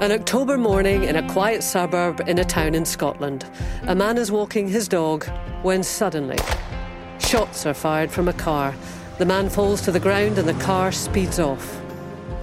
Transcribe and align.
An 0.00 0.12
October 0.12 0.56
morning 0.56 1.04
in 1.04 1.16
a 1.16 1.28
quiet 1.30 1.62
suburb 1.62 2.26
in 2.26 2.38
a 2.38 2.44
town 2.44 2.74
in 2.74 2.86
Scotland. 2.86 3.44
A 3.82 3.94
man 3.94 4.16
is 4.16 4.32
walking 4.32 4.66
his 4.66 4.88
dog 4.88 5.26
when 5.60 5.82
suddenly 5.82 6.38
shots 7.18 7.66
are 7.66 7.74
fired 7.74 8.10
from 8.10 8.26
a 8.26 8.32
car. 8.32 8.74
The 9.18 9.26
man 9.26 9.50
falls 9.50 9.82
to 9.82 9.92
the 9.92 10.00
ground 10.00 10.38
and 10.38 10.48
the 10.48 10.54
car 10.64 10.90
speeds 10.90 11.38
off. 11.38 11.79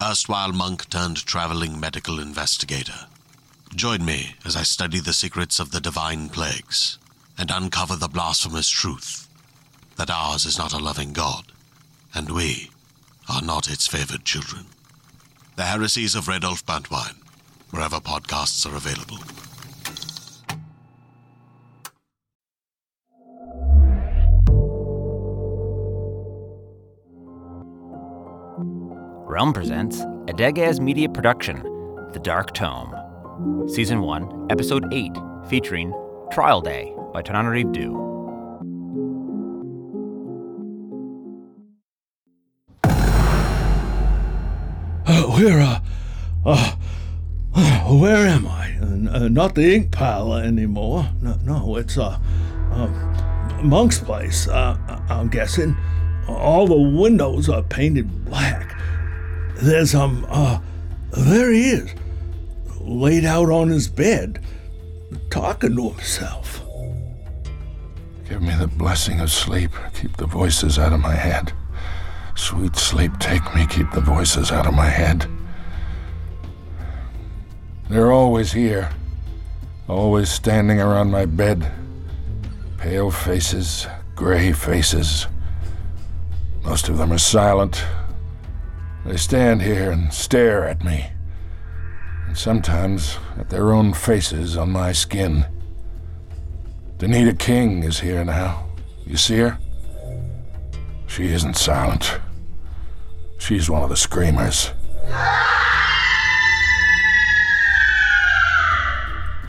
erstwhile 0.00 0.52
monk 0.52 0.88
turned 0.90 1.26
traveling 1.26 1.78
medical 1.78 2.20
investigator. 2.20 3.06
Join 3.74 4.04
me 4.04 4.36
as 4.44 4.56
I 4.56 4.62
study 4.62 5.00
the 5.00 5.12
secrets 5.12 5.58
of 5.58 5.72
the 5.72 5.80
divine 5.80 6.28
plagues 6.28 6.98
and 7.36 7.50
uncover 7.50 7.96
the 7.96 8.08
blasphemous 8.08 8.68
truth 8.68 9.28
that 9.96 10.10
ours 10.10 10.44
is 10.44 10.56
not 10.56 10.72
a 10.72 10.78
loving 10.78 11.12
God, 11.12 11.52
and 12.14 12.30
we 12.30 12.70
are 13.28 13.42
not 13.42 13.68
its 13.68 13.86
favored 13.86 14.24
children. 14.24 14.66
The 15.56 15.64
heresies 15.64 16.14
of 16.14 16.28
Redolf 16.28 16.64
Buntwine, 16.64 17.16
wherever 17.70 17.96
podcasts 17.96 18.70
are 18.70 18.76
available. 18.76 19.18
Realm 29.38 29.52
presents 29.52 30.00
a 30.00 30.80
Media 30.80 31.08
production, 31.08 31.62
The 32.12 32.18
Dark 32.18 32.54
Tome. 32.54 32.92
Season 33.68 34.00
1, 34.00 34.48
Episode 34.50 34.92
8, 34.92 35.12
featuring 35.48 35.94
Trial 36.32 36.60
Day 36.60 36.92
by 37.12 37.22
Tananarive 37.22 37.72
Due. 37.72 37.94
Uh, 45.06 45.22
where, 45.28 45.60
uh, 45.60 45.80
uh, 46.44 46.74
uh, 47.54 47.94
where 47.94 48.26
am 48.26 48.48
I? 48.48 48.76
Uh, 48.82 49.18
uh, 49.18 49.28
not 49.28 49.54
the 49.54 49.72
ink 49.72 49.92
pal 49.92 50.34
anymore. 50.34 51.08
No, 51.22 51.36
no 51.44 51.76
it's, 51.76 51.96
uh, 51.96 52.18
uh, 52.72 53.62
Monk's 53.62 54.00
place, 54.00 54.48
uh, 54.48 54.76
I'm 55.08 55.28
guessing. 55.28 55.76
All 56.26 56.66
the 56.66 56.74
windows 56.74 57.48
are 57.48 57.62
painted 57.62 58.24
black. 58.24 58.74
There's, 59.60 59.94
um, 59.94 60.24
uh, 60.28 60.60
there 61.10 61.50
he 61.50 61.70
is, 61.70 61.94
laid 62.80 63.24
out 63.24 63.50
on 63.50 63.68
his 63.68 63.88
bed, 63.88 64.40
talking 65.30 65.74
to 65.74 65.90
himself. 65.90 66.62
Give 68.28 68.40
me 68.40 68.54
the 68.54 68.68
blessing 68.68 69.20
of 69.20 69.32
sleep. 69.32 69.72
Keep 69.94 70.16
the 70.18 70.26
voices 70.26 70.78
out 70.78 70.92
of 70.92 71.00
my 71.00 71.14
head. 71.14 71.52
Sweet 72.36 72.76
sleep, 72.76 73.18
take 73.18 73.42
me. 73.54 73.66
Keep 73.66 73.90
the 73.90 74.00
voices 74.00 74.52
out 74.52 74.66
of 74.66 74.74
my 74.74 74.88
head. 74.88 75.26
They're 77.88 78.12
always 78.12 78.52
here, 78.52 78.90
always 79.88 80.28
standing 80.28 80.78
around 80.78 81.10
my 81.10 81.24
bed. 81.24 81.72
Pale 82.76 83.10
faces, 83.10 83.88
gray 84.14 84.52
faces. 84.52 85.26
Most 86.62 86.88
of 86.88 86.98
them 86.98 87.12
are 87.12 87.18
silent. 87.18 87.82
They 89.08 89.16
stand 89.16 89.62
here 89.62 89.90
and 89.90 90.12
stare 90.12 90.68
at 90.68 90.84
me, 90.84 91.06
and 92.26 92.36
sometimes 92.36 93.16
at 93.38 93.48
their 93.48 93.72
own 93.72 93.94
faces 93.94 94.54
on 94.54 94.70
my 94.70 94.92
skin. 94.92 95.46
Danita 96.98 97.38
King 97.38 97.84
is 97.84 98.00
here 98.00 98.22
now. 98.22 98.66
You 99.06 99.16
see 99.16 99.38
her? 99.38 99.58
She 101.06 101.28
isn't 101.28 101.56
silent. 101.56 102.20
She's 103.38 103.70
one 103.70 103.82
of 103.82 103.88
the 103.88 103.96
screamers. 103.96 104.72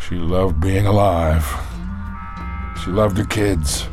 She 0.07 0.15
loved 0.15 0.61
being 0.61 0.87
alive. 0.87 1.45
She 2.81 2.91
loved 2.91 3.17
her 3.17 3.25
kids. 3.25 3.89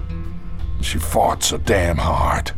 She 0.80 0.98
fought 0.98 1.42
so 1.42 1.58
damn 1.58 1.96
hard. 1.96 2.52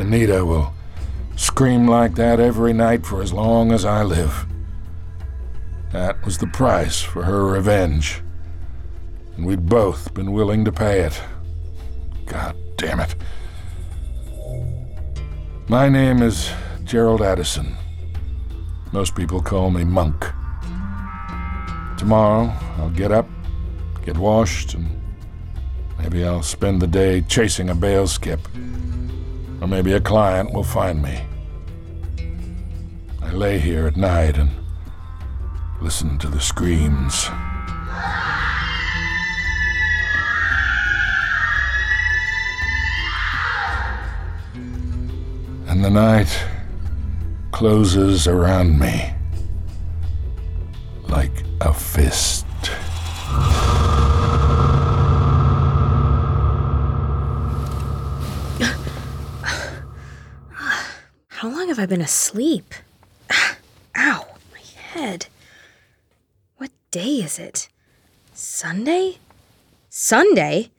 Danita 0.00 0.46
will 0.46 0.72
scream 1.36 1.86
like 1.86 2.14
that 2.14 2.40
every 2.40 2.72
night 2.72 3.04
for 3.04 3.20
as 3.20 3.34
long 3.34 3.70
as 3.70 3.84
I 3.84 4.02
live. 4.02 4.46
That 5.92 6.24
was 6.24 6.38
the 6.38 6.46
price 6.46 7.02
for 7.02 7.24
her 7.24 7.44
revenge. 7.44 8.22
And 9.36 9.44
we'd 9.44 9.66
both 9.66 10.14
been 10.14 10.32
willing 10.32 10.64
to 10.64 10.72
pay 10.72 11.00
it. 11.00 11.20
God 12.24 12.56
damn 12.78 13.00
it. 13.00 13.14
My 15.68 15.90
name 15.90 16.22
is 16.22 16.50
Gerald 16.84 17.20
Addison. 17.20 17.76
Most 18.92 19.14
people 19.14 19.42
call 19.42 19.70
me 19.70 19.84
Monk. 19.84 20.24
Tomorrow, 21.98 22.50
I'll 22.78 22.88
get 22.88 23.12
up, 23.12 23.28
get 24.06 24.16
washed, 24.16 24.72
and 24.72 24.88
maybe 25.98 26.24
I'll 26.24 26.42
spend 26.42 26.80
the 26.80 26.86
day 26.86 27.20
chasing 27.20 27.68
a 27.68 27.74
bail 27.74 28.06
skip. 28.06 28.40
Or 29.60 29.68
maybe 29.68 29.92
a 29.92 30.00
client 30.00 30.52
will 30.52 30.64
find 30.64 31.02
me. 31.02 31.22
I 33.22 33.32
lay 33.32 33.58
here 33.58 33.86
at 33.86 33.96
night 33.96 34.38
and 34.38 34.50
listen 35.80 36.18
to 36.18 36.28
the 36.28 36.40
screams. 36.40 37.28
And 45.68 45.84
the 45.84 45.90
night 45.90 46.46
closes 47.52 48.26
around 48.26 48.78
me 48.78 49.12
like 51.08 51.44
a 51.60 51.72
fist. 51.72 52.46
How 61.28 61.48
long 61.48 61.68
have 61.68 61.69
I 61.80 61.86
been 61.86 62.02
asleep? 62.02 62.74
Ow, 63.96 64.26
my 64.52 64.60
head. 64.60 65.28
What 66.58 66.70
day 66.90 67.22
is 67.24 67.38
it? 67.38 67.70
Sunday? 68.34 69.16
Sunday? 69.88 70.70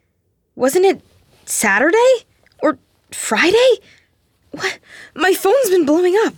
Wasn't 0.56 0.86
it 0.86 1.02
Saturday? 1.46 2.26
Or 2.62 2.78
Friday? 3.10 3.80
What? 4.52 4.78
My 5.16 5.34
phone's 5.34 5.72
been 5.72 5.88
blowing 5.88 6.16
up. 6.24 6.36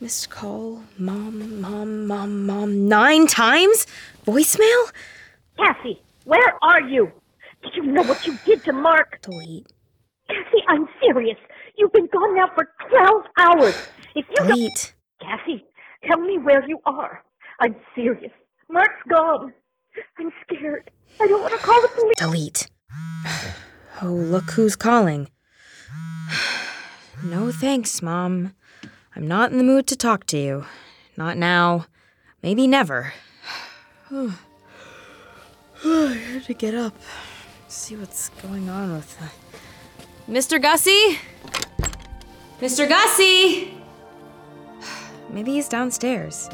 Missed 0.00 0.30
call, 0.30 0.84
mom, 0.96 1.60
mom, 1.60 2.06
mom, 2.06 2.46
mom, 2.46 2.88
nine 2.88 3.26
times? 3.26 3.86
Voicemail? 4.26 4.90
Cassie, 5.58 6.00
where 6.24 6.54
are 6.62 6.80
you? 6.80 7.12
Did 7.62 7.72
you 7.74 7.82
know 7.92 8.04
what 8.04 8.26
you 8.26 8.38
did 8.46 8.64
to 8.64 8.72
Mark? 8.72 9.20
Delete. 9.20 9.66
Cassie, 10.28 10.64
I'm 10.68 10.88
serious. 10.98 11.36
You've 11.82 11.92
been 11.92 12.06
gone 12.12 12.36
now 12.36 12.48
for 12.54 12.68
12 12.90 13.24
hours. 13.38 13.74
If 14.14 14.24
you 14.28 14.36
don't- 14.36 14.46
Delete. 14.46 14.94
Cassie, 15.20 15.64
tell 16.04 16.20
me 16.20 16.38
where 16.38 16.64
you 16.64 16.78
are. 16.86 17.24
I'm 17.58 17.74
serious. 17.92 18.30
Mark's 18.70 19.02
gone. 19.08 19.52
I'm 20.16 20.30
scared. 20.44 20.92
I 21.20 21.26
don't 21.26 21.40
want 21.40 21.52
to 21.54 21.58
call 21.58 21.82
the 21.82 21.88
police. 21.88 22.14
Delete. 22.18 22.68
Oh, 24.00 24.12
look 24.12 24.52
who's 24.52 24.76
calling. 24.76 25.28
No 27.24 27.50
thanks, 27.50 28.00
Mom. 28.00 28.54
I'm 29.16 29.26
not 29.26 29.50
in 29.50 29.58
the 29.58 29.64
mood 29.64 29.88
to 29.88 29.96
talk 29.96 30.24
to 30.26 30.38
you. 30.38 30.66
Not 31.16 31.36
now. 31.36 31.86
Maybe 32.44 32.68
never. 32.68 33.12
I 34.12 34.36
had 35.84 36.44
to 36.44 36.54
get 36.54 36.76
up. 36.76 36.94
See 37.66 37.96
what's 37.96 38.28
going 38.28 38.68
on 38.68 38.92
with 38.92 39.18
the... 39.18 40.32
Mr. 40.32 40.62
Gussie? 40.62 41.18
Mr. 42.62 42.88
Gussie! 42.88 43.74
Maybe 45.30 45.50
he's 45.54 45.68
downstairs. 45.68 46.48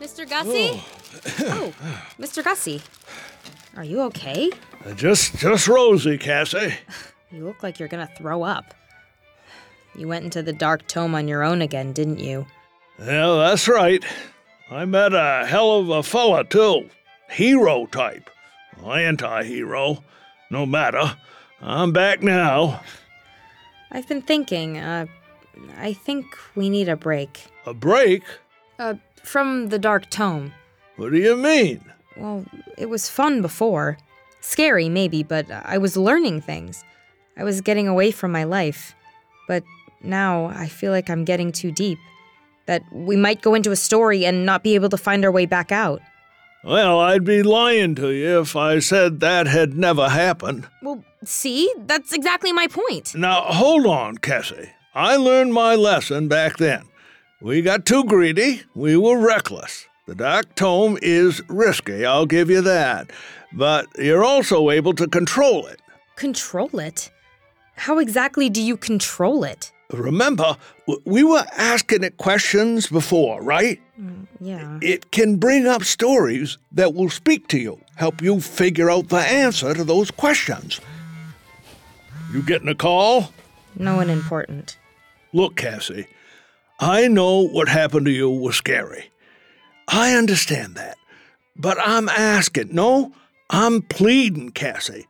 Mr. 0.00 0.28
Gussie? 0.28 0.82
Oh, 1.46 1.72
Mr. 2.18 2.42
Gussie. 2.42 2.82
Are 3.76 3.84
you 3.84 4.00
okay? 4.02 4.50
Uh, 4.84 4.94
Just, 4.94 5.36
just 5.36 5.68
Rosie, 5.68 6.18
Cassie. 6.18 6.74
You 7.30 7.44
look 7.44 7.62
like 7.62 7.78
you're 7.78 7.88
gonna 7.88 8.10
throw 8.18 8.42
up. 8.42 8.74
You 9.96 10.08
went 10.08 10.24
into 10.24 10.42
the 10.42 10.52
dark 10.52 10.88
tome 10.88 11.14
on 11.14 11.28
your 11.28 11.44
own 11.44 11.62
again, 11.62 11.92
didn't 11.92 12.18
you? 12.18 12.46
Yeah, 12.98 13.36
that's 13.36 13.68
right. 13.68 14.04
I 14.72 14.86
met 14.86 15.14
a 15.14 15.46
hell 15.46 15.78
of 15.78 15.88
a 15.88 16.02
fella, 16.02 16.42
too. 16.42 16.90
Hero 17.30 17.86
type. 17.86 18.28
Anti 18.82 19.44
hero. 19.44 20.02
No 20.50 20.66
matter. 20.66 21.16
I'm 21.60 21.92
back 21.92 22.22
now. 22.22 22.80
I've 23.90 24.08
been 24.08 24.22
thinking, 24.22 24.78
uh, 24.78 25.06
I 25.78 25.92
think 25.92 26.26
we 26.54 26.68
need 26.68 26.88
a 26.88 26.96
break. 26.96 27.46
A 27.66 27.72
break? 27.74 28.22
Uh, 28.78 28.94
from 29.22 29.68
the 29.68 29.78
dark 29.78 30.10
tome. 30.10 30.52
What 30.96 31.12
do 31.12 31.18
you 31.18 31.36
mean? 31.36 31.84
Well, 32.16 32.44
it 32.76 32.88
was 32.88 33.08
fun 33.08 33.40
before. 33.40 33.98
Scary, 34.40 34.88
maybe, 34.88 35.22
but 35.22 35.50
I 35.50 35.78
was 35.78 35.96
learning 35.96 36.42
things. 36.42 36.84
I 37.36 37.44
was 37.44 37.60
getting 37.60 37.88
away 37.88 38.10
from 38.10 38.30
my 38.30 38.44
life. 38.44 38.94
But 39.48 39.64
now 40.02 40.46
I 40.46 40.68
feel 40.68 40.92
like 40.92 41.08
I'm 41.08 41.24
getting 41.24 41.50
too 41.50 41.72
deep. 41.72 41.98
That 42.66 42.82
we 42.92 43.16
might 43.16 43.42
go 43.42 43.54
into 43.54 43.70
a 43.72 43.76
story 43.76 44.24
and 44.24 44.46
not 44.46 44.62
be 44.62 44.74
able 44.74 44.88
to 44.88 44.96
find 44.96 45.24
our 45.24 45.32
way 45.32 45.46
back 45.46 45.72
out. 45.72 46.00
Well, 46.64 46.98
I'd 46.98 47.24
be 47.24 47.42
lying 47.42 47.94
to 47.96 48.10
you 48.10 48.40
if 48.40 48.56
I 48.56 48.78
said 48.78 49.20
that 49.20 49.46
had 49.46 49.74
never 49.76 50.08
happened. 50.08 50.66
Well, 50.82 51.04
see? 51.22 51.72
That's 51.86 52.14
exactly 52.14 52.52
my 52.52 52.68
point. 52.68 53.14
Now, 53.14 53.42
hold 53.42 53.86
on, 53.86 54.16
Cassie. 54.16 54.70
I 54.94 55.16
learned 55.16 55.52
my 55.52 55.74
lesson 55.74 56.26
back 56.26 56.56
then. 56.56 56.84
We 57.42 57.60
got 57.60 57.84
too 57.84 58.04
greedy, 58.04 58.62
we 58.74 58.96
were 58.96 59.18
reckless. 59.18 59.86
The 60.06 60.14
Dark 60.14 60.54
Tome 60.54 60.98
is 61.02 61.42
risky, 61.48 62.06
I'll 62.06 62.24
give 62.24 62.48
you 62.48 62.62
that. 62.62 63.10
But 63.52 63.86
you're 63.98 64.24
also 64.24 64.70
able 64.70 64.94
to 64.94 65.06
control 65.06 65.66
it. 65.66 65.80
Control 66.16 66.78
it? 66.78 67.10
How 67.76 67.98
exactly 67.98 68.48
do 68.48 68.62
you 68.62 68.78
control 68.78 69.44
it? 69.44 69.70
Remember, 69.90 70.56
we 71.04 71.24
were 71.24 71.44
asking 71.58 72.04
it 72.04 72.16
questions 72.16 72.86
before, 72.86 73.42
right? 73.42 73.80
Mm, 74.00 74.26
yeah. 74.40 74.78
It 74.82 75.12
can 75.12 75.36
bring 75.36 75.66
up 75.66 75.84
stories 75.84 76.58
that 76.72 76.94
will 76.94 77.10
speak 77.10 77.48
to 77.48 77.58
you, 77.58 77.80
help 77.96 78.20
you 78.20 78.40
figure 78.40 78.90
out 78.90 79.08
the 79.08 79.18
answer 79.18 79.72
to 79.74 79.84
those 79.84 80.10
questions. 80.10 80.80
You 82.32 82.42
getting 82.42 82.68
a 82.68 82.74
call? 82.74 83.32
No 83.76 83.96
one 83.96 84.10
important. 84.10 84.76
Look, 85.32 85.56
Cassie, 85.56 86.06
I 86.80 87.08
know 87.08 87.46
what 87.46 87.68
happened 87.68 88.06
to 88.06 88.12
you 88.12 88.30
was 88.30 88.56
scary. 88.56 89.10
I 89.88 90.14
understand 90.14 90.74
that. 90.74 90.96
But 91.56 91.78
I'm 91.80 92.08
asking, 92.08 92.74
no, 92.74 93.12
I'm 93.50 93.82
pleading, 93.82 94.50
Cassie. 94.50 95.06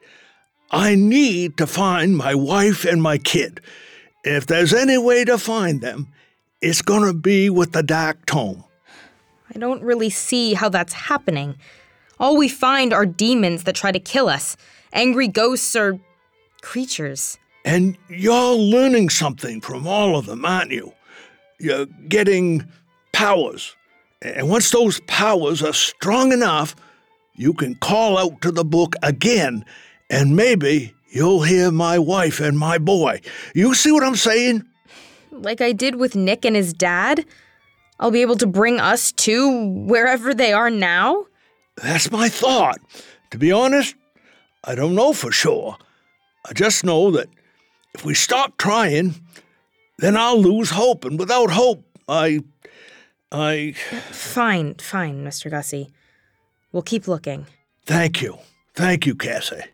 I 0.70 0.94
need 0.94 1.56
to 1.58 1.66
find 1.66 2.16
my 2.16 2.34
wife 2.34 2.84
and 2.84 3.02
my 3.02 3.16
kid. 3.16 3.60
If 4.24 4.46
there's 4.46 4.74
any 4.74 4.98
way 4.98 5.24
to 5.24 5.38
find 5.38 5.80
them, 5.80 6.08
it's 6.60 6.82
gonna 6.82 7.14
be 7.14 7.48
with 7.48 7.72
the 7.72 7.82
Dark 7.82 8.26
Tome. 8.26 8.64
I 9.54 9.58
don't 9.58 9.82
really 9.82 10.10
see 10.10 10.54
how 10.54 10.68
that's 10.68 10.92
happening. 10.92 11.56
All 12.18 12.36
we 12.36 12.48
find 12.48 12.92
are 12.92 13.06
demons 13.06 13.64
that 13.64 13.74
try 13.74 13.92
to 13.92 14.00
kill 14.00 14.28
us, 14.28 14.56
angry 14.92 15.28
ghosts 15.28 15.76
or 15.76 16.00
creatures. 16.60 17.38
And 17.64 17.96
you're 18.08 18.54
learning 18.54 19.10
something 19.10 19.60
from 19.60 19.86
all 19.86 20.16
of 20.16 20.26
them, 20.26 20.44
aren't 20.44 20.72
you? 20.72 20.92
You're 21.58 21.86
getting 22.08 22.66
powers. 23.12 23.76
And 24.22 24.48
once 24.48 24.70
those 24.70 25.00
powers 25.06 25.62
are 25.62 25.72
strong 25.72 26.32
enough, 26.32 26.74
you 27.36 27.52
can 27.52 27.74
call 27.76 28.18
out 28.18 28.40
to 28.42 28.50
the 28.50 28.64
book 28.64 28.94
again, 29.02 29.64
and 30.10 30.36
maybe 30.36 30.94
you'll 31.10 31.42
hear 31.42 31.70
my 31.70 31.98
wife 31.98 32.40
and 32.40 32.58
my 32.58 32.78
boy. 32.78 33.20
You 33.54 33.74
see 33.74 33.92
what 33.92 34.02
I'm 34.02 34.16
saying? 34.16 34.64
Like 35.30 35.60
I 35.60 35.72
did 35.72 35.96
with 35.96 36.14
Nick 36.14 36.44
and 36.44 36.54
his 36.54 36.72
dad? 36.72 37.24
I'll 38.00 38.10
be 38.10 38.22
able 38.22 38.36
to 38.36 38.46
bring 38.46 38.80
us 38.80 39.12
to 39.12 39.68
wherever 39.86 40.34
they 40.34 40.52
are 40.52 40.70
now? 40.70 41.26
That's 41.76 42.10
my 42.10 42.28
thought. 42.28 42.78
To 43.30 43.38
be 43.38 43.52
honest, 43.52 43.94
I 44.64 44.74
don't 44.74 44.94
know 44.94 45.12
for 45.12 45.32
sure. 45.32 45.76
I 46.48 46.52
just 46.52 46.84
know 46.84 47.10
that 47.12 47.28
if 47.94 48.04
we 48.04 48.14
stop 48.14 48.56
trying, 48.58 49.14
then 49.98 50.16
I'll 50.16 50.40
lose 50.40 50.70
hope, 50.70 51.04
and 51.04 51.18
without 51.18 51.50
hope, 51.50 51.84
I. 52.08 52.40
I. 53.30 53.72
Fine, 53.72 54.74
fine, 54.74 55.24
Mr. 55.24 55.50
Gussie. 55.50 55.90
We'll 56.72 56.82
keep 56.82 57.08
looking. 57.08 57.46
Thank 57.86 58.20
you. 58.20 58.38
Thank 58.74 59.06
you, 59.06 59.14
Cassie. 59.14 59.64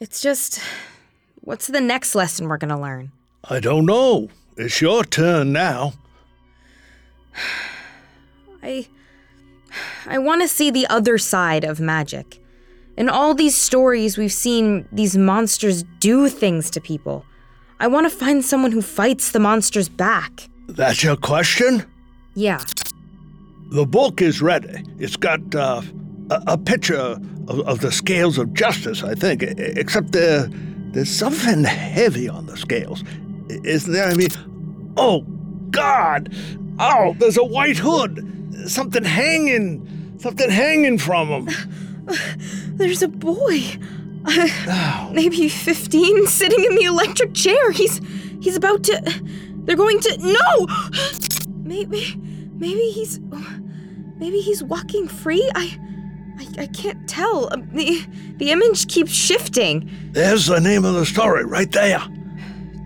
It's 0.00 0.20
just. 0.20 0.60
What's 1.42 1.66
the 1.66 1.80
next 1.80 2.14
lesson 2.14 2.48
we're 2.48 2.58
gonna 2.58 2.80
learn? 2.80 3.12
I 3.44 3.60
don't 3.60 3.86
know. 3.86 4.28
It's 4.56 4.80
your 4.80 5.04
turn 5.04 5.52
now. 5.52 5.94
I. 8.62 8.86
I 10.06 10.18
want 10.18 10.42
to 10.42 10.48
see 10.48 10.70
the 10.70 10.86
other 10.88 11.18
side 11.18 11.64
of 11.64 11.80
magic. 11.80 12.40
In 12.96 13.08
all 13.08 13.34
these 13.34 13.56
stories, 13.56 14.18
we've 14.18 14.32
seen 14.32 14.86
these 14.92 15.16
monsters 15.16 15.84
do 16.00 16.28
things 16.28 16.70
to 16.70 16.80
people. 16.80 17.24
I 17.78 17.86
want 17.86 18.10
to 18.10 18.14
find 18.14 18.44
someone 18.44 18.72
who 18.72 18.82
fights 18.82 19.32
the 19.32 19.38
monsters 19.38 19.88
back. 19.88 20.48
That's 20.68 21.02
your 21.02 21.16
question? 21.16 21.84
Yeah. 22.34 22.62
The 23.70 23.86
book 23.86 24.20
is 24.20 24.42
ready. 24.42 24.84
It's 24.98 25.16
got 25.16 25.54
uh, 25.54 25.82
a, 26.30 26.42
a 26.48 26.58
picture 26.58 27.16
of, 27.48 27.60
of 27.60 27.80
the 27.80 27.92
scales 27.92 28.36
of 28.38 28.52
justice, 28.52 29.02
I 29.02 29.14
think, 29.14 29.42
except 29.42 30.12
there, 30.12 30.48
there's 30.92 31.10
something 31.10 31.64
heavy 31.64 32.28
on 32.28 32.46
the 32.46 32.56
scales. 32.56 33.02
Isn't 33.48 33.92
there? 33.92 34.08
I 34.08 34.14
mean, 34.14 34.28
oh, 34.96 35.22
God! 35.70 36.34
Oh, 36.82 37.14
there's 37.18 37.36
a 37.36 37.44
white 37.44 37.76
hood! 37.76 38.26
Something 38.66 39.04
hanging! 39.04 40.16
Something 40.18 40.50
hanging 40.50 40.98
from 40.98 41.28
him! 41.28 41.48
There's 42.76 43.02
a 43.02 43.08
boy. 43.08 43.60
Maybe 45.12 45.48
15 45.48 46.26
sitting 46.26 46.64
in 46.64 46.74
the 46.74 46.84
electric 46.84 47.34
chair. 47.34 47.70
He's 47.72 48.00
he's 48.40 48.56
about 48.56 48.82
to 48.84 49.22
They're 49.64 49.76
going 49.76 50.00
to 50.00 50.16
No. 50.18 50.66
Maybe 51.62 52.16
maybe 52.56 52.90
he's 52.90 53.20
maybe 54.18 54.40
he's 54.40 54.62
walking 54.62 55.08
free. 55.08 55.48
I 55.54 55.78
I, 56.38 56.62
I 56.62 56.66
can't 56.66 57.08
tell. 57.08 57.52
Um, 57.52 57.68
The 57.72 58.04
the 58.36 58.50
image 58.50 58.88
keeps 58.88 59.12
shifting. 59.12 59.90
There's 60.12 60.46
the 60.46 60.60
name 60.60 60.84
of 60.84 60.94
the 60.94 61.06
story 61.06 61.44
right 61.44 61.70
there. 61.70 62.02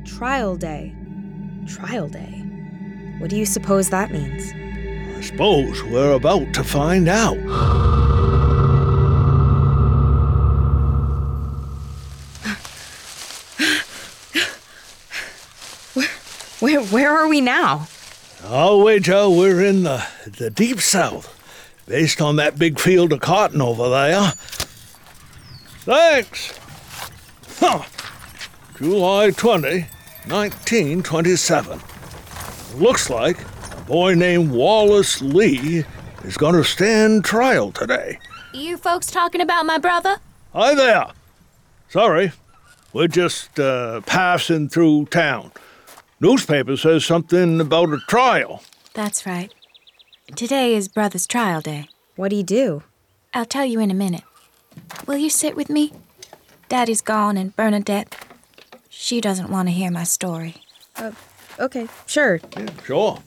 Trial 0.05 0.57
day. 0.57 0.95
Trial 1.67 2.09
day. 2.09 2.34
What 3.25 3.31
do 3.31 3.37
you 3.39 3.47
suppose 3.47 3.89
that 3.89 4.11
means? 4.11 4.53
I 5.17 5.23
suppose 5.23 5.83
we're 5.85 6.13
about 6.13 6.53
to 6.53 6.63
find 6.63 7.09
out. 7.09 7.39
Where 15.95 16.07
where 16.61 16.83
where 16.83 17.11
are 17.17 17.27
we 17.27 17.41
now? 17.41 17.89
I'll 18.45 18.83
wager 18.83 19.31
we're 19.31 19.65
in 19.65 19.85
the, 19.85 20.07
the 20.27 20.51
deep 20.51 20.83
south, 20.83 21.33
based 21.87 22.21
on 22.21 22.37
that 22.37 22.59
big 22.59 22.79
field 22.79 23.11
of 23.11 23.21
cotton 23.21 23.63
over 23.63 23.89
there. 23.89 24.33
Thanks. 25.87 26.61
Huh. 27.59 27.85
July 28.77 29.31
20, 29.31 29.87
1927. 30.27 31.81
Looks 32.77 33.09
like 33.09 33.39
a 33.73 33.81
boy 33.83 34.15
named 34.15 34.51
Wallace 34.51 35.23
Lee 35.23 35.85
is 36.25 36.37
going 36.37 36.55
to 36.55 36.65
stand 36.65 37.25
trial 37.25 37.71
today. 37.71 38.19
You 38.53 38.77
folks 38.77 39.13
talking 39.13 39.41
about 39.41 39.65
my 39.65 39.79
brother? 39.79 40.17
Hi 40.53 40.75
there. 40.75 41.07
Sorry, 41.89 42.33
we're 42.93 43.07
just 43.07 43.61
uh, 43.61 44.01
passing 44.03 44.69
through 44.69 45.07
town. 45.07 45.53
Newspaper 46.19 46.77
says 46.77 47.05
something 47.05 47.61
about 47.61 47.91
a 47.91 47.99
trial. 48.09 48.65
That's 48.93 49.25
right. 49.25 49.55
Today 50.35 50.75
is 50.75 50.89
brother's 50.89 51.29
trial 51.29 51.61
day. 51.61 51.89
What 52.17 52.31
do 52.31 52.37
you 52.37 52.43
do? 52.43 52.83
I'll 53.33 53.45
tell 53.45 53.65
you 53.65 53.79
in 53.79 53.93
a 53.93 53.95
minute. 53.95 54.25
Will 55.07 55.19
you 55.19 55.31
sit 55.31 55.55
with 55.55 55.71
me? 55.71 55.93
Daddy's 56.69 57.03
gone 57.03 57.37
and 57.37 57.55
Bernadette. 57.55 58.17
She 58.89 59.21
doesn't 59.21 59.51
want 59.51 59.69
to 59.69 59.73
hear 59.73 59.93
my 59.93 60.05
story. 60.05 60.57
Okay, 61.59 61.87
sure. 62.07 62.41
Sure. 62.85 63.19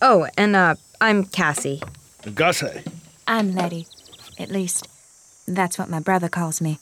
Oh, 0.00 0.28
and 0.36 0.54
uh 0.54 0.76
I'm 1.00 1.24
Cassie. 1.24 1.82
Gussie. 2.34 2.82
I'm 3.26 3.54
Letty. 3.54 3.86
At 4.38 4.50
least, 4.50 4.88
that's 5.46 5.78
what 5.78 5.88
my 5.90 6.00
brother 6.00 6.28
calls 6.28 6.60
me. 6.60 6.78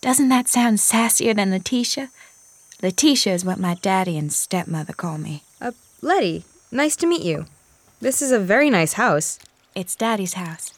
Doesn't 0.00 0.28
that 0.30 0.48
sound 0.48 0.78
sassier 0.78 1.34
than 1.34 1.50
Letitia? 1.50 2.10
Letitia 2.82 3.34
is 3.34 3.44
what 3.44 3.58
my 3.58 3.74
daddy 3.74 4.16
and 4.18 4.32
stepmother 4.32 4.92
call 4.92 5.18
me. 5.18 5.42
Uh 5.60 5.72
Letty, 6.02 6.44
nice 6.72 6.96
to 6.96 7.06
meet 7.06 7.22
you. 7.22 7.46
This 8.00 8.22
is 8.22 8.32
a 8.32 8.38
very 8.40 8.70
nice 8.70 8.94
house. 8.94 9.38
It's 9.74 9.94
Daddy's 9.94 10.34
house. 10.34 10.72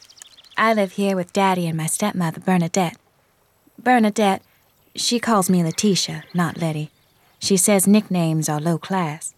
I 0.59 0.75
live 0.75 0.93
here 0.93 1.17
with 1.17 1.33
Daddy 1.33 1.67
and 1.67 1.77
my 1.77 1.87
stepmother, 1.87 2.41
Bernadette. 2.41 2.97
Bernadette, 3.79 4.43
she 4.95 5.19
calls 5.19 5.49
me 5.49 5.63
Letitia, 5.65 6.25
not 6.35 6.59
Letty. 6.59 6.91
She 7.43 7.57
says 7.57 7.89
nicknames 7.89 8.49
are 8.49 8.61
low 8.61 8.79
class. 8.79 9.35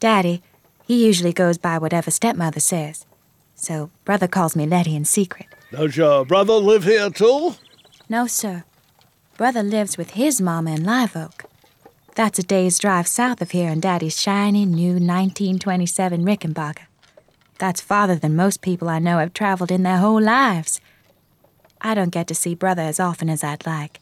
Daddy, 0.00 0.42
he 0.84 1.06
usually 1.06 1.32
goes 1.32 1.58
by 1.58 1.78
whatever 1.78 2.10
stepmother 2.10 2.58
says. 2.58 3.06
So 3.54 3.90
brother 4.04 4.26
calls 4.26 4.56
me 4.56 4.66
Letty 4.66 4.96
in 4.96 5.04
secret. 5.04 5.46
Does 5.70 5.96
your 5.96 6.26
brother 6.26 6.54
live 6.54 6.82
here 6.82 7.08
too? 7.08 7.54
No, 8.08 8.26
sir. 8.26 8.64
Brother 9.36 9.62
lives 9.62 9.96
with 9.96 10.10
his 10.10 10.40
mama 10.40 10.72
in 10.72 10.82
Live 10.82 11.14
Oak. 11.16 11.44
That's 12.16 12.40
a 12.40 12.42
day's 12.42 12.80
drive 12.80 13.06
south 13.06 13.40
of 13.40 13.52
here 13.52 13.70
in 13.70 13.78
Daddy's 13.78 14.20
shiny 14.20 14.64
new 14.64 14.94
1927 14.94 16.24
Rickenbacker. 16.24 16.86
That's 17.58 17.80
farther 17.80 18.16
than 18.16 18.34
most 18.34 18.60
people 18.60 18.88
I 18.88 18.98
know 18.98 19.18
have 19.18 19.32
traveled 19.32 19.70
in 19.70 19.84
their 19.84 19.98
whole 19.98 20.20
lives. 20.20 20.80
I 21.80 21.94
don't 21.94 22.10
get 22.10 22.26
to 22.26 22.34
see 22.34 22.56
Brother 22.56 22.82
as 22.82 22.98
often 22.98 23.30
as 23.30 23.44
I'd 23.44 23.66
like. 23.66 24.00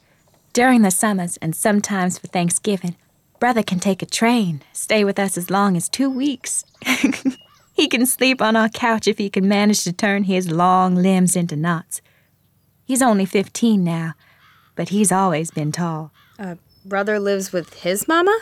During 0.51 0.81
the 0.81 0.89
summers 0.89 1.37
and 1.43 1.55
sometimes 1.55 2.17
for 2.17 2.27
Thanksgiving, 2.27 2.95
Brother 3.39 3.63
can 3.63 3.79
take 3.79 4.01
a 4.01 4.05
train, 4.05 4.61
stay 4.71 5.03
with 5.03 5.19
us 5.19 5.37
as 5.37 5.49
long 5.49 5.75
as 5.75 5.89
two 5.89 6.09
weeks. 6.09 6.63
he 7.73 7.87
can 7.87 8.05
sleep 8.05 8.41
on 8.41 8.55
our 8.55 8.69
couch 8.69 9.07
if 9.07 9.17
he 9.17 9.29
can 9.29 9.47
manage 9.47 9.83
to 9.83 9.91
turn 9.91 10.23
his 10.23 10.49
long 10.49 10.95
limbs 10.95 11.35
into 11.35 11.55
knots. 11.55 12.01
He's 12.85 13.01
only 13.01 13.25
15 13.25 13.83
now, 13.83 14.13
but 14.75 14.89
he's 14.89 15.11
always 15.11 15.51
been 15.51 15.71
tall. 15.71 16.11
Uh, 16.39 16.55
brother 16.85 17.19
lives 17.19 17.51
with 17.51 17.81
his 17.81 18.07
mama? 18.07 18.37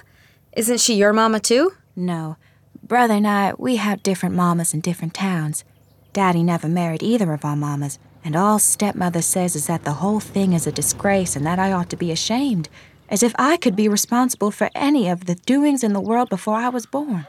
Isn't 0.56 0.80
she 0.80 0.96
your 0.96 1.14
mama 1.14 1.40
too? 1.40 1.74
No. 1.96 2.38
Brother 2.84 3.16
and 3.16 3.28
I, 3.28 3.54
we 3.58 3.78
have 3.78 4.04
different 4.04 4.36
mamas 4.36 4.74
in 4.74 4.82
different 4.82 5.14
towns. 5.14 5.64
Daddy 6.12 6.44
never 6.44 6.68
married 6.68 7.02
either 7.02 7.34
of 7.34 7.44
our 7.44 7.56
mamas, 7.56 7.98
and 8.24 8.36
all 8.36 8.60
stepmother 8.60 9.22
says 9.22 9.56
is 9.56 9.66
that 9.66 9.84
the 9.84 9.94
whole 9.94 10.20
thing 10.20 10.54
is 10.54 10.68
a 10.68 10.72
disgrace 10.72 11.36
and 11.36 11.46
that 11.46 11.58
I 11.58 11.72
ought 11.72 11.90
to 11.90 11.96
be 11.96 12.12
ashamed, 12.12 12.70
as 13.14 13.22
if 13.22 13.34
I 13.38 13.58
could 13.58 13.76
be 13.76 13.88
responsible 13.88 14.50
for 14.50 14.72
any 14.74 15.08
of 15.08 15.26
the 15.26 15.36
doings 15.36 15.84
in 15.84 15.94
the 15.94 16.02
world 16.02 16.30
before 16.30 16.56
I 16.56 16.70
was 16.70 16.88
born. 16.88 17.28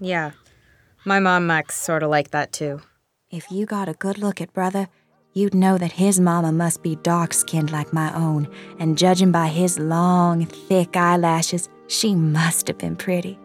Yeah. 0.00 0.32
My 1.04 1.20
mom 1.20 1.52
acts 1.52 1.80
sort 1.80 2.02
of 2.02 2.10
like 2.10 2.32
that 2.32 2.52
too. 2.52 2.80
If 3.30 3.52
you 3.52 3.64
got 3.64 3.88
a 3.88 3.92
good 3.92 4.18
look 4.18 4.40
at 4.40 4.52
brother, 4.52 4.88
you'd 5.34 5.54
know 5.54 5.78
that 5.78 5.92
his 5.92 6.18
mama 6.18 6.50
must 6.50 6.82
be 6.82 6.96
dark 6.96 7.32
skinned 7.32 7.70
like 7.70 7.92
my 7.92 8.12
own, 8.12 8.48
and 8.80 8.98
judging 8.98 9.30
by 9.30 9.46
his 9.46 9.78
long, 9.78 10.46
thick 10.46 10.96
eyelashes, 10.96 11.68
she 11.86 12.16
must 12.16 12.66
have 12.66 12.78
been 12.78 12.96
pretty. 12.96 13.38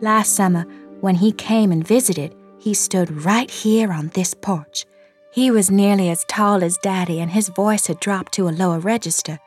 Last 0.00 0.34
summer, 0.34 0.66
when 1.02 1.14
he 1.14 1.30
came 1.30 1.70
and 1.70 1.86
visited, 1.86 2.34
he 2.58 2.74
stood 2.74 3.24
right 3.24 3.48
here 3.48 3.92
on 3.92 4.08
this 4.08 4.34
porch. 4.34 4.86
He 5.30 5.52
was 5.52 5.70
nearly 5.70 6.10
as 6.10 6.24
tall 6.24 6.64
as 6.64 6.78
Daddy, 6.78 7.20
and 7.20 7.30
his 7.30 7.48
voice 7.48 7.86
had 7.86 8.00
dropped 8.00 8.32
to 8.32 8.48
a 8.48 8.58
lower 8.62 8.80
register. 8.80 9.38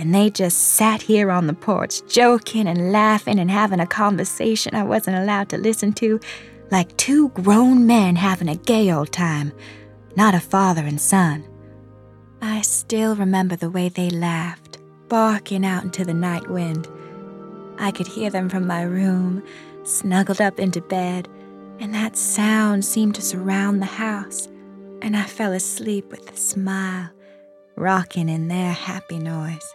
And 0.00 0.14
they 0.14 0.30
just 0.30 0.76
sat 0.76 1.02
here 1.02 1.30
on 1.30 1.46
the 1.46 1.52
porch, 1.52 2.00
joking 2.06 2.66
and 2.66 2.90
laughing 2.90 3.38
and 3.38 3.50
having 3.50 3.80
a 3.80 3.86
conversation 3.86 4.74
I 4.74 4.82
wasn't 4.82 5.18
allowed 5.18 5.50
to 5.50 5.58
listen 5.58 5.92
to, 5.94 6.18
like 6.70 6.96
two 6.96 7.28
grown 7.28 7.86
men 7.86 8.16
having 8.16 8.48
a 8.48 8.56
gay 8.56 8.90
old 8.90 9.12
time, 9.12 9.52
not 10.16 10.34
a 10.34 10.40
father 10.40 10.86
and 10.86 10.98
son. 10.98 11.44
I 12.40 12.62
still 12.62 13.14
remember 13.14 13.56
the 13.56 13.68
way 13.68 13.90
they 13.90 14.08
laughed, 14.08 14.78
barking 15.08 15.66
out 15.66 15.84
into 15.84 16.06
the 16.06 16.14
night 16.14 16.48
wind. 16.48 16.88
I 17.78 17.90
could 17.90 18.06
hear 18.06 18.30
them 18.30 18.48
from 18.48 18.66
my 18.66 18.84
room, 18.84 19.42
snuggled 19.82 20.40
up 20.40 20.58
into 20.58 20.80
bed, 20.80 21.28
and 21.78 21.92
that 21.92 22.16
sound 22.16 22.86
seemed 22.86 23.16
to 23.16 23.22
surround 23.22 23.82
the 23.82 23.86
house, 23.86 24.48
and 25.02 25.14
I 25.14 25.24
fell 25.24 25.52
asleep 25.52 26.10
with 26.10 26.32
a 26.32 26.38
smile, 26.38 27.10
rocking 27.76 28.30
in 28.30 28.48
their 28.48 28.72
happy 28.72 29.18
noise. 29.18 29.74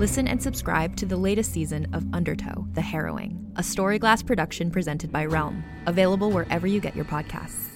Listen 0.00 0.26
and 0.28 0.42
subscribe 0.42 0.96
to 0.96 1.04
the 1.04 1.18
latest 1.18 1.52
season 1.52 1.86
of 1.92 2.06
Undertow, 2.14 2.66
The 2.72 2.80
Harrowing, 2.80 3.52
a 3.56 3.60
Storyglass 3.60 4.26
production 4.26 4.70
presented 4.70 5.12
by 5.12 5.26
Realm, 5.26 5.62
available 5.84 6.30
wherever 6.30 6.66
you 6.66 6.80
get 6.80 6.96
your 6.96 7.04
podcasts. 7.04 7.68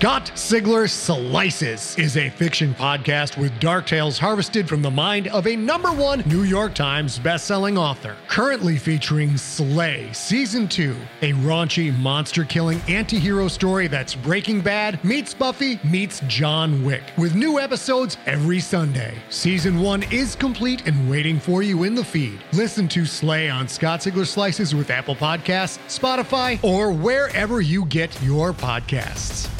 Scott 0.00 0.32
Sigler 0.34 0.88
Slices 0.88 1.94
is 1.98 2.16
a 2.16 2.30
fiction 2.30 2.72
podcast 2.72 3.36
with 3.36 3.52
dark 3.60 3.86
tales 3.86 4.18
harvested 4.18 4.66
from 4.66 4.80
the 4.80 4.90
mind 4.90 5.28
of 5.28 5.46
a 5.46 5.54
number 5.54 5.92
one 5.92 6.20
New 6.20 6.44
York 6.44 6.74
Times 6.74 7.18
bestselling 7.18 7.78
author. 7.78 8.16
Currently 8.26 8.78
featuring 8.78 9.36
Slay 9.36 10.10
Season 10.14 10.66
2, 10.68 10.96
a 11.20 11.32
raunchy 11.34 11.94
monster 11.98 12.44
killing 12.44 12.80
anti 12.88 13.18
hero 13.18 13.46
story 13.46 13.88
that's 13.88 14.14
Breaking 14.14 14.62
Bad 14.62 15.04
meets 15.04 15.34
Buffy 15.34 15.78
meets 15.84 16.20
John 16.20 16.82
Wick, 16.82 17.02
with 17.18 17.34
new 17.34 17.60
episodes 17.60 18.16
every 18.24 18.58
Sunday. 18.58 19.18
Season 19.28 19.80
1 19.80 20.04
is 20.04 20.34
complete 20.34 20.86
and 20.86 21.10
waiting 21.10 21.38
for 21.38 21.62
you 21.62 21.82
in 21.82 21.94
the 21.94 22.02
feed. 22.02 22.40
Listen 22.54 22.88
to 22.88 23.04
Slay 23.04 23.50
on 23.50 23.68
Scott 23.68 24.00
Sigler 24.00 24.26
Slices 24.26 24.74
with 24.74 24.88
Apple 24.88 25.14
Podcasts, 25.14 25.76
Spotify, 25.88 26.58
or 26.64 26.90
wherever 26.90 27.60
you 27.60 27.84
get 27.84 28.10
your 28.22 28.54
podcasts. 28.54 29.50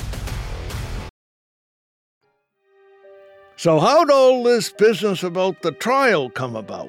So, 3.61 3.79
how'd 3.79 4.11
all 4.11 4.43
this 4.43 4.73
business 4.73 5.23
about 5.23 5.61
the 5.61 5.73
trial 5.73 6.31
come 6.31 6.57
about? 6.57 6.89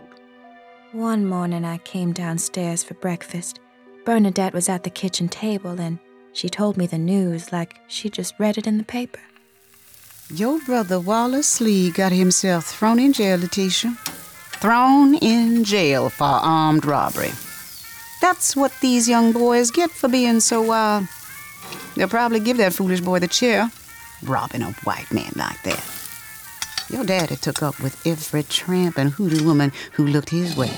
One 0.93 1.25
morning 1.25 1.65
I 1.65 1.79
came 1.79 2.13
downstairs 2.13 2.81
for 2.81 2.93
breakfast. 2.93 3.59
Bernadette 4.05 4.53
was 4.53 4.69
at 4.69 4.83
the 4.83 4.89
kitchen 4.89 5.27
table 5.27 5.81
and 5.81 5.99
she 6.31 6.47
told 6.47 6.77
me 6.77 6.87
the 6.87 6.97
news 6.97 7.51
like 7.51 7.77
she 7.89 8.09
just 8.09 8.39
read 8.39 8.57
it 8.57 8.67
in 8.67 8.77
the 8.77 8.85
paper. 8.85 9.19
Your 10.33 10.61
brother 10.61 10.97
Wallace 10.97 11.59
Lee 11.59 11.91
got 11.91 12.13
himself 12.13 12.67
thrown 12.67 12.99
in 12.99 13.11
jail, 13.11 13.37
Letitia. 13.37 13.93
Thrown 14.61 15.15
in 15.15 15.65
jail 15.65 16.07
for 16.07 16.23
armed 16.23 16.85
robbery. 16.85 17.31
That's 18.21 18.55
what 18.55 18.71
these 18.81 19.09
young 19.09 19.33
boys 19.33 19.71
get 19.71 19.91
for 19.91 20.07
being 20.07 20.39
so, 20.39 20.61
wild. 20.61 21.09
They'll 21.97 22.07
probably 22.07 22.39
give 22.39 22.55
that 22.59 22.71
foolish 22.71 23.01
boy 23.01 23.19
the 23.19 23.27
chair, 23.27 23.69
robbing 24.23 24.61
a 24.61 24.71
white 24.85 25.11
man 25.11 25.33
like 25.35 25.61
that. 25.63 26.00
Your 26.91 27.05
daddy 27.05 27.37
took 27.37 27.63
up 27.63 27.79
with 27.79 28.05
every 28.05 28.43
tramp 28.43 28.97
and 28.97 29.11
hoodoo 29.11 29.45
woman 29.45 29.71
who 29.93 30.05
looked 30.05 30.29
his 30.29 30.57
way. 30.57 30.77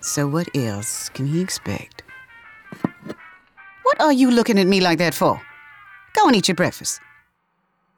So 0.00 0.28
what 0.28 0.54
else 0.54 1.08
can 1.08 1.26
he 1.26 1.40
expect? 1.40 2.02
What 3.82 4.00
are 4.00 4.12
you 4.12 4.30
looking 4.30 4.58
at 4.58 4.66
me 4.66 4.80
like 4.80 4.98
that 4.98 5.14
for? 5.14 5.40
Go 6.12 6.26
and 6.26 6.36
eat 6.36 6.48
your 6.48 6.54
breakfast. 6.54 7.00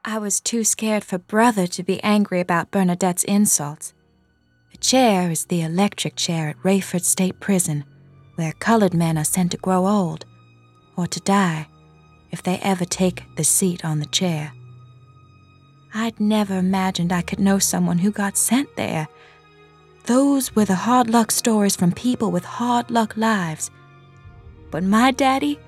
I 0.04 0.18
was 0.18 0.40
too 0.40 0.62
scared 0.62 1.02
for 1.02 1.18
Brother 1.18 1.66
to 1.66 1.82
be 1.82 2.02
angry 2.04 2.40
about 2.40 2.70
Bernadette's 2.70 3.24
insults. 3.24 3.94
The 4.70 4.78
chair 4.78 5.28
is 5.30 5.46
the 5.46 5.62
electric 5.62 6.14
chair 6.14 6.48
at 6.48 6.62
Raiford 6.62 7.02
State 7.02 7.40
Prison, 7.40 7.84
where 8.36 8.52
colored 8.52 8.94
men 8.94 9.18
are 9.18 9.24
sent 9.24 9.50
to 9.50 9.56
grow 9.56 9.88
old 9.88 10.24
or 10.96 11.08
to 11.08 11.20
die 11.20 11.66
if 12.30 12.42
they 12.44 12.58
ever 12.58 12.84
take 12.84 13.24
the 13.36 13.44
seat 13.44 13.84
on 13.84 13.98
the 13.98 14.06
chair. 14.06 14.52
I'd 15.94 16.20
never 16.20 16.58
imagined 16.58 17.12
I 17.12 17.22
could 17.22 17.40
know 17.40 17.58
someone 17.58 17.98
who 17.98 18.10
got 18.10 18.36
sent 18.36 18.76
there. 18.76 19.08
Those 20.04 20.54
were 20.54 20.64
the 20.64 20.74
hard 20.74 21.10
luck 21.10 21.30
stories 21.30 21.76
from 21.76 21.92
people 21.92 22.30
with 22.30 22.44
hard 22.44 22.90
luck 22.90 23.16
lives. 23.16 23.70
But 24.70 24.82
my 24.84 25.10
daddy, 25.10 25.58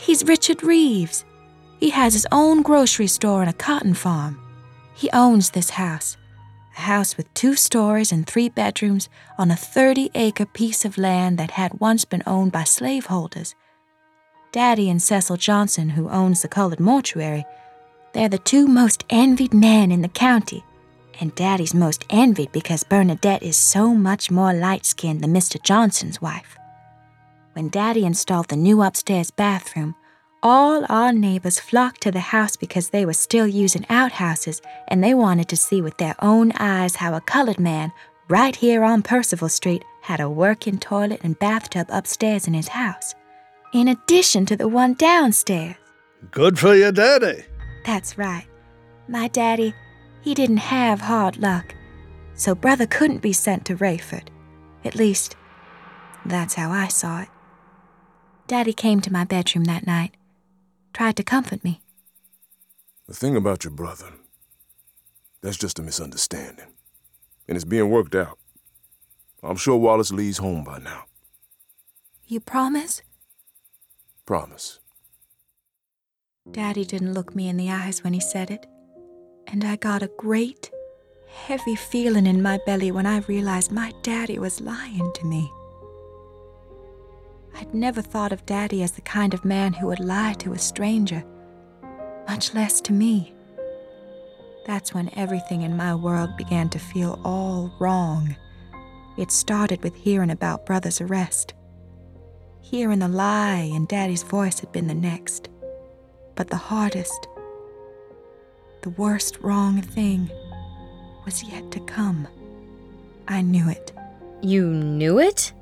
he's 0.00 0.24
Richard 0.24 0.62
Reeves. 0.62 1.24
He 1.78 1.90
has 1.90 2.14
his 2.14 2.26
own 2.32 2.62
grocery 2.62 3.06
store 3.06 3.40
and 3.40 3.50
a 3.50 3.54
cotton 3.54 3.94
farm. 3.94 4.40
He 4.94 5.10
owns 5.12 5.50
this 5.50 5.70
house, 5.70 6.16
a 6.76 6.80
house 6.80 7.16
with 7.16 7.32
two 7.34 7.54
stories 7.54 8.12
and 8.12 8.26
three 8.26 8.48
bedrooms 8.48 9.08
on 9.36 9.50
a 9.50 9.56
30 9.56 10.10
acre 10.14 10.46
piece 10.46 10.84
of 10.84 10.96
land 10.96 11.38
that 11.38 11.52
had 11.52 11.80
once 11.80 12.04
been 12.04 12.22
owned 12.26 12.52
by 12.52 12.64
slaveholders. 12.64 13.54
Daddy 14.52 14.88
and 14.88 15.02
Cecil 15.02 15.36
Johnson, 15.36 15.90
who 15.90 16.08
owns 16.08 16.40
the 16.40 16.48
colored 16.48 16.80
mortuary, 16.80 17.44
they're 18.16 18.28
the 18.30 18.38
two 18.38 18.66
most 18.66 19.04
envied 19.10 19.52
men 19.52 19.92
in 19.92 20.00
the 20.00 20.08
county. 20.08 20.64
And 21.20 21.34
Daddy's 21.34 21.74
most 21.74 22.04
envied 22.08 22.50
because 22.50 22.82
Bernadette 22.82 23.42
is 23.42 23.58
so 23.58 23.94
much 23.94 24.30
more 24.30 24.54
light 24.54 24.86
skinned 24.86 25.20
than 25.20 25.34
Mr. 25.34 25.62
Johnson's 25.62 26.20
wife. 26.22 26.56
When 27.52 27.68
Daddy 27.68 28.04
installed 28.04 28.48
the 28.48 28.56
new 28.56 28.82
upstairs 28.82 29.30
bathroom, 29.30 29.94
all 30.42 30.86
our 30.88 31.12
neighbors 31.12 31.60
flocked 31.60 32.00
to 32.02 32.10
the 32.10 32.20
house 32.20 32.56
because 32.56 32.88
they 32.88 33.04
were 33.04 33.12
still 33.12 33.46
using 33.46 33.84
outhouses 33.90 34.62
and 34.88 35.04
they 35.04 35.12
wanted 35.12 35.48
to 35.48 35.56
see 35.56 35.82
with 35.82 35.98
their 35.98 36.14
own 36.20 36.52
eyes 36.52 36.96
how 36.96 37.14
a 37.14 37.20
colored 37.20 37.60
man 37.60 37.92
right 38.28 38.56
here 38.56 38.82
on 38.82 39.02
Percival 39.02 39.48
Street 39.48 39.84
had 40.02 40.20
a 40.20 40.30
working 40.30 40.78
toilet 40.78 41.20
and 41.22 41.38
bathtub 41.38 41.86
upstairs 41.90 42.46
in 42.46 42.54
his 42.54 42.68
house, 42.68 43.14
in 43.74 43.88
addition 43.88 44.46
to 44.46 44.56
the 44.56 44.68
one 44.68 44.94
downstairs. 44.94 45.76
Good 46.30 46.58
for 46.58 46.74
your 46.74 46.92
daddy. 46.92 47.44
That's 47.86 48.18
right. 48.18 48.48
My 49.06 49.28
daddy, 49.28 49.72
he 50.20 50.34
didn't 50.34 50.56
have 50.56 51.00
hard 51.00 51.36
luck, 51.36 51.76
so 52.34 52.52
brother 52.52 52.84
couldn't 52.84 53.22
be 53.22 53.32
sent 53.32 53.64
to 53.66 53.76
Raiford. 53.76 54.26
At 54.84 54.96
least, 54.96 55.36
that's 56.24 56.54
how 56.54 56.72
I 56.72 56.88
saw 56.88 57.22
it. 57.22 57.28
Daddy 58.48 58.72
came 58.72 59.00
to 59.02 59.12
my 59.12 59.22
bedroom 59.24 59.64
that 59.64 59.86
night, 59.86 60.16
tried 60.92 61.14
to 61.16 61.22
comfort 61.22 61.62
me. 61.62 61.80
The 63.06 63.14
thing 63.14 63.36
about 63.36 63.62
your 63.62 63.72
brother, 63.72 64.12
that's 65.40 65.56
just 65.56 65.78
a 65.78 65.82
misunderstanding. 65.82 66.66
And 67.46 67.54
it's 67.54 67.64
being 67.64 67.88
worked 67.88 68.16
out. 68.16 68.36
I'm 69.44 69.56
sure 69.56 69.76
Wallace 69.76 70.10
Lee's 70.10 70.38
home 70.38 70.64
by 70.64 70.78
now. 70.78 71.04
You 72.26 72.40
promise? 72.40 73.02
Promise. 74.24 74.80
Daddy 76.50 76.84
didn't 76.84 77.14
look 77.14 77.34
me 77.34 77.48
in 77.48 77.56
the 77.56 77.70
eyes 77.70 78.02
when 78.04 78.12
he 78.12 78.20
said 78.20 78.50
it, 78.50 78.66
and 79.46 79.64
I 79.64 79.76
got 79.76 80.02
a 80.02 80.10
great, 80.16 80.70
heavy 81.28 81.74
feeling 81.74 82.26
in 82.26 82.42
my 82.42 82.58
belly 82.64 82.90
when 82.90 83.06
I 83.06 83.18
realized 83.20 83.72
my 83.72 83.92
daddy 84.02 84.38
was 84.38 84.60
lying 84.60 85.12
to 85.14 85.26
me. 85.26 85.50
I'd 87.58 87.74
never 87.74 88.02
thought 88.02 88.32
of 88.32 88.44
Daddy 88.46 88.82
as 88.82 88.92
the 88.92 89.00
kind 89.00 89.32
of 89.32 89.44
man 89.44 89.72
who 89.72 89.86
would 89.86 90.00
lie 90.00 90.34
to 90.34 90.52
a 90.52 90.58
stranger, 90.58 91.24
much 92.28 92.54
less 92.54 92.80
to 92.82 92.92
me. 92.92 93.34
That's 94.66 94.92
when 94.92 95.16
everything 95.16 95.62
in 95.62 95.76
my 95.76 95.94
world 95.94 96.36
began 96.36 96.68
to 96.70 96.78
feel 96.78 97.20
all 97.24 97.72
wrong. 97.80 98.36
It 99.16 99.30
started 99.30 99.82
with 99.82 99.94
hearing 99.94 100.30
about 100.30 100.66
Brother's 100.66 101.00
arrest. 101.00 101.54
Hearing 102.60 102.98
the 102.98 103.08
lie 103.08 103.70
in 103.72 103.86
Daddy's 103.86 104.22
voice 104.22 104.60
had 104.60 104.72
been 104.72 104.88
the 104.88 104.94
next. 104.94 105.48
But 106.36 106.48
the 106.50 106.56
hardest, 106.56 107.28
the 108.82 108.90
worst 108.90 109.38
wrong 109.40 109.82
thing 109.82 110.30
was 111.24 111.42
yet 111.42 111.70
to 111.72 111.80
come. 111.80 112.28
I 113.26 113.42
knew 113.42 113.68
it. 113.68 113.92
You 114.42 114.66
knew 114.68 115.18
it? 115.18 115.52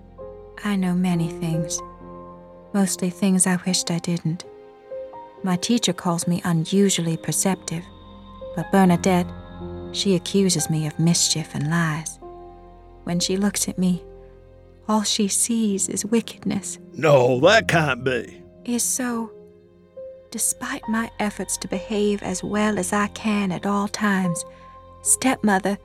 I 0.65 0.77
know 0.77 0.95
many 0.95 1.29
things, 1.29 1.81
mostly 2.73 3.09
things 3.11 3.47
I 3.47 3.59
wished 3.65 3.91
I 3.91 3.99
didn't. 3.99 4.45
My 5.43 5.57
teacher 5.57 5.93
calls 5.93 6.27
me 6.27 6.43
unusually 6.45 7.17
perceptive, 7.17 7.85
but 8.57 8.71
Bernadette, 8.73 9.31
she 9.93 10.17
accuses 10.17 10.69
me 10.69 10.87
of 10.87 10.99
mischief 10.99 11.55
and 11.55 11.71
lies. 11.71 12.19
When 13.05 13.21
she 13.21 13.37
looks 13.37 13.69
at 13.69 13.79
me, 13.79 14.03
all 14.89 15.03
she 15.03 15.29
sees 15.29 15.89
is 15.89 16.05
wickedness. 16.05 16.79
No, 16.95 17.39
that 17.41 17.69
can't 17.69 18.03
be. 18.03 18.43
Is 18.65 18.83
so. 18.83 19.31
Despite 20.35 20.89
my 20.89 21.13
efforts 21.21 21.57
to 21.59 21.69
behave 21.69 22.21
as 22.25 22.43
well 22.43 22.77
as 22.77 22.93
I 22.93 23.07
can 23.07 23.53
at 23.53 23.67
all 23.67 23.87
times, 23.87 24.45
stepmother, 25.03 25.79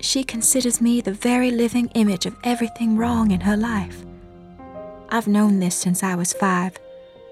she 0.00 0.24
considers 0.24 0.80
me 0.80 1.00
the 1.00 1.12
very 1.12 1.52
living 1.52 1.86
image 1.94 2.26
of 2.26 2.34
everything 2.42 2.96
wrong 2.96 3.30
in 3.30 3.42
her 3.42 3.56
life. 3.56 4.04
I've 5.10 5.28
known 5.28 5.60
this 5.60 5.76
since 5.76 6.02
I 6.02 6.16
was 6.16 6.32
five, 6.32 6.76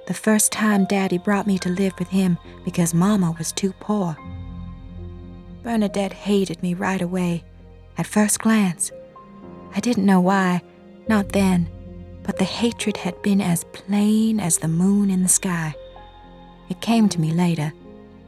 the 0.06 0.14
first 0.14 0.52
time 0.52 0.84
Daddy 0.84 1.18
brought 1.18 1.48
me 1.48 1.58
to 1.58 1.68
live 1.68 1.98
with 1.98 2.10
him 2.10 2.38
because 2.64 2.94
Mama 2.94 3.34
was 3.36 3.50
too 3.50 3.72
poor. 3.80 4.16
Bernadette 5.64 6.12
hated 6.12 6.62
me 6.62 6.74
right 6.74 7.02
away, 7.02 7.42
at 7.98 8.06
first 8.06 8.38
glance. 8.38 8.92
I 9.74 9.80
didn't 9.80 10.06
know 10.06 10.20
why, 10.20 10.62
not 11.08 11.30
then, 11.30 11.68
but 12.22 12.38
the 12.38 12.44
hatred 12.44 12.98
had 12.98 13.20
been 13.22 13.40
as 13.40 13.64
plain 13.72 14.38
as 14.38 14.58
the 14.58 14.68
moon 14.68 15.10
in 15.10 15.24
the 15.24 15.28
sky. 15.28 15.74
It 16.68 16.80
came 16.80 17.08
to 17.10 17.20
me 17.20 17.32
later. 17.32 17.72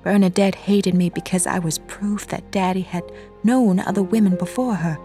Bernadette 0.03 0.55
hated 0.55 0.95
me 0.95 1.11
because 1.11 1.47
I 1.47 1.59
was 1.59 1.79
proof 1.79 2.29
that 2.29 2.51
Daddy 2.53 2.83
had 2.83 3.03
known 3.43 3.81
other 3.81 4.03
women 4.03 4.37
before 4.37 4.75
her, 4.77 4.99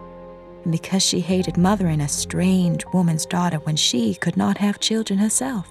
and 0.64 0.72
because 0.72 1.02
she 1.02 1.22
hated 1.22 1.58
mothering 1.58 2.02
a 2.02 2.08
strange 2.08 2.86
woman's 2.94 3.26
daughter 3.26 3.58
when 3.58 3.76
she 3.76 4.14
could 4.16 4.38
not 4.38 4.58
have 4.60 4.80
children 4.80 5.18
herself. 5.20 5.68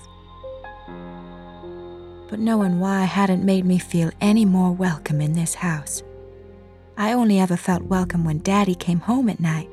But 2.29 2.40
knowing 2.40 2.81
why 2.81 3.05
hadn't 3.05 3.44
made 3.44 3.64
me 3.64 3.79
feel 3.79 4.11
any 4.20 4.44
more 4.44 4.73
welcome 4.73 5.20
in 5.20 5.35
this 5.35 5.55
house. 5.55 6.03
I 6.96 7.12
only 7.12 7.38
ever 7.38 7.57
felt 7.57 7.83
welcome 7.83 8.25
when 8.25 8.38
Daddy 8.38 8.75
came 8.75 9.01
home 9.01 9.29
at 9.29 9.40
night, 9.40 9.68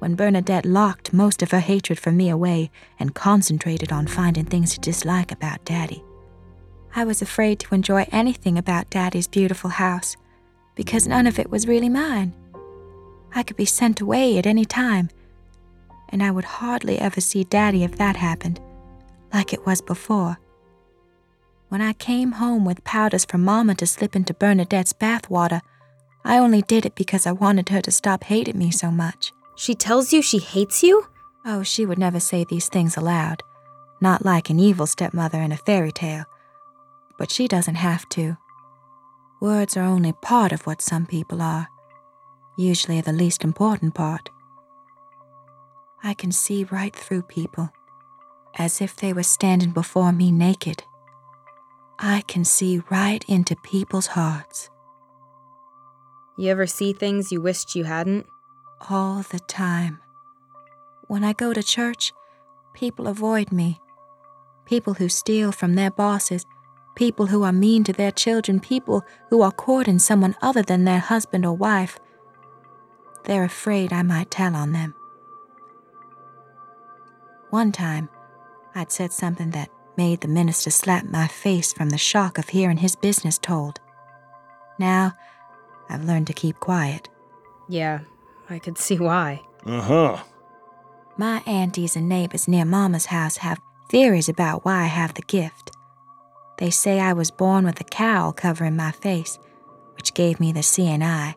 when 0.00 0.16
Bernadette 0.16 0.66
locked 0.66 1.12
most 1.12 1.42
of 1.42 1.50
her 1.52 1.60
hatred 1.60 1.98
for 1.98 2.12
me 2.12 2.28
away 2.28 2.70
and 2.98 3.14
concentrated 3.14 3.92
on 3.92 4.06
finding 4.06 4.44
things 4.44 4.74
to 4.74 4.80
dislike 4.80 5.32
about 5.32 5.64
Daddy. 5.64 6.02
I 6.96 7.04
was 7.04 7.20
afraid 7.20 7.60
to 7.60 7.74
enjoy 7.74 8.08
anything 8.10 8.56
about 8.56 8.88
Daddy's 8.88 9.28
beautiful 9.28 9.68
house 9.68 10.16
because 10.74 11.06
none 11.06 11.26
of 11.26 11.38
it 11.38 11.50
was 11.50 11.68
really 11.68 11.90
mine. 11.90 12.32
I 13.34 13.42
could 13.42 13.58
be 13.58 13.66
sent 13.66 14.00
away 14.00 14.38
at 14.38 14.46
any 14.46 14.64
time, 14.64 15.10
and 16.08 16.22
I 16.22 16.30
would 16.30 16.46
hardly 16.46 16.98
ever 16.98 17.20
see 17.20 17.44
Daddy 17.44 17.84
if 17.84 17.98
that 17.98 18.16
happened, 18.16 18.60
like 19.30 19.52
it 19.52 19.66
was 19.66 19.82
before. 19.82 20.38
When 21.68 21.82
I 21.82 21.92
came 21.92 22.32
home 22.32 22.64
with 22.64 22.82
powders 22.82 23.26
for 23.26 23.36
Mama 23.36 23.74
to 23.74 23.86
slip 23.86 24.16
into 24.16 24.32
Bernadette's 24.32 24.94
bathwater, 24.94 25.60
I 26.24 26.38
only 26.38 26.62
did 26.62 26.86
it 26.86 26.94
because 26.94 27.26
I 27.26 27.32
wanted 27.32 27.68
her 27.68 27.82
to 27.82 27.90
stop 27.90 28.24
hating 28.24 28.56
me 28.56 28.70
so 28.70 28.90
much. 28.90 29.32
She 29.54 29.74
tells 29.74 30.14
you 30.14 30.22
she 30.22 30.38
hates 30.38 30.82
you? 30.82 31.04
Oh, 31.44 31.62
she 31.62 31.84
would 31.84 31.98
never 31.98 32.20
say 32.20 32.44
these 32.44 32.70
things 32.70 32.96
aloud, 32.96 33.42
not 34.00 34.24
like 34.24 34.48
an 34.48 34.58
evil 34.58 34.86
stepmother 34.86 35.42
in 35.42 35.52
a 35.52 35.58
fairy 35.58 35.92
tale. 35.92 36.24
But 37.18 37.30
she 37.30 37.48
doesn't 37.48 37.76
have 37.76 38.08
to. 38.10 38.36
Words 39.40 39.76
are 39.76 39.82
only 39.84 40.12
part 40.12 40.52
of 40.52 40.66
what 40.66 40.82
some 40.82 41.06
people 41.06 41.42
are, 41.42 41.68
usually 42.56 43.00
the 43.00 43.12
least 43.12 43.44
important 43.44 43.94
part. 43.94 44.30
I 46.02 46.14
can 46.14 46.32
see 46.32 46.64
right 46.64 46.94
through 46.94 47.22
people, 47.22 47.70
as 48.56 48.80
if 48.80 48.96
they 48.96 49.12
were 49.12 49.22
standing 49.22 49.70
before 49.70 50.12
me 50.12 50.30
naked. 50.30 50.84
I 51.98 52.22
can 52.28 52.44
see 52.44 52.82
right 52.90 53.24
into 53.26 53.56
people's 53.56 54.08
hearts. 54.08 54.70
You 56.38 56.50
ever 56.50 56.66
see 56.66 56.92
things 56.92 57.32
you 57.32 57.40
wished 57.40 57.74
you 57.74 57.84
hadn't? 57.84 58.26
All 58.90 59.22
the 59.22 59.40
time. 59.40 60.00
When 61.08 61.24
I 61.24 61.32
go 61.32 61.54
to 61.54 61.62
church, 61.62 62.12
people 62.74 63.06
avoid 63.06 63.52
me. 63.52 63.80
People 64.66 64.94
who 64.94 65.08
steal 65.08 65.52
from 65.52 65.74
their 65.74 65.90
bosses, 65.90 66.44
people 66.96 67.26
who 67.26 67.44
are 67.44 67.52
mean 67.52 67.84
to 67.84 67.92
their 67.92 68.10
children, 68.10 68.58
people 68.58 69.04
who 69.30 69.42
are 69.42 69.52
courting 69.52 70.00
someone 70.00 70.34
other 70.42 70.62
than 70.62 70.84
their 70.84 70.98
husband 70.98 71.46
or 71.46 71.52
wife. 71.52 72.00
They're 73.24 73.44
afraid 73.44 73.92
I 73.92 74.02
might 74.02 74.30
tell 74.30 74.56
on 74.56 74.72
them. 74.72 74.94
One 77.50 77.70
time, 77.70 78.08
I'd 78.74 78.90
said 78.90 79.12
something 79.12 79.50
that 79.50 79.70
made 79.96 80.20
the 80.20 80.28
minister 80.28 80.70
slap 80.70 81.04
my 81.04 81.28
face 81.28 81.72
from 81.72 81.90
the 81.90 81.98
shock 81.98 82.38
of 82.38 82.48
hearing 82.48 82.78
his 82.78 82.96
business 82.96 83.38
told. 83.38 83.80
Now, 84.78 85.12
I've 85.88 86.04
learned 86.04 86.26
to 86.26 86.32
keep 86.32 86.60
quiet. 86.60 87.08
Yeah, 87.68 88.00
I 88.50 88.58
could 88.58 88.78
see 88.78 88.98
why. 88.98 89.42
Uh 89.64 89.80
huh. 89.80 90.22
My 91.16 91.42
aunties 91.46 91.96
and 91.96 92.08
neighbors 92.08 92.46
near 92.46 92.64
Mama's 92.64 93.06
house 93.06 93.38
have 93.38 93.60
theories 93.88 94.28
about 94.28 94.64
why 94.64 94.82
I 94.82 94.86
have 94.86 95.14
the 95.14 95.22
gift. 95.22 95.75
They 96.58 96.70
say 96.70 97.00
I 97.00 97.12
was 97.12 97.30
born 97.30 97.64
with 97.64 97.80
a 97.80 97.84
cowl 97.84 98.32
covering 98.32 98.76
my 98.76 98.90
face, 98.90 99.38
which 99.94 100.14
gave 100.14 100.40
me 100.40 100.52
the 100.52 100.62
seeing 100.62 101.02
eye, 101.02 101.34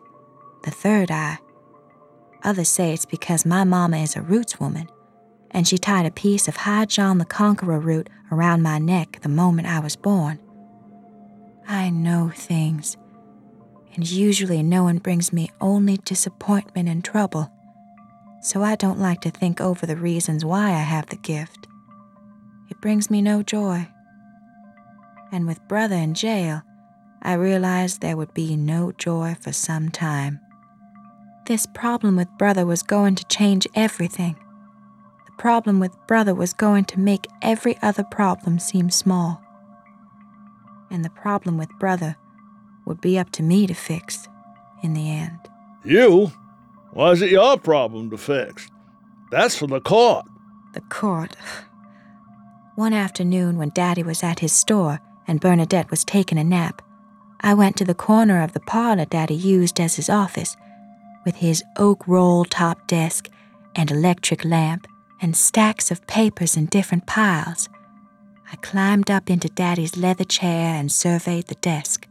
the 0.62 0.70
third 0.70 1.10
eye. 1.10 1.38
Others 2.42 2.68
say 2.68 2.94
it's 2.94 3.04
because 3.04 3.44
my 3.44 3.64
mama 3.64 3.98
is 3.98 4.16
a 4.16 4.22
roots 4.22 4.58
woman, 4.58 4.88
and 5.50 5.68
she 5.68 5.76
tied 5.76 6.06
a 6.06 6.10
piece 6.10 6.48
of 6.48 6.56
High 6.56 6.86
John 6.86 7.18
the 7.18 7.26
Conqueror 7.26 7.80
root 7.80 8.08
around 8.32 8.62
my 8.62 8.78
neck 8.78 9.20
the 9.20 9.28
moment 9.28 9.68
I 9.68 9.80
was 9.80 9.96
born. 9.96 10.38
I 11.68 11.90
know 11.90 12.32
things, 12.34 12.96
and 13.94 14.10
usually 14.10 14.62
knowing 14.62 14.98
brings 14.98 15.32
me 15.32 15.50
only 15.60 15.98
disappointment 15.98 16.88
and 16.88 17.04
trouble, 17.04 17.52
so 18.40 18.62
I 18.62 18.74
don't 18.74 18.98
like 18.98 19.20
to 19.20 19.30
think 19.30 19.60
over 19.60 19.84
the 19.84 19.96
reasons 19.96 20.46
why 20.46 20.70
I 20.70 20.80
have 20.80 21.06
the 21.06 21.16
gift. 21.16 21.66
It 22.70 22.80
brings 22.80 23.10
me 23.10 23.20
no 23.20 23.42
joy. 23.42 23.86
And 25.32 25.46
with 25.46 25.66
brother 25.68 25.94
in 25.96 26.14
jail, 26.14 26.62
I 27.22 27.34
realized 27.34 28.00
there 28.00 28.16
would 28.16 28.34
be 28.34 28.56
no 28.56 28.92
joy 28.92 29.36
for 29.40 29.52
some 29.52 29.90
time. 29.90 30.40
This 31.46 31.66
problem 31.66 32.16
with 32.16 32.28
brother 32.38 32.64
was 32.64 32.82
going 32.82 33.14
to 33.16 33.24
change 33.26 33.66
everything. 33.74 34.36
The 35.26 35.32
problem 35.32 35.80
with 35.80 35.96
brother 36.06 36.34
was 36.34 36.52
going 36.52 36.84
to 36.86 37.00
make 37.00 37.26
every 37.42 37.76
other 37.82 38.04
problem 38.04 38.58
seem 38.58 38.90
small. 38.90 39.42
And 40.90 41.04
the 41.04 41.10
problem 41.10 41.58
with 41.58 41.68
brother 41.78 42.16
would 42.86 43.00
be 43.00 43.18
up 43.18 43.30
to 43.32 43.42
me 43.42 43.66
to 43.66 43.74
fix 43.74 44.28
in 44.82 44.94
the 44.94 45.10
end. 45.10 45.38
You? 45.84 46.32
Why 46.92 47.12
is 47.12 47.22
it 47.22 47.30
your 47.30 47.56
problem 47.58 48.10
to 48.10 48.18
fix? 48.18 48.68
That's 49.30 49.56
for 49.56 49.66
the 49.66 49.80
court. 49.80 50.26
The 50.74 50.80
court. 50.82 51.36
One 52.74 52.92
afternoon, 52.92 53.58
when 53.58 53.70
Daddy 53.70 54.02
was 54.02 54.22
at 54.22 54.40
his 54.40 54.52
store 54.52 55.00
and 55.30 55.40
Bernadette 55.40 55.92
was 55.92 56.02
taking 56.02 56.38
a 56.38 56.44
nap, 56.44 56.82
I 57.40 57.54
went 57.54 57.76
to 57.76 57.84
the 57.84 57.94
corner 57.94 58.42
of 58.42 58.52
the 58.52 58.58
parlor 58.58 59.04
Daddy 59.04 59.36
used 59.36 59.78
as 59.78 59.94
his 59.94 60.10
office, 60.10 60.56
with 61.24 61.36
his 61.36 61.62
oak 61.76 62.08
roll 62.08 62.44
top 62.44 62.88
desk 62.88 63.30
and 63.76 63.92
electric 63.92 64.44
lamp 64.44 64.88
and 65.22 65.36
stacks 65.36 65.92
of 65.92 66.04
papers 66.08 66.56
in 66.56 66.66
different 66.66 67.06
piles. 67.06 67.68
I 68.52 68.56
climbed 68.56 69.08
up 69.08 69.30
into 69.30 69.48
Daddy's 69.48 69.96
leather 69.96 70.24
chair 70.24 70.74
and 70.74 70.90
surveyed 70.90 71.46
the 71.46 71.54
desk. 71.54 72.08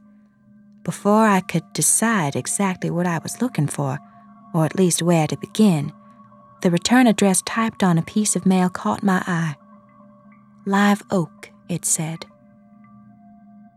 Before 0.83 1.25
I 1.25 1.41
could 1.41 1.73
decide 1.73 2.37
exactly 2.37 2.89
what 2.89 3.05
I 3.05 3.17
was 3.17 3.41
looking 3.41 3.67
for, 3.67 3.99
or 4.53 4.63
at 4.63 4.77
least 4.77 5.01
where 5.01 5.27
to 5.27 5.35
begin, 5.35 5.91
the 6.61 6.71
return 6.71 7.05
address 7.05 7.41
typed 7.41 7.83
on 7.83 7.97
a 7.97 8.01
piece 8.01 8.37
of 8.37 8.45
mail 8.45 8.69
caught 8.69 9.03
my 9.03 9.21
eye. 9.27 9.57
Live 10.65 11.03
Oak, 11.11 11.49
it 11.67 11.83
said. 11.83 12.25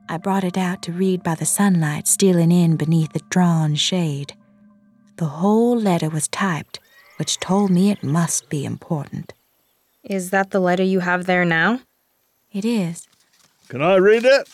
I 0.09 0.19
brought 0.19 0.45
it 0.45 0.59
out 0.59 0.83
to 0.83 0.93
read 0.93 1.23
by 1.23 1.35
the 1.35 1.47
sunlight 1.47 2.07
stealing 2.07 2.53
in 2.53 2.77
beneath 2.77 3.13
the 3.13 3.23
drawn 3.31 3.75
shade. 3.75 4.35
The 5.17 5.27
whole 5.27 5.79
letter 5.79 6.09
was 6.09 6.29
typed, 6.29 6.81
which 7.19 7.39
told 7.39 7.71
me 7.71 7.91
it 7.91 8.03
must 8.03 8.49
be 8.49 8.65
important. 8.65 9.35
Is 10.03 10.31
that 10.31 10.51
the 10.51 10.61
letter 10.61 10.83
you 10.83 11.01
have 11.01 11.27
there 11.27 11.45
now? 11.45 11.81
It 12.51 12.65
is. 12.65 13.07
Can 13.69 13.81
I 13.81 13.97
read 13.97 14.25
it? 14.25 14.49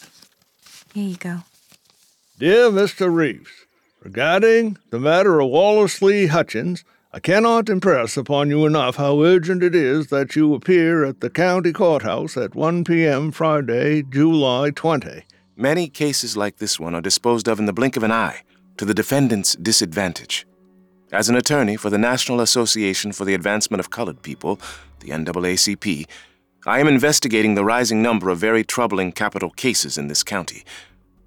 Here 0.94 1.08
you 1.08 1.16
go. 1.16 1.38
Dear 2.38 2.70
Mr. 2.70 3.12
Reeves, 3.12 3.50
regarding 4.02 4.76
the 4.90 5.00
matter 5.00 5.40
of 5.40 5.48
Wallace 5.48 6.00
Lee 6.02 6.26
Hutchins, 6.26 6.84
I 7.12 7.20
cannot 7.20 7.70
impress 7.70 8.16
upon 8.16 8.50
you 8.50 8.66
enough 8.66 8.96
how 8.96 9.22
urgent 9.22 9.62
it 9.62 9.74
is 9.74 10.08
that 10.08 10.36
you 10.36 10.54
appear 10.54 11.04
at 11.04 11.20
the 11.20 11.30
county 11.30 11.72
courthouse 11.72 12.36
at 12.36 12.54
1 12.54 12.84
p.m. 12.84 13.32
Friday, 13.32 14.02
July 14.02 14.70
20. 14.70 15.24
Many 15.60 15.88
cases 15.88 16.36
like 16.36 16.58
this 16.58 16.78
one 16.78 16.94
are 16.94 17.00
disposed 17.00 17.48
of 17.48 17.58
in 17.58 17.66
the 17.66 17.72
blink 17.72 17.96
of 17.96 18.04
an 18.04 18.12
eye, 18.12 18.42
to 18.76 18.84
the 18.84 18.94
defendant's 18.94 19.56
disadvantage. 19.56 20.46
As 21.10 21.28
an 21.28 21.34
attorney 21.34 21.74
for 21.74 21.90
the 21.90 21.98
National 21.98 22.40
Association 22.40 23.10
for 23.10 23.24
the 23.24 23.34
Advancement 23.34 23.80
of 23.80 23.90
Colored 23.90 24.22
People, 24.22 24.60
the 25.00 25.08
NAACP, 25.08 26.06
I 26.64 26.78
am 26.78 26.86
investigating 26.86 27.56
the 27.56 27.64
rising 27.64 28.00
number 28.00 28.30
of 28.30 28.38
very 28.38 28.62
troubling 28.62 29.10
capital 29.10 29.50
cases 29.50 29.98
in 29.98 30.06
this 30.06 30.22
county. 30.22 30.62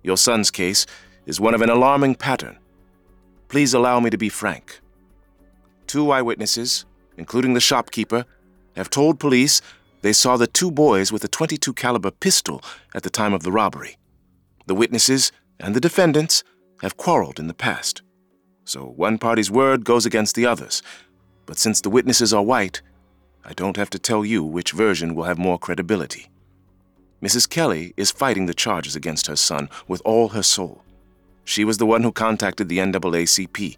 Your 0.01 0.15
son's 0.15 0.49
case 0.49 0.85
is 1.25 1.41
one 1.41 1.53
of 1.53 1.61
an 1.61 1.69
alarming 1.69 2.15
pattern. 2.15 2.57
Please 3.49 3.73
allow 3.73 3.99
me 3.99 4.09
to 4.11 4.17
be 4.17 4.29
frank. 4.29 4.79
Two 5.87 6.09
eyewitnesses, 6.09 6.85
including 7.17 7.53
the 7.53 7.59
shopkeeper, 7.59 8.23
have 8.77 8.89
told 8.89 9.19
police 9.19 9.61
they 10.03 10.13
saw 10.13 10.37
the 10.37 10.47
two 10.47 10.71
boys 10.71 11.11
with 11.11 11.25
a 11.25 11.27
22 11.27 11.73
caliber 11.73 12.11
pistol 12.11 12.63
at 12.95 13.03
the 13.03 13.09
time 13.09 13.33
of 13.33 13.43
the 13.43 13.51
robbery. 13.51 13.97
The 14.71 14.75
witnesses 14.75 15.33
and 15.59 15.75
the 15.75 15.81
defendants 15.81 16.45
have 16.79 16.95
quarreled 16.95 17.39
in 17.39 17.47
the 17.47 17.53
past. 17.53 18.03
So 18.63 18.85
one 18.85 19.17
party's 19.17 19.51
word 19.51 19.83
goes 19.83 20.05
against 20.05 20.33
the 20.33 20.45
other's. 20.45 20.81
But 21.45 21.59
since 21.59 21.81
the 21.81 21.89
witnesses 21.89 22.33
are 22.33 22.41
white, 22.41 22.81
I 23.43 23.51
don't 23.51 23.75
have 23.75 23.89
to 23.89 23.99
tell 23.99 24.23
you 24.23 24.45
which 24.45 24.71
version 24.71 25.13
will 25.13 25.25
have 25.25 25.37
more 25.37 25.59
credibility. 25.59 26.29
Mrs. 27.21 27.49
Kelly 27.49 27.93
is 27.97 28.11
fighting 28.11 28.45
the 28.45 28.53
charges 28.53 28.95
against 28.95 29.27
her 29.27 29.35
son 29.35 29.67
with 29.89 30.01
all 30.05 30.29
her 30.29 30.41
soul. 30.41 30.85
She 31.43 31.65
was 31.65 31.77
the 31.77 31.85
one 31.85 32.03
who 32.03 32.13
contacted 32.13 32.69
the 32.69 32.77
NAACP, 32.77 33.77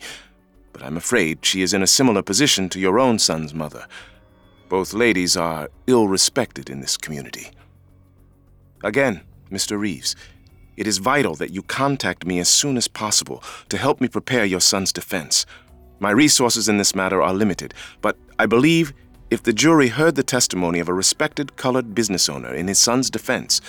but 0.73 0.83
I'm 0.83 0.95
afraid 0.95 1.43
she 1.43 1.63
is 1.63 1.73
in 1.73 1.81
a 1.81 1.87
similar 1.87 2.21
position 2.21 2.69
to 2.69 2.79
your 2.79 2.99
own 2.99 3.17
son's 3.17 3.55
mother. 3.55 3.87
Both 4.69 4.93
ladies 4.93 5.35
are 5.35 5.71
ill 5.87 6.07
respected 6.07 6.69
in 6.69 6.81
this 6.81 6.97
community. 6.97 7.49
Again, 8.83 9.21
Mr. 9.51 9.79
Reeves, 9.79 10.15
it 10.77 10.87
is 10.87 10.97
vital 10.97 11.35
that 11.35 11.51
you 11.51 11.61
contact 11.61 12.25
me 12.25 12.39
as 12.39 12.49
soon 12.49 12.77
as 12.77 12.87
possible 12.87 13.43
to 13.69 13.77
help 13.77 14.01
me 14.01 14.07
prepare 14.07 14.45
your 14.45 14.59
son's 14.59 14.91
defense. 14.91 15.45
My 15.99 16.11
resources 16.11 16.67
in 16.67 16.77
this 16.77 16.95
matter 16.95 17.21
are 17.21 17.33
limited, 17.33 17.73
but 18.01 18.17
I 18.39 18.45
believe 18.45 18.93
if 19.29 19.43
the 19.43 19.53
jury 19.53 19.87
heard 19.87 20.15
the 20.15 20.23
testimony 20.23 20.79
of 20.79 20.89
a 20.89 20.93
respected 20.93 21.55
colored 21.55 21.95
business 21.95 22.29
owner 22.29 22.53
in 22.53 22.67
his 22.67 22.79
son's 22.79 23.09
defense, 23.09 23.61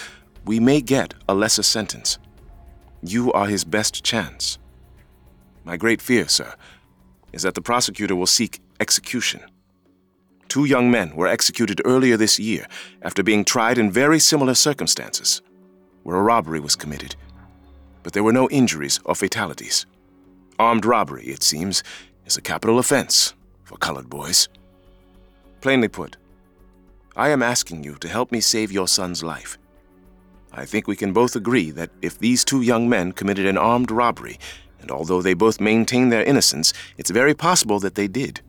we 0.44 0.60
may 0.60 0.80
get 0.80 1.14
a 1.28 1.34
lesser 1.34 1.62
sentence. 1.62 2.18
You 3.02 3.32
are 3.32 3.46
his 3.46 3.64
best 3.64 4.02
chance. 4.04 4.58
My 5.64 5.76
great 5.76 6.02
fear, 6.02 6.28
sir, 6.28 6.54
is 7.32 7.42
that 7.42 7.54
the 7.54 7.62
prosecutor 7.62 8.16
will 8.16 8.26
seek 8.26 8.60
execution. 8.80 9.42
Two 10.48 10.64
young 10.64 10.90
men 10.90 11.16
were 11.16 11.26
executed 11.26 11.80
earlier 11.84 12.16
this 12.16 12.38
year 12.38 12.66
after 13.02 13.22
being 13.22 13.44
tried 13.44 13.78
in 13.78 13.90
very 13.90 14.18
similar 14.18 14.54
circumstances 14.54 15.42
where 16.04 16.16
a 16.16 16.22
robbery 16.22 16.60
was 16.60 16.76
committed, 16.76 17.16
but 18.02 18.12
there 18.12 18.22
were 18.22 18.32
no 18.32 18.48
injuries 18.50 19.00
or 19.04 19.14
fatalities. 19.16 19.86
Armed 20.58 20.84
robbery, 20.84 21.24
it 21.24 21.42
seems, 21.42 21.82
is 22.26 22.36
a 22.36 22.42
capital 22.42 22.78
offense 22.78 23.34
for 23.64 23.76
colored 23.78 24.08
boys. 24.08 24.48
Plainly 25.60 25.88
put, 25.88 26.16
I 27.16 27.30
am 27.30 27.42
asking 27.42 27.82
you 27.84 27.94
to 27.96 28.08
help 28.08 28.30
me 28.30 28.40
save 28.40 28.70
your 28.70 28.86
son's 28.86 29.24
life. 29.24 29.58
I 30.52 30.64
think 30.64 30.86
we 30.86 30.94
can 30.94 31.12
both 31.12 31.34
agree 31.34 31.70
that 31.72 31.90
if 32.02 32.18
these 32.18 32.44
two 32.44 32.60
young 32.60 32.88
men 32.88 33.12
committed 33.12 33.46
an 33.46 33.58
armed 33.58 33.90
robbery, 33.90 34.38
and 34.80 34.90
although 34.90 35.22
they 35.22 35.34
both 35.34 35.60
maintain 35.60 36.10
their 36.10 36.22
innocence, 36.22 36.72
it's 36.98 37.10
very 37.10 37.34
possible 37.34 37.80
that 37.80 37.94
they 37.94 38.06
did. 38.06 38.40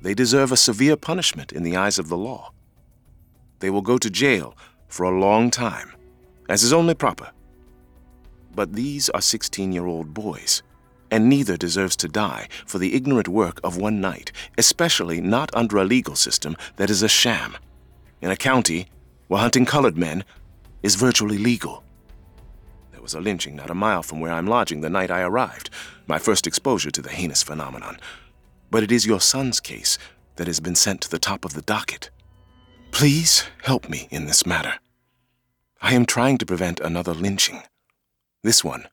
They 0.00 0.14
deserve 0.14 0.50
a 0.50 0.56
severe 0.56 0.96
punishment 0.96 1.52
in 1.52 1.62
the 1.62 1.76
eyes 1.76 1.98
of 1.98 2.08
the 2.08 2.16
law. 2.16 2.52
They 3.58 3.70
will 3.70 3.82
go 3.82 3.98
to 3.98 4.10
jail 4.10 4.56
for 4.88 5.04
a 5.04 5.18
long 5.18 5.50
time 5.50 5.94
as 6.48 6.62
is 6.62 6.72
only 6.72 6.94
proper. 6.94 7.30
But 8.54 8.74
these 8.74 9.08
are 9.10 9.20
16 9.20 9.72
year 9.72 9.86
old 9.86 10.14
boys, 10.14 10.62
and 11.10 11.28
neither 11.28 11.56
deserves 11.56 11.96
to 11.96 12.08
die 12.08 12.48
for 12.66 12.78
the 12.78 12.94
ignorant 12.94 13.28
work 13.28 13.60
of 13.64 13.76
one 13.76 14.00
night, 14.00 14.32
especially 14.58 15.20
not 15.20 15.54
under 15.54 15.76
a 15.76 15.84
legal 15.84 16.16
system 16.16 16.56
that 16.76 16.90
is 16.90 17.02
a 17.02 17.08
sham, 17.08 17.56
in 18.20 18.30
a 18.30 18.36
county 18.36 18.86
where 19.28 19.40
hunting 19.40 19.64
colored 19.64 19.96
men 19.96 20.24
is 20.82 20.96
virtually 20.96 21.38
legal. 21.38 21.82
There 22.92 23.02
was 23.02 23.14
a 23.14 23.20
lynching 23.20 23.56
not 23.56 23.70
a 23.70 23.74
mile 23.74 24.02
from 24.02 24.20
where 24.20 24.32
I'm 24.32 24.46
lodging 24.46 24.80
the 24.80 24.90
night 24.90 25.10
I 25.10 25.22
arrived, 25.22 25.70
my 26.06 26.18
first 26.18 26.46
exposure 26.46 26.90
to 26.90 27.02
the 27.02 27.10
heinous 27.10 27.42
phenomenon. 27.42 27.98
But 28.70 28.82
it 28.82 28.92
is 28.92 29.06
your 29.06 29.20
son's 29.20 29.60
case 29.60 29.98
that 30.36 30.46
has 30.46 30.60
been 30.60 30.74
sent 30.74 31.00
to 31.02 31.10
the 31.10 31.18
top 31.18 31.44
of 31.44 31.54
the 31.54 31.62
docket. 31.62 32.10
Please 32.90 33.44
help 33.62 33.88
me 33.88 34.08
in 34.10 34.26
this 34.26 34.46
matter. 34.46 34.74
I 35.84 35.92
am 35.92 36.06
trying 36.06 36.38
to 36.38 36.46
prevent 36.46 36.80
another 36.80 37.12
lynching. 37.12 37.62
This 38.42 38.64
one 38.64 38.88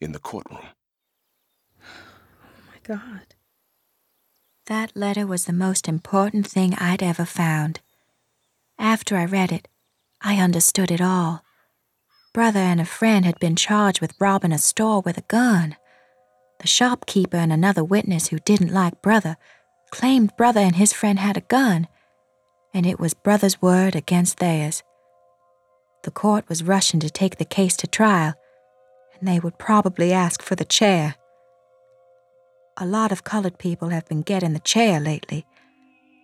in 0.00 0.10
the 0.10 0.18
courtroom. 0.18 0.66
Oh 1.80 2.62
my 2.66 2.80
God. 2.82 3.36
That 4.66 4.96
letter 4.96 5.24
was 5.24 5.44
the 5.44 5.52
most 5.52 5.86
important 5.86 6.48
thing 6.48 6.74
I'd 6.74 7.00
ever 7.00 7.24
found. 7.24 7.78
After 8.76 9.16
I 9.16 9.24
read 9.24 9.52
it, 9.52 9.68
I 10.20 10.42
understood 10.42 10.90
it 10.90 11.00
all. 11.00 11.44
Brother 12.34 12.58
and 12.58 12.80
a 12.80 12.84
friend 12.84 13.24
had 13.24 13.38
been 13.38 13.54
charged 13.54 14.00
with 14.00 14.20
robbing 14.20 14.52
a 14.52 14.58
store 14.58 15.02
with 15.02 15.16
a 15.16 15.28
gun. 15.28 15.76
The 16.58 16.66
shopkeeper 16.66 17.36
and 17.36 17.52
another 17.52 17.84
witness 17.84 18.26
who 18.26 18.40
didn't 18.40 18.74
like 18.74 19.00
Brother 19.00 19.36
claimed 19.92 20.36
Brother 20.36 20.60
and 20.60 20.74
his 20.74 20.92
friend 20.92 21.20
had 21.20 21.36
a 21.36 21.42
gun, 21.42 21.86
and 22.74 22.84
it 22.84 22.98
was 22.98 23.14
Brother's 23.14 23.62
word 23.62 23.94
against 23.94 24.38
theirs. 24.38 24.82
The 26.02 26.10
court 26.10 26.48
was 26.48 26.62
rushing 26.62 27.00
to 27.00 27.10
take 27.10 27.36
the 27.36 27.44
case 27.44 27.76
to 27.78 27.86
trial, 27.86 28.34
and 29.18 29.28
they 29.28 29.38
would 29.38 29.58
probably 29.58 30.12
ask 30.12 30.42
for 30.42 30.54
the 30.54 30.64
chair. 30.64 31.16
A 32.76 32.86
lot 32.86 33.12
of 33.12 33.24
colored 33.24 33.58
people 33.58 33.90
have 33.90 34.08
been 34.08 34.22
getting 34.22 34.54
the 34.54 34.60
chair 34.60 34.98
lately, 34.98 35.44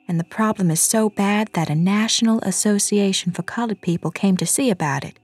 and 0.09 0.19
the 0.19 0.25
problem 0.25 0.71
is 0.71 0.81
so 0.81 1.11
bad 1.11 1.51
that 1.53 1.69
a 1.69 1.75
National 1.75 2.41
Association 2.41 3.33
for 3.33 3.43
Colored 3.43 3.83
People 3.83 4.11
came 4.11 4.37
to 4.39 4.47
see 4.47 4.71
about 4.71 5.05
it. 5.05 5.19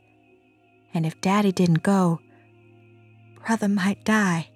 And 0.93 1.07
if 1.07 1.21
Daddy 1.21 1.53
didn't 1.53 1.83
go, 1.83 2.19
Brother 3.47 3.69
might 3.69 4.05
die. 4.05 4.51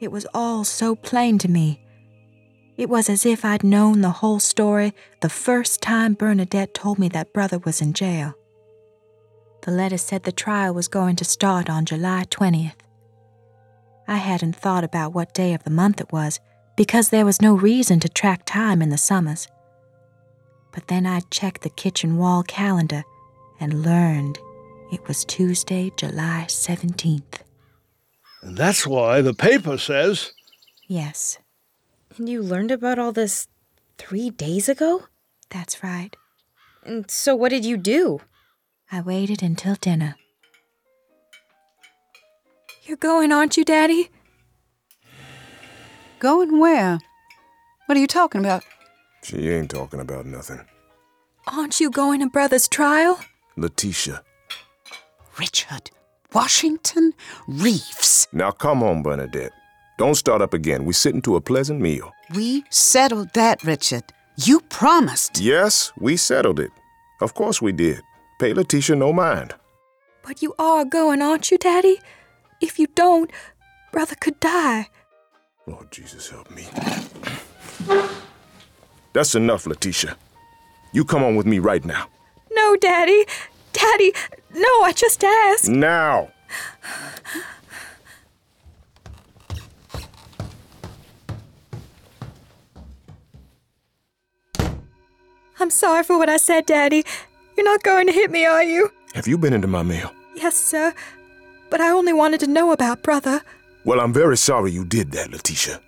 It 0.00 0.10
was 0.10 0.26
all 0.34 0.64
so 0.64 0.94
plain 0.94 1.38
to 1.38 1.48
me. 1.48 1.80
It 2.76 2.90
was 2.90 3.08
as 3.08 3.24
if 3.24 3.44
I'd 3.44 3.64
known 3.64 4.00
the 4.00 4.10
whole 4.10 4.40
story 4.40 4.92
the 5.22 5.30
first 5.30 5.80
time 5.80 6.14
Bernadette 6.14 6.74
told 6.74 6.98
me 6.98 7.08
that 7.10 7.32
Brother 7.32 7.58
was 7.58 7.80
in 7.80 7.92
jail. 7.94 8.34
The 9.66 9.72
letter 9.72 9.98
said 9.98 10.22
the 10.22 10.32
trial 10.32 10.72
was 10.72 10.88
going 10.88 11.16
to 11.16 11.24
start 11.24 11.68
on 11.68 11.84
July 11.84 12.24
20th. 12.30 12.76
I 14.08 14.16
hadn't 14.16 14.54
thought 14.56 14.84
about 14.84 15.12
what 15.12 15.34
day 15.34 15.52
of 15.54 15.64
the 15.64 15.70
month 15.70 16.00
it 16.00 16.12
was 16.12 16.38
because 16.76 17.08
there 17.08 17.24
was 17.24 17.42
no 17.42 17.54
reason 17.54 17.98
to 18.00 18.08
track 18.08 18.44
time 18.46 18.80
in 18.80 18.90
the 18.90 18.98
summers. 18.98 19.48
But 20.72 20.86
then 20.86 21.04
I 21.06 21.20
checked 21.30 21.62
the 21.62 21.70
kitchen 21.70 22.16
wall 22.16 22.42
calendar 22.44 23.02
and 23.60 23.82
learned 23.82 24.38
It 24.92 25.08
was 25.08 25.24
Tuesday, 25.24 25.90
July 25.96 26.44
17th. 26.46 27.40
And 28.42 28.56
that's 28.56 28.86
why 28.86 29.20
the 29.20 29.34
paper 29.34 29.78
says. 29.78 30.32
Yes, 30.86 31.38
And 32.16 32.28
you 32.28 32.40
learned 32.40 32.70
about 32.70 32.98
all 33.00 33.10
this 33.10 33.48
three 33.98 34.30
days 34.30 34.68
ago? 34.68 35.04
that's 35.50 35.82
right. 35.82 36.14
And 36.84 37.10
so 37.10 37.34
what 37.34 37.48
did 37.50 37.64
you 37.64 37.76
do? 37.76 38.20
I 38.90 39.00
waited 39.00 39.42
until 39.42 39.74
dinner. 39.74 40.16
You're 42.84 42.96
going, 42.96 43.32
aren't 43.32 43.56
you, 43.56 43.64
Daddy? 43.64 44.10
Going 46.20 46.60
where? 46.60 47.00
What 47.86 47.98
are 47.98 48.00
you 48.00 48.06
talking 48.06 48.40
about? 48.40 48.62
She 49.22 49.48
ain't 49.50 49.70
talking 49.70 50.00
about 50.00 50.24
nothing. 50.24 50.60
Aren't 51.48 51.80
you 51.80 51.90
going 51.90 52.20
to 52.20 52.28
Brother's 52.28 52.68
trial? 52.68 53.18
Letitia. 53.56 54.22
Richard. 55.38 55.90
Washington 56.32 57.12
Reeves. 57.48 58.28
Now 58.32 58.50
come 58.50 58.82
on, 58.82 59.02
Bernadette. 59.02 59.52
Don't 59.98 60.14
start 60.14 60.42
up 60.42 60.54
again. 60.54 60.84
We're 60.84 60.92
sitting 60.92 61.22
to 61.22 61.36
a 61.36 61.40
pleasant 61.40 61.80
meal. 61.80 62.12
We 62.34 62.64
settled 62.70 63.32
that, 63.34 63.64
Richard. 63.64 64.04
You 64.36 64.60
promised. 64.60 65.40
Yes, 65.40 65.92
we 65.98 66.16
settled 66.16 66.60
it. 66.60 66.70
Of 67.20 67.34
course 67.34 67.62
we 67.62 67.72
did. 67.72 68.02
Pay 68.38 68.52
Letitia 68.52 68.96
no 68.96 69.12
mind. 69.12 69.54
But 70.22 70.42
you 70.42 70.54
are 70.58 70.84
going, 70.84 71.22
aren't 71.22 71.50
you, 71.50 71.56
Daddy? 71.56 72.00
If 72.60 72.78
you 72.78 72.86
don't, 72.94 73.30
Brother 73.92 74.14
could 74.14 74.38
die. 74.40 74.88
Lord 75.66 75.90
Jesus, 75.90 76.28
help 76.28 76.50
me. 76.50 76.66
That's 79.14 79.34
enough, 79.34 79.66
Letitia. 79.66 80.16
You 80.92 81.04
come 81.04 81.22
on 81.22 81.36
with 81.36 81.46
me 81.46 81.58
right 81.58 81.84
now. 81.84 82.08
No, 82.52 82.76
Daddy. 82.76 83.24
Daddy, 83.72 84.12
no, 84.54 84.82
I 84.82 84.92
just 84.94 85.22
asked. 85.24 85.68
Now! 85.68 86.30
I'm 95.58 95.70
sorry 95.70 96.04
for 96.04 96.18
what 96.18 96.28
I 96.28 96.36
said, 96.36 96.66
Daddy. 96.66 97.04
You're 97.56 97.64
not 97.64 97.82
going 97.82 98.06
to 98.06 98.12
hit 98.12 98.30
me, 98.30 98.44
are 98.44 98.62
you? 98.62 98.92
Have 99.14 99.26
you 99.26 99.38
been 99.38 99.52
into 99.52 99.66
my 99.66 99.82
mail? 99.82 100.12
Yes, 100.34 100.56
sir. 100.56 100.92
But 101.70 101.80
I 101.80 101.88
only 101.90 102.12
wanted 102.12 102.40
to 102.40 102.46
know 102.46 102.72
about 102.72 103.02
Brother. 103.02 103.40
Well, 103.84 104.00
I'm 104.00 104.12
very 104.12 104.36
sorry 104.36 104.72
you 104.72 104.84
did 104.84 105.12
that, 105.12 105.30
Letitia. 105.30 105.80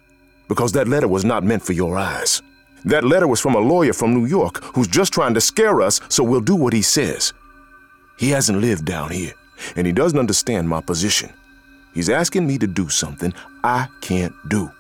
Because 0.49 0.73
that 0.73 0.89
letter 0.89 1.09
was 1.09 1.25
not 1.25 1.45
meant 1.45 1.63
for 1.63 1.75
your 1.75 1.99
eyes. 1.99 2.41
That 2.85 3.05
letter 3.05 3.27
was 3.27 3.41
from 3.41 3.55
a 3.55 3.61
lawyer 3.61 3.93
from 3.93 4.15
New 4.15 4.25
York 4.25 4.63
who's 4.75 4.89
just 4.89 5.13
trying 5.13 5.35
to 5.35 5.41
scare 5.41 5.83
us 5.83 6.01
so 6.09 6.25
we'll 6.25 6.41
do 6.41 6.57
what 6.57 6.73
he 6.73 6.81
says. 6.81 7.33
He 8.19 8.31
hasn't 8.31 8.61
lived 8.61 8.85
down 8.85 9.11
here, 9.11 9.35
and 9.77 9.87
he 9.87 9.93
doesn't 9.93 10.19
understand 10.19 10.69
my 10.69 10.81
position. 10.81 11.31
He's 11.93 12.09
asking 12.09 12.47
me 12.47 12.59
to 12.59 12.67
do 12.67 12.89
something 12.89 13.35
I 13.63 13.89
can't 14.01 14.35
do. 14.49 14.71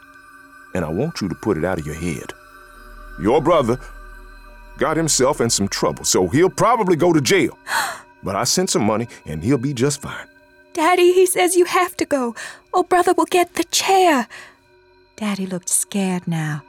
And 0.74 0.84
I 0.84 0.88
want 0.88 1.20
you 1.20 1.28
to 1.28 1.34
put 1.34 1.58
it 1.58 1.64
out 1.64 1.78
of 1.78 1.86
your 1.86 1.96
head. 1.96 2.32
Your 3.20 3.42
brother 3.42 3.78
got 4.78 4.96
himself 4.96 5.40
in 5.40 5.50
some 5.50 5.68
trouble, 5.68 6.04
so 6.04 6.28
he'll 6.28 6.48
probably 6.50 6.96
go 6.96 7.12
to 7.12 7.20
jail. 7.20 7.58
But 8.20 8.34
I 8.34 8.42
sent 8.42 8.68
some 8.70 8.82
money, 8.82 9.06
and 9.26 9.44
he'll 9.44 9.58
be 9.58 9.72
just 9.72 10.02
fine. 10.02 10.26
Daddy, 10.72 11.12
he 11.12 11.24
says 11.24 11.54
you 11.54 11.66
have 11.66 11.96
to 11.98 12.04
go, 12.04 12.34
or 12.72 12.82
Brother 12.82 13.12
will 13.12 13.26
get 13.26 13.54
the 13.54 13.62
chair. 13.62 14.26
Daddy 15.14 15.46
looked 15.46 15.68
scared 15.68 16.26
now, 16.26 16.64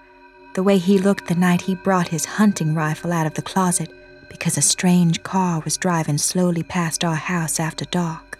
the 0.54 0.62
way 0.62 0.78
he 0.78 1.00
looked 1.00 1.28
the 1.28 1.34
night 1.34 1.62
he 1.62 1.74
brought 1.74 2.10
his 2.10 2.26
hunting 2.26 2.76
rifle 2.76 3.12
out 3.12 3.26
of 3.26 3.34
the 3.34 3.42
closet 3.42 3.92
because 4.30 4.58
a 4.58 4.62
strange 4.62 5.22
car 5.24 5.60
was 5.62 5.78
driving 5.78 6.18
slowly 6.18 6.64
past 6.64 7.04
our 7.04 7.16
house 7.16 7.60
after 7.60 7.86
dark. 7.86 8.40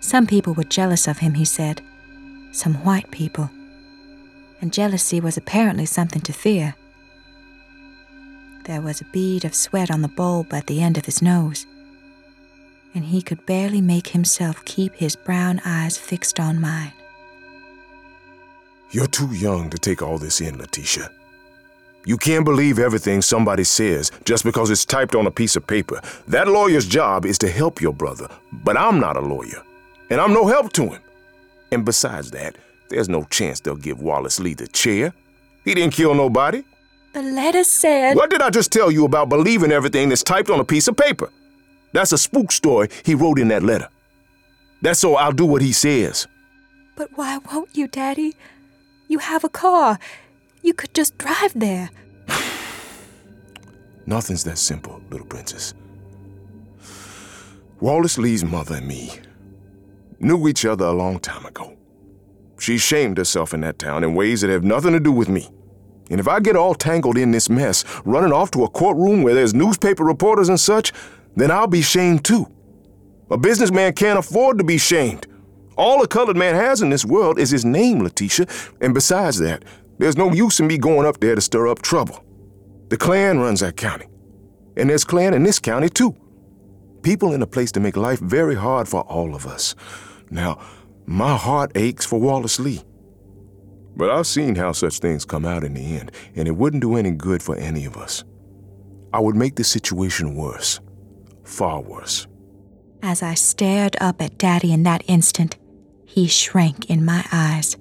Some 0.00 0.26
people 0.26 0.54
were 0.54 0.64
jealous 0.64 1.08
of 1.08 1.18
him, 1.18 1.34
he 1.34 1.44
said. 1.44 1.82
Some 2.52 2.74
white 2.84 3.10
people. 3.10 3.50
And 4.60 4.72
jealousy 4.72 5.20
was 5.20 5.36
apparently 5.36 5.86
something 5.86 6.22
to 6.22 6.32
fear. 6.32 6.74
There 8.64 8.80
was 8.80 9.00
a 9.00 9.04
bead 9.06 9.44
of 9.44 9.54
sweat 9.54 9.90
on 9.90 10.02
the 10.02 10.08
bulb 10.08 10.52
at 10.52 10.66
the 10.66 10.82
end 10.82 10.98
of 10.98 11.06
his 11.06 11.22
nose, 11.22 11.66
and 12.94 13.04
he 13.04 13.22
could 13.22 13.46
barely 13.46 13.80
make 13.80 14.08
himself 14.08 14.64
keep 14.64 14.94
his 14.94 15.16
brown 15.16 15.60
eyes 15.64 15.96
fixed 15.96 16.38
on 16.38 16.60
mine. 16.60 16.92
You're 18.90 19.06
too 19.06 19.32
young 19.32 19.70
to 19.70 19.78
take 19.78 20.02
all 20.02 20.18
this 20.18 20.40
in, 20.40 20.58
Letitia. 20.58 21.10
You 22.06 22.16
can't 22.16 22.44
believe 22.44 22.78
everything 22.78 23.22
somebody 23.22 23.64
says 23.64 24.10
just 24.24 24.42
because 24.42 24.70
it's 24.70 24.84
typed 24.84 25.14
on 25.14 25.26
a 25.26 25.30
piece 25.30 25.54
of 25.54 25.66
paper. 25.66 26.00
That 26.28 26.48
lawyer's 26.48 26.86
job 26.86 27.26
is 27.26 27.38
to 27.38 27.50
help 27.50 27.80
your 27.80 27.92
brother, 27.92 28.28
but 28.52 28.76
I'm 28.76 28.98
not 28.98 29.16
a 29.16 29.20
lawyer, 29.20 29.62
and 30.10 30.20
I'm 30.20 30.32
no 30.32 30.46
help 30.46 30.72
to 30.74 30.90
him. 30.90 31.02
And 31.70 31.84
besides 31.84 32.30
that, 32.32 32.56
there's 32.88 33.08
no 33.08 33.24
chance 33.24 33.60
they'll 33.60 33.76
give 33.76 34.00
Wallace 34.02 34.40
Lee 34.40 34.54
the 34.54 34.66
chair. 34.66 35.12
He 35.64 35.74
didn't 35.74 35.94
kill 35.94 36.14
nobody. 36.14 36.64
The 37.12 37.22
letter 37.22 37.64
said. 37.64 38.16
What 38.16 38.30
did 38.30 38.42
I 38.42 38.50
just 38.50 38.70
tell 38.72 38.90
you 38.90 39.04
about 39.04 39.28
believing 39.28 39.72
everything 39.72 40.08
that's 40.08 40.22
typed 40.22 40.50
on 40.50 40.60
a 40.60 40.64
piece 40.64 40.86
of 40.88 40.96
paper? 40.96 41.30
That's 41.92 42.12
a 42.12 42.18
spook 42.18 42.52
story 42.52 42.88
he 43.04 43.14
wrote 43.14 43.38
in 43.38 43.48
that 43.48 43.62
letter. 43.62 43.88
That's 44.82 45.00
so 45.00 45.16
I'll 45.16 45.32
do 45.32 45.44
what 45.44 45.62
he 45.62 45.72
says. 45.72 46.26
But 46.96 47.08
why 47.16 47.38
won't 47.50 47.76
you, 47.76 47.88
Daddy? 47.88 48.36
You 49.08 49.18
have 49.18 49.42
a 49.42 49.48
car. 49.48 49.98
You 50.62 50.72
could 50.72 50.94
just 50.94 51.18
drive 51.18 51.52
there. 51.54 51.90
Nothing's 54.06 54.44
that 54.44 54.58
simple, 54.58 55.02
little 55.10 55.26
princess. 55.26 55.74
Wallace 57.80 58.18
Lee's 58.18 58.44
mother 58.44 58.76
and 58.76 58.86
me 58.86 59.10
knew 60.20 60.46
each 60.48 60.64
other 60.64 60.84
a 60.84 60.92
long 60.92 61.18
time 61.18 61.46
ago. 61.46 61.76
She 62.58 62.76
shamed 62.76 63.16
herself 63.16 63.54
in 63.54 63.62
that 63.62 63.78
town 63.78 64.04
in 64.04 64.14
ways 64.14 64.42
that 64.42 64.50
have 64.50 64.64
nothing 64.64 64.92
to 64.92 65.00
do 65.00 65.10
with 65.10 65.30
me. 65.30 65.48
And 66.10 66.18
if 66.18 66.28
I 66.28 66.40
get 66.40 66.56
all 66.56 66.74
tangled 66.74 67.16
in 67.16 67.30
this 67.30 67.48
mess, 67.48 67.84
running 68.04 68.32
off 68.32 68.50
to 68.52 68.64
a 68.64 68.68
courtroom 68.68 69.22
where 69.22 69.34
there's 69.34 69.54
newspaper 69.54 70.04
reporters 70.04 70.48
and 70.48 70.58
such, 70.58 70.92
then 71.36 71.50
I'll 71.50 71.68
be 71.68 71.82
shamed 71.82 72.24
too. 72.24 72.46
A 73.30 73.38
businessman 73.38 73.92
can't 73.92 74.18
afford 74.18 74.58
to 74.58 74.64
be 74.64 74.76
shamed. 74.76 75.28
All 75.76 76.02
a 76.02 76.08
colored 76.08 76.36
man 76.36 76.56
has 76.56 76.82
in 76.82 76.90
this 76.90 77.04
world 77.04 77.38
is 77.38 77.50
his 77.50 77.64
name, 77.64 78.00
Letitia, 78.02 78.46
and 78.80 78.92
besides 78.92 79.38
that, 79.38 79.64
there's 79.98 80.16
no 80.16 80.32
use 80.32 80.58
in 80.58 80.66
me 80.66 80.78
going 80.78 81.06
up 81.06 81.20
there 81.20 81.34
to 81.34 81.40
stir 81.40 81.68
up 81.68 81.80
trouble. 81.80 82.24
The 82.88 82.96
Klan 82.96 83.38
runs 83.38 83.60
that 83.60 83.76
county, 83.76 84.06
and 84.76 84.90
there's 84.90 85.04
Klan 85.04 85.32
in 85.32 85.44
this 85.44 85.60
county 85.60 85.88
too. 85.88 86.16
People 87.02 87.32
in 87.32 87.40
a 87.40 87.46
place 87.46 87.70
to 87.72 87.80
make 87.80 87.96
life 87.96 88.18
very 88.18 88.56
hard 88.56 88.88
for 88.88 89.02
all 89.02 89.34
of 89.34 89.46
us. 89.46 89.74
Now, 90.30 90.60
my 91.06 91.36
heart 91.36 91.72
aches 91.76 92.04
for 92.04 92.20
Wallace 92.20 92.58
Lee. 92.58 92.82
But 94.00 94.08
I've 94.08 94.26
seen 94.26 94.54
how 94.54 94.72
such 94.72 94.98
things 94.98 95.26
come 95.26 95.44
out 95.44 95.62
in 95.62 95.74
the 95.74 95.98
end, 95.98 96.10
and 96.34 96.48
it 96.48 96.56
wouldn't 96.56 96.80
do 96.80 96.96
any 96.96 97.10
good 97.10 97.42
for 97.42 97.54
any 97.56 97.84
of 97.84 97.98
us. 97.98 98.24
I 99.12 99.20
would 99.20 99.36
make 99.36 99.56
the 99.56 99.62
situation 99.62 100.36
worse. 100.36 100.80
Far 101.44 101.82
worse. 101.82 102.26
As 103.02 103.22
I 103.22 103.34
stared 103.34 103.98
up 104.00 104.22
at 104.22 104.38
Daddy 104.38 104.72
in 104.72 104.84
that 104.84 105.04
instant, 105.06 105.58
he 106.06 106.28
shrank 106.28 106.88
in 106.88 107.04
my 107.04 107.26
eyes. 107.30 107.76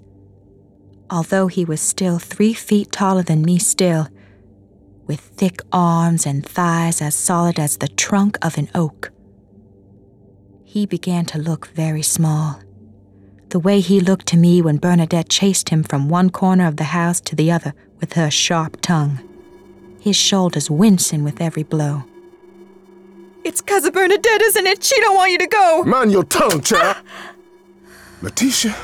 Although 1.09 1.47
he 1.47 1.63
was 1.63 1.79
still 1.79 2.19
three 2.19 2.53
feet 2.53 2.91
taller 2.91 3.23
than 3.23 3.41
me, 3.41 3.57
still, 3.57 4.09
with 5.07 5.21
thick 5.21 5.61
arms 5.71 6.25
and 6.25 6.45
thighs 6.45 7.01
as 7.01 7.15
solid 7.15 7.57
as 7.57 7.77
the 7.77 7.87
trunk 7.87 8.37
of 8.41 8.57
an 8.57 8.67
oak. 8.75 9.13
He 10.65 10.85
began 10.85 11.23
to 11.27 11.37
look 11.37 11.67
very 11.67 12.01
small. 12.01 12.59
The 13.49 13.59
way 13.59 13.79
he 13.79 13.99
looked 13.99 14.27
to 14.27 14.37
me 14.37 14.61
when 14.61 14.77
Bernadette 14.77 15.27
chased 15.27 15.69
him 15.69 15.81
from 15.81 16.07
one 16.07 16.29
corner 16.29 16.67
of 16.67 16.77
the 16.77 16.83
house 16.83 17.19
to 17.21 17.35
the 17.35 17.51
other 17.51 17.73
with 17.99 18.13
her 18.13 18.29
sharp 18.29 18.79
tongue, 18.81 19.19
his 19.99 20.15
shoulders 20.15 20.69
wincing 20.69 21.23
with 21.23 21.41
every 21.41 21.63
blow. 21.63 22.03
It's 23.43 23.59
cause 23.61 23.85
of 23.85 23.93
Bernadette, 23.93 24.41
isn't 24.41 24.67
it? 24.67 24.83
She 24.83 24.99
don't 25.01 25.15
want 25.15 25.31
you 25.31 25.39
to 25.39 25.47
go. 25.47 25.83
Mind 25.83 26.11
your 26.11 26.25
tongue, 26.25 26.61
child. 26.61 26.97
Letitia, 28.21 28.75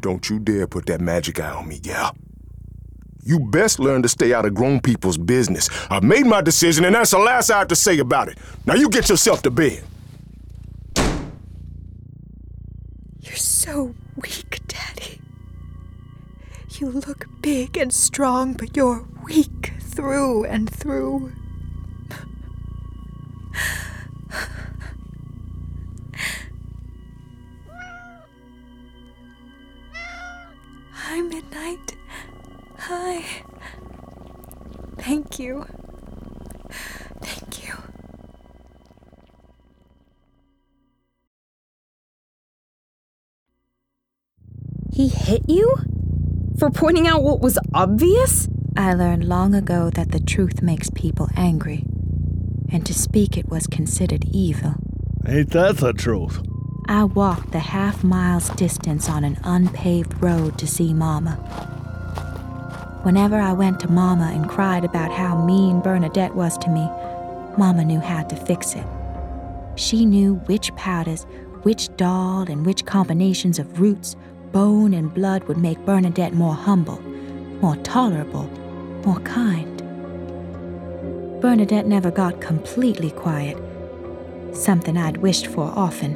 don't 0.00 0.28
you 0.28 0.40
dare 0.40 0.66
put 0.66 0.86
that 0.86 1.00
magic 1.00 1.38
eye 1.38 1.50
on 1.50 1.68
me, 1.68 1.78
gal. 1.78 2.16
You 3.22 3.38
best 3.38 3.78
learn 3.78 4.02
to 4.02 4.08
stay 4.08 4.34
out 4.34 4.44
of 4.44 4.54
grown 4.54 4.80
people's 4.80 5.18
business. 5.18 5.70
I've 5.88 6.02
made 6.02 6.26
my 6.26 6.40
decision, 6.40 6.84
and 6.84 6.94
that's 6.94 7.12
the 7.12 7.18
last 7.18 7.50
I 7.50 7.60
have 7.60 7.68
to 7.68 7.76
say 7.76 7.98
about 8.00 8.28
it. 8.28 8.38
Now 8.66 8.74
you 8.74 8.88
get 8.88 9.08
yourself 9.08 9.40
to 9.42 9.50
bed. 9.50 9.84
You're 13.20 13.36
so 13.64 13.94
weak, 14.16 14.60
Daddy. 14.68 15.22
You 16.78 16.90
look 16.90 17.26
big 17.40 17.78
and 17.78 17.90
strong, 17.90 18.52
but 18.52 18.76
you're 18.76 19.06
weak 19.24 19.72
through 19.80 20.44
and 20.44 20.68
through. 20.68 21.32
Hit 45.34 45.48
you? 45.48 45.74
For 46.58 46.70
pointing 46.70 47.08
out 47.08 47.24
what 47.24 47.40
was 47.40 47.58
obvious? 47.74 48.48
I 48.76 48.94
learned 48.94 49.24
long 49.24 49.54
ago 49.54 49.90
that 49.90 50.12
the 50.12 50.20
truth 50.20 50.62
makes 50.62 50.90
people 50.90 51.28
angry, 51.36 51.84
and 52.70 52.86
to 52.86 52.94
speak 52.94 53.36
it 53.36 53.48
was 53.48 53.66
considered 53.66 54.24
evil. 54.30 54.74
Ain't 55.26 55.50
that 55.50 55.78
the 55.78 55.92
truth? 55.92 56.40
I 56.86 57.04
walked 57.04 57.50
the 57.50 57.58
half 57.58 58.04
mile's 58.04 58.50
distance 58.50 59.08
on 59.08 59.24
an 59.24 59.38
unpaved 59.42 60.22
road 60.22 60.56
to 60.58 60.66
see 60.68 60.94
Mama. 60.94 61.32
Whenever 63.02 63.36
I 63.40 63.52
went 63.52 63.80
to 63.80 63.90
Mama 63.90 64.30
and 64.32 64.48
cried 64.48 64.84
about 64.84 65.10
how 65.10 65.44
mean 65.44 65.80
Bernadette 65.80 66.36
was 66.36 66.56
to 66.58 66.70
me, 66.70 66.86
Mama 67.58 67.84
knew 67.84 68.00
how 68.00 68.22
to 68.22 68.36
fix 68.36 68.74
it. 68.74 68.86
She 69.76 70.06
knew 70.06 70.34
which 70.46 70.74
powders, 70.76 71.24
which 71.62 71.94
doll, 71.96 72.42
and 72.42 72.64
which 72.64 72.84
combinations 72.84 73.58
of 73.58 73.80
roots, 73.80 74.14
bone, 74.54 74.94
and 74.94 75.12
blood 75.12 75.42
would 75.44 75.58
make 75.58 75.84
Bernadette 75.84 76.32
more 76.32 76.54
humble, 76.54 77.02
more 77.60 77.76
tolerable, 77.82 78.44
more 79.04 79.18
kind. 79.20 79.76
Bernadette 81.42 81.86
never 81.86 82.10
got 82.10 82.40
completely 82.40 83.10
quiet, 83.10 83.58
something 84.52 84.96
I'd 84.96 85.16
wished 85.16 85.48
for 85.48 85.72
often. 85.76 86.14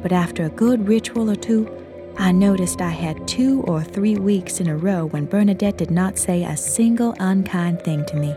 But 0.00 0.12
after 0.12 0.44
a 0.44 0.48
good 0.48 0.86
ritual 0.86 1.28
or 1.28 1.34
two, 1.34 1.68
I 2.16 2.30
noticed 2.30 2.80
I 2.80 2.90
had 2.90 3.26
two 3.26 3.62
or 3.62 3.82
three 3.82 4.16
weeks 4.16 4.60
in 4.60 4.68
a 4.68 4.76
row 4.76 5.04
when 5.06 5.26
Bernadette 5.26 5.76
did 5.76 5.90
not 5.90 6.16
say 6.18 6.44
a 6.44 6.56
single 6.56 7.14
unkind 7.18 7.82
thing 7.82 8.06
to 8.06 8.16
me. 8.16 8.34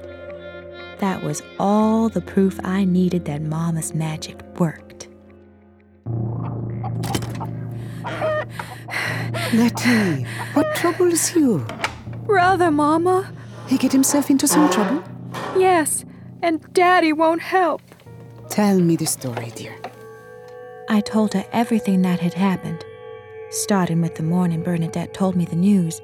That 0.98 1.24
was 1.24 1.44
all 1.60 2.10
the 2.10 2.22
proof 2.22 2.60
I 2.64 2.84
needed 2.84 3.26
that 3.26 3.44
Mama's 3.44 3.94
magic 3.94 4.42
worked. 4.58 4.89
Letty, 9.54 10.26
what 10.54 10.76
troubles 10.76 11.36
you? 11.36 11.66
Brother, 12.28 12.70
Mama. 12.70 13.34
He 13.68 13.78
get 13.78 13.92
himself 13.92 14.30
into 14.30 14.48
some 14.48 14.70
trouble? 14.70 15.04
Yes, 15.58 16.06
and 16.44 16.62
Daddy 16.74 17.14
won't 17.14 17.42
help. 17.42 17.82
Tell 18.50 18.80
me 18.80 18.96
the 18.96 19.08
story, 19.08 19.52
dear. 19.56 19.76
I 20.88 21.02
told 21.02 21.34
her 21.34 21.46
everything 21.52 22.04
that 22.04 22.20
had 22.20 22.36
happened, 22.36 22.86
starting 23.50 24.02
with 24.02 24.16
the 24.16 24.24
morning 24.24 24.62
Bernadette 24.62 25.16
told 25.16 25.36
me 25.36 25.46
the 25.46 25.56
news, 25.56 26.00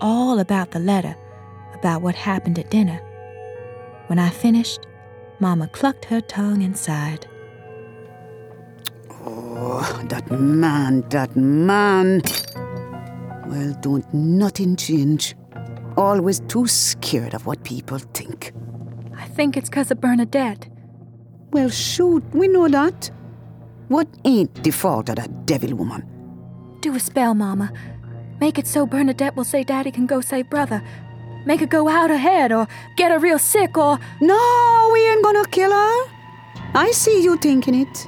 all 0.00 0.40
about 0.40 0.72
the 0.72 0.80
letter, 0.80 1.16
about 1.74 2.02
what 2.02 2.16
happened 2.16 2.58
at 2.58 2.70
dinner. 2.70 3.00
When 4.08 4.18
I 4.18 4.30
finished, 4.30 4.80
Mama 5.38 5.68
clucked 5.68 6.06
her 6.06 6.20
tongue 6.20 6.64
and 6.64 6.76
sighed. 6.76 7.28
Oh, 9.24 10.02
that 10.08 10.28
man, 10.30 11.02
that 11.10 11.36
man. 11.36 12.22
Well, 13.48 13.74
don't 13.80 14.12
nothing 14.12 14.76
change. 14.76 15.34
Always 15.96 16.40
too 16.40 16.66
scared 16.66 17.32
of 17.34 17.46
what 17.46 17.64
people 17.64 17.98
think. 17.98 18.52
I 19.16 19.24
think 19.24 19.56
it's 19.56 19.70
because 19.70 19.90
of 19.90 20.00
Bernadette. 20.00 20.68
Well, 21.50 21.70
shoot, 21.70 22.22
we 22.34 22.46
know 22.46 22.68
that. 22.68 23.10
What 23.88 24.06
ain't 24.26 24.62
the 24.62 24.70
fault 24.70 25.08
of 25.08 25.16
that 25.16 25.46
devil 25.46 25.74
woman? 25.74 26.04
Do 26.80 26.94
a 26.94 27.00
spell, 27.00 27.34
Mama. 27.34 27.72
Make 28.38 28.58
it 28.58 28.66
so 28.66 28.86
Bernadette 28.86 29.34
will 29.34 29.44
say 29.44 29.64
Daddy 29.64 29.90
can 29.90 30.06
go 30.06 30.20
save 30.20 30.50
brother. 30.50 30.82
Make 31.46 31.60
her 31.60 31.66
go 31.66 31.88
out 31.88 32.10
ahead 32.10 32.52
or 32.52 32.68
get 32.96 33.10
her 33.10 33.18
real 33.18 33.38
sick 33.38 33.78
or. 33.78 33.98
No, 34.20 34.90
we 34.92 35.08
ain't 35.08 35.24
gonna 35.24 35.46
kill 35.46 35.72
her. 35.72 36.04
I 36.74 36.90
see 36.92 37.22
you 37.22 37.38
thinking 37.38 37.74
it. 37.74 38.06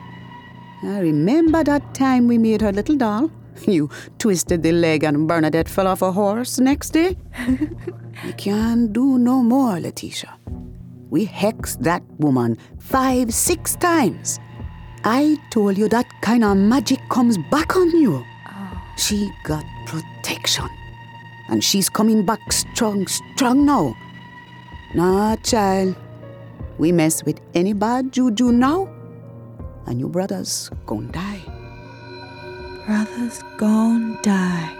I 0.82 1.00
remember 1.00 1.64
that 1.64 1.94
time 1.94 2.28
we 2.28 2.36
made 2.36 2.60
her 2.60 2.72
little 2.72 2.96
doll. 2.96 3.30
You 3.66 3.90
twisted 4.18 4.62
the 4.62 4.72
leg 4.72 5.04
and 5.04 5.28
Bernadette 5.28 5.68
fell 5.68 5.86
off 5.86 6.02
a 6.02 6.12
horse 6.12 6.58
next 6.58 6.90
day. 6.90 7.16
we 8.24 8.32
can't 8.32 8.92
do 8.92 9.18
no 9.18 9.42
more, 9.42 9.78
Letitia. 9.80 10.36
We 11.10 11.26
hexed 11.26 11.82
that 11.82 12.02
woman 12.18 12.56
five, 12.78 13.34
six 13.34 13.76
times. 13.76 14.38
I 15.04 15.38
told 15.50 15.78
you 15.78 15.88
that 15.88 16.06
kind 16.20 16.44
of 16.44 16.56
magic 16.56 17.00
comes 17.08 17.38
back 17.50 17.76
on 17.76 17.90
you. 17.90 18.24
Oh. 18.48 18.82
She 18.96 19.30
got 19.44 19.64
protection. 19.86 20.68
And 21.48 21.64
she's 21.64 21.88
coming 21.88 22.24
back 22.24 22.52
strong, 22.52 23.06
strong 23.08 23.66
now. 23.66 23.96
Nah, 24.94 25.36
child. 25.36 25.96
We 26.78 26.92
mess 26.92 27.24
with 27.24 27.40
any 27.54 27.72
bad 27.72 28.12
juju 28.12 28.52
now, 28.52 28.88
and 29.86 30.00
your 30.00 30.08
brother's 30.08 30.70
gonna 30.86 31.12
die. 31.12 31.49
Brothers 32.86 33.42
gone 33.56 34.18
die. 34.22 34.76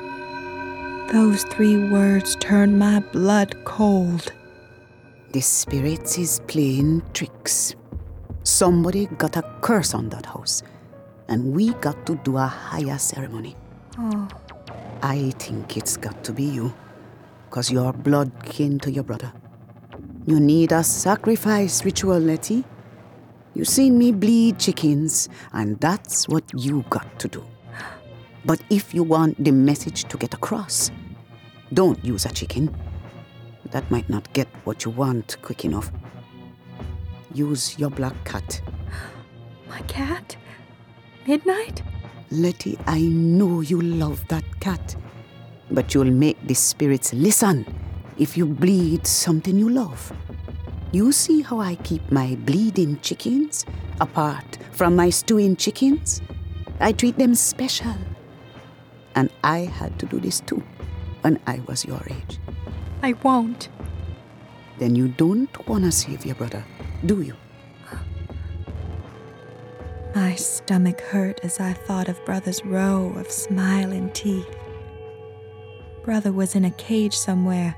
Those 1.12 1.44
three 1.44 1.76
words 1.90 2.36
turned 2.36 2.78
my 2.78 3.00
blood 3.00 3.64
cold. 3.64 4.32
The 5.32 5.40
spirits 5.40 6.18
is 6.18 6.40
playing 6.46 7.02
tricks. 7.12 7.76
Somebody 8.42 9.06
got 9.06 9.36
a 9.36 9.42
curse 9.60 9.94
on 9.94 10.08
that 10.10 10.26
house, 10.26 10.62
and 11.28 11.52
we 11.52 11.74
got 11.74 12.06
to 12.06 12.16
do 12.24 12.36
a 12.36 12.46
higher 12.46 12.98
ceremony. 12.98 13.54
Oh. 13.98 14.28
I 15.02 15.30
think 15.38 15.76
it's 15.76 15.96
got 15.96 16.24
to 16.24 16.32
be 16.32 16.44
you, 16.44 16.74
because 17.48 17.70
your 17.70 17.92
blood 17.92 18.32
kin 18.44 18.78
to 18.80 18.90
your 18.90 19.04
brother. 19.04 19.32
You 20.26 20.40
need 20.40 20.72
a 20.72 20.82
sacrifice 20.82 21.84
ritual, 21.84 22.18
Letty. 22.18 22.64
You 23.54 23.64
seen 23.64 23.98
me 23.98 24.12
bleed 24.12 24.58
chickens, 24.58 25.28
and 25.52 25.78
that's 25.80 26.28
what 26.28 26.44
you 26.54 26.84
got 26.88 27.18
to 27.20 27.28
do. 27.28 27.44
But 28.44 28.60
if 28.70 28.94
you 28.94 29.02
want 29.02 29.42
the 29.42 29.50
message 29.50 30.04
to 30.04 30.16
get 30.16 30.34
across, 30.34 30.90
don't 31.72 32.02
use 32.04 32.24
a 32.24 32.32
chicken. 32.32 32.74
That 33.70 33.88
might 33.90 34.08
not 34.08 34.32
get 34.32 34.48
what 34.64 34.84
you 34.84 34.90
want 34.90 35.36
quick 35.42 35.64
enough. 35.64 35.90
Use 37.34 37.78
your 37.78 37.90
black 37.90 38.24
cat. 38.24 38.60
My 39.68 39.80
cat? 39.82 40.36
Midnight? 41.26 41.82
Letty, 42.30 42.78
I 42.86 43.00
know 43.00 43.60
you 43.60 43.80
love 43.80 44.26
that 44.28 44.44
cat. 44.60 44.96
But 45.70 45.94
you'll 45.94 46.10
make 46.10 46.44
the 46.46 46.54
spirits 46.54 47.12
listen 47.12 47.66
if 48.18 48.36
you 48.36 48.46
bleed 48.46 49.06
something 49.06 49.58
you 49.58 49.68
love. 49.68 50.12
You 50.92 51.12
see 51.12 51.42
how 51.42 51.60
I 51.60 51.76
keep 51.76 52.10
my 52.10 52.34
bleeding 52.34 52.98
chickens 53.00 53.64
apart 54.00 54.58
from 54.72 54.96
my 54.96 55.10
stewing 55.10 55.54
chickens? 55.54 56.20
I 56.80 56.92
treat 56.92 57.16
them 57.16 57.36
special. 57.36 57.94
And 59.14 59.30
I 59.42 59.60
had 59.60 59.98
to 59.98 60.06
do 60.06 60.20
this 60.20 60.40
too 60.40 60.62
when 61.22 61.38
I 61.46 61.60
was 61.66 61.84
your 61.84 62.02
age. 62.08 62.38
I 63.02 63.14
won't. 63.22 63.68
Then 64.78 64.96
you 64.96 65.08
don't 65.08 65.68
want 65.68 65.84
to 65.84 65.92
save 65.92 66.24
your 66.24 66.34
brother, 66.34 66.64
do 67.04 67.20
you? 67.20 67.34
My 70.14 70.34
stomach 70.34 71.00
hurt 71.00 71.40
as 71.44 71.60
I 71.60 71.72
thought 71.72 72.08
of 72.08 72.24
Brother's 72.24 72.64
row 72.64 73.12
of 73.16 73.30
smiling 73.30 74.10
teeth. 74.10 74.48
Brother 76.04 76.32
was 76.32 76.54
in 76.54 76.64
a 76.64 76.70
cage 76.72 77.14
somewhere, 77.14 77.76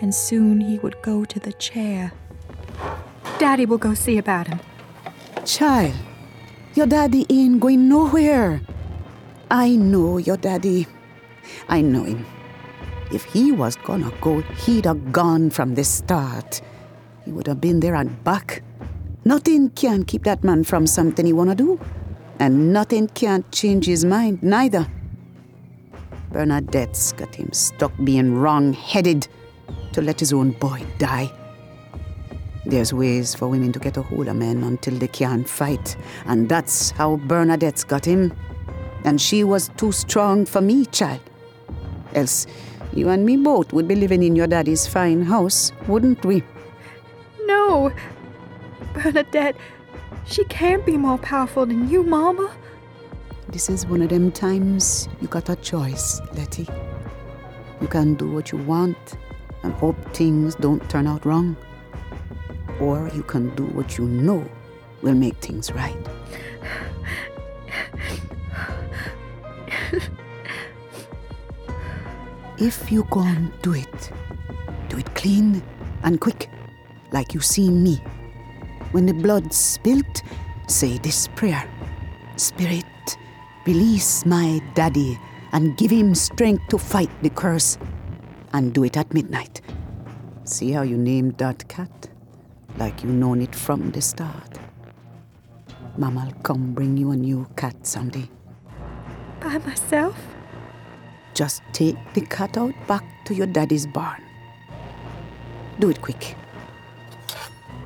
and 0.00 0.14
soon 0.14 0.60
he 0.60 0.78
would 0.78 1.00
go 1.02 1.24
to 1.24 1.40
the 1.40 1.52
chair. 1.54 2.12
Daddy 3.38 3.66
will 3.66 3.78
go 3.78 3.94
see 3.94 4.18
about 4.18 4.46
him. 4.46 4.60
Child, 5.44 5.94
your 6.74 6.86
daddy 6.86 7.26
ain't 7.30 7.60
going 7.60 7.88
nowhere. 7.88 8.60
I 9.50 9.76
know 9.76 10.18
your 10.18 10.36
daddy. 10.36 10.86
I 11.68 11.80
know 11.80 12.02
him. 12.02 12.26
If 13.12 13.24
he 13.24 13.52
was 13.52 13.76
gonna 13.76 14.12
go, 14.20 14.40
he'd 14.40 14.86
have 14.86 15.12
gone 15.12 15.50
from 15.50 15.74
the 15.74 15.84
start. 15.84 16.60
He 17.24 17.30
would 17.30 17.46
have 17.46 17.60
been 17.60 17.78
there 17.78 17.94
and 17.94 18.22
back. 18.24 18.62
Nothing 19.24 19.70
can 19.70 20.04
keep 20.04 20.24
that 20.24 20.42
man 20.42 20.64
from 20.64 20.86
something 20.86 21.24
he 21.24 21.32
wanna 21.32 21.54
do. 21.54 21.78
And 22.40 22.72
nothing 22.72 23.06
can 23.08 23.44
change 23.52 23.86
his 23.86 24.04
mind, 24.04 24.42
neither. 24.42 24.86
Bernadette's 26.32 27.12
got 27.12 27.34
him 27.34 27.52
stuck 27.52 27.92
being 28.02 28.34
wrong 28.34 28.72
headed 28.72 29.28
to 29.92 30.02
let 30.02 30.18
his 30.18 30.32
own 30.32 30.50
boy 30.50 30.84
die. 30.98 31.30
There's 32.66 32.92
ways 32.92 33.34
for 33.34 33.46
women 33.46 33.72
to 33.72 33.78
get 33.78 33.96
a 33.96 34.02
hold 34.02 34.26
of 34.26 34.36
men 34.36 34.64
until 34.64 34.94
they 34.94 35.06
can't 35.06 35.48
fight, 35.48 35.96
and 36.26 36.48
that's 36.48 36.90
how 36.90 37.16
Bernadette's 37.16 37.84
got 37.84 38.04
him. 38.04 38.32
And 39.06 39.20
she 39.20 39.44
was 39.44 39.68
too 39.76 39.92
strong 39.92 40.44
for 40.44 40.60
me, 40.60 40.84
child. 40.86 41.20
Else, 42.14 42.46
you 42.92 43.08
and 43.08 43.24
me 43.24 43.36
both 43.36 43.72
would 43.72 43.86
be 43.86 43.94
living 43.94 44.22
in 44.22 44.34
your 44.34 44.48
daddy's 44.48 44.86
fine 44.86 45.22
house, 45.22 45.70
wouldn't 45.86 46.24
we? 46.24 46.42
No. 47.44 47.92
Bernadette, 48.94 49.56
she 50.26 50.44
can't 50.46 50.84
be 50.84 50.96
more 50.96 51.18
powerful 51.18 51.64
than 51.66 51.88
you, 51.88 52.02
Mama. 52.02 52.52
This 53.48 53.70
is 53.70 53.86
one 53.86 54.02
of 54.02 54.08
them 54.08 54.32
times 54.32 55.08
you 55.20 55.28
got 55.28 55.48
a 55.48 55.56
choice, 55.56 56.20
Letty. 56.34 56.66
You 57.80 57.86
can 57.86 58.14
do 58.14 58.28
what 58.28 58.50
you 58.50 58.58
want 58.58 59.16
and 59.62 59.72
hope 59.74 59.96
things 60.14 60.56
don't 60.56 60.88
turn 60.90 61.06
out 61.06 61.24
wrong. 61.24 61.56
Or 62.80 63.08
you 63.14 63.22
can 63.22 63.54
do 63.54 63.66
what 63.66 63.98
you 63.98 64.06
know 64.06 64.44
will 65.02 65.14
make 65.14 65.36
things 65.36 65.70
right. 65.70 65.96
If 72.58 72.90
you 72.90 73.04
gon' 73.10 73.52
do 73.60 73.74
it, 73.74 74.10
do 74.88 74.96
it 74.96 75.14
clean 75.14 75.62
and 76.04 76.18
quick, 76.18 76.48
like 77.12 77.34
you 77.34 77.40
see 77.40 77.68
me. 77.68 77.96
When 78.92 79.04
the 79.04 79.12
blood's 79.12 79.58
spilt, 79.58 80.22
say 80.66 80.96
this 80.96 81.28
prayer. 81.28 81.68
Spirit, 82.36 82.86
release 83.66 84.24
my 84.24 84.62
daddy 84.74 85.18
and 85.52 85.76
give 85.76 85.90
him 85.90 86.14
strength 86.14 86.66
to 86.68 86.78
fight 86.78 87.10
the 87.22 87.28
curse. 87.28 87.76
And 88.54 88.72
do 88.72 88.84
it 88.84 88.96
at 88.96 89.12
midnight. 89.12 89.60
See 90.44 90.72
how 90.72 90.80
you 90.80 90.96
named 90.96 91.36
that 91.36 91.68
cat? 91.68 92.08
Like 92.78 93.02
you 93.02 93.10
known 93.10 93.42
it 93.42 93.54
from 93.54 93.90
the 93.90 94.00
start. 94.00 94.58
Mama'll 95.98 96.32
come 96.42 96.72
bring 96.72 96.96
you 96.96 97.10
a 97.10 97.16
new 97.16 97.46
cat 97.54 97.86
someday. 97.86 98.30
By 99.40 99.58
myself? 99.58 100.35
Just 101.36 101.60
take 101.74 101.96
the 102.14 102.22
cat 102.22 102.56
out 102.56 102.72
back 102.86 103.04
to 103.26 103.34
your 103.34 103.46
daddy's 103.46 103.86
barn. 103.86 104.22
Do 105.78 105.90
it 105.90 106.00
quick. 106.00 106.34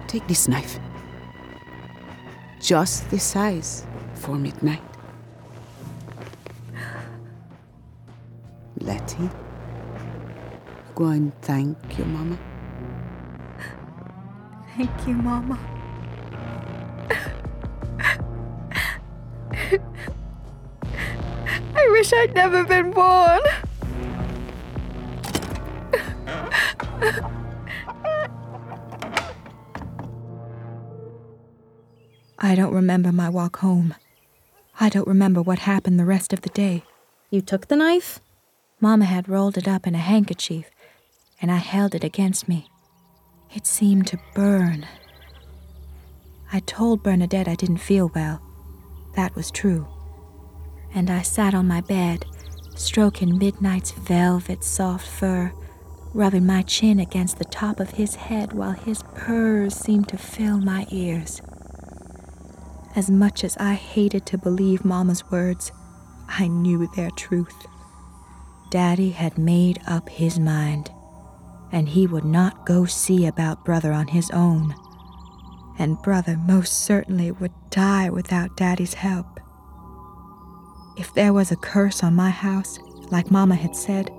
Take 0.07 0.25
this 0.29 0.47
knife. 0.47 0.79
Just 2.61 3.11
the 3.11 3.19
size 3.19 3.85
for 4.15 4.37
midnight. 4.37 4.83
Letty, 8.79 9.29
go 10.95 11.07
and 11.07 11.35
thank 11.43 11.99
your 11.99 12.07
mama. 12.07 12.39
Thank 14.77 15.09
you, 15.09 15.15
Mama. 15.15 15.59
I 21.75 21.89
wish 21.91 22.13
I'd 22.13 22.35
never 22.35 22.65
been 22.65 22.91
born. 22.91 23.41
I 32.39 32.55
don't 32.55 32.73
remember 32.73 33.13
my 33.13 33.29
walk 33.29 33.59
home. 33.59 33.95
I 34.81 34.89
don't 34.89 35.07
remember 35.07 35.43
what 35.43 35.59
happened 35.61 35.99
the 35.99 36.07
rest 36.07 36.33
of 36.33 36.41
the 36.41 36.49
day. 36.49 36.85
You 37.31 37.43
took 37.43 37.69
the 37.69 37.77
knife? 37.77 38.21
Mama 38.81 39.05
had 39.05 39.29
rolled 39.29 39.59
it 39.59 39.69
up 39.69 39.87
in 39.87 39.95
a 39.95 39.99
handkerchief, 39.99 40.71
and 41.43 41.53
I 41.53 41.57
held 41.57 41.95
it 41.95 42.03
against 42.03 42.49
me. 42.49 42.71
It 43.55 43.67
seemed 43.67 44.07
to 44.09 44.19
burn. 44.35 44.87
I 46.53 46.61
told 46.61 47.03
Bernadette 47.03 47.47
I 47.47 47.57
didn't 47.57 47.79
feel 47.79 48.11
well. 48.15 48.41
That 49.17 49.35
was 49.37 49.51
true. 49.51 49.87
And 50.95 51.11
I 51.11 51.23
sat 51.23 51.55
on 51.55 51.69
my 51.69 51.81
bed, 51.81 52.27
stroking 52.75 53.39
Midnight's 53.39 53.93
velvet 53.93 54.65
soft 54.65 55.07
fur, 55.07 55.53
rubbing 56.13 56.47
my 56.47 56.63
chin 56.63 56.99
against 56.99 57.39
the 57.39 57.45
top 57.45 57.79
of 57.81 57.91
his 57.91 58.17
head 58.17 58.53
while 58.53 58.73
his 58.73 59.03
purrs 59.15 59.75
seemed 59.75 60.09
to 60.09 60.19
fill 60.19 60.59
my 60.59 60.87
ears. 60.91 61.41
As 62.97 63.09
much 63.11 63.45
as 63.45 63.57
I 63.59 63.75
hated 63.75 64.27
to 64.27 64.39
believe 64.39 64.85
Mama's 64.85 65.31
words, 65.31 65.71
I 66.29 66.49
knew 66.49 66.89
their 66.95 67.11
truth. 67.11 67.67
Daddy 68.71 69.11
had 69.11 69.37
made 69.37 69.81
up 69.87 70.09
his 70.09 70.39
mind, 70.39 70.91
and 71.73 71.89
he 71.89 72.07
would 72.07 72.25
not 72.25 72.67
go 72.67 72.85
see 72.85 73.27
about 73.27 73.65
Brother 73.65 73.93
on 73.93 74.09
his 74.09 74.31
own. 74.33 74.75
And 75.79 76.01
Brother 76.03 76.37
most 76.37 76.85
certainly 76.85 77.31
would 77.33 77.53
die 77.71 78.11
without 78.11 78.57
Daddy's 78.57 78.95
help. 78.95 79.40
If 81.01 81.15
there 81.15 81.33
was 81.33 81.51
a 81.51 81.57
curse 81.57 82.03
on 82.03 82.15
my 82.15 82.29
house, 82.29 82.79
like 83.11 83.31
Mama 83.31 83.55
had 83.55 83.75
said, 83.75 84.11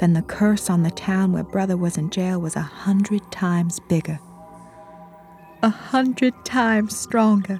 then 0.00 0.12
the 0.12 0.20
curse 0.20 0.68
on 0.68 0.82
the 0.82 0.90
town 0.90 1.32
where 1.32 1.42
Brother 1.42 1.78
was 1.78 1.96
in 1.96 2.10
jail 2.10 2.38
was 2.38 2.56
a 2.56 2.60
hundred 2.60 3.22
times 3.32 3.80
bigger. 3.88 4.20
A 5.62 5.70
hundred 5.70 6.34
times 6.44 6.94
stronger. 6.94 7.58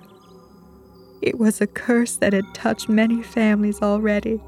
It 1.23 1.39
was 1.39 1.63
a 1.63 1.67
curse 1.67 2.17
that 2.17 2.35
had 2.35 2.55
touched 2.55 2.87
many 2.87 3.23
families 3.23 3.81
already. 3.81 4.43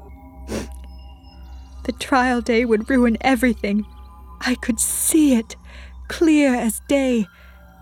The 1.85 1.93
trial 1.99 2.41
day 2.41 2.65
would 2.65 2.91
ruin 2.91 3.17
everything. 3.21 3.83
I 4.41 4.53
could 4.53 4.79
see 4.79 5.33
it, 5.33 5.55
clear 6.07 6.53
as 6.53 6.81
day. 6.87 7.25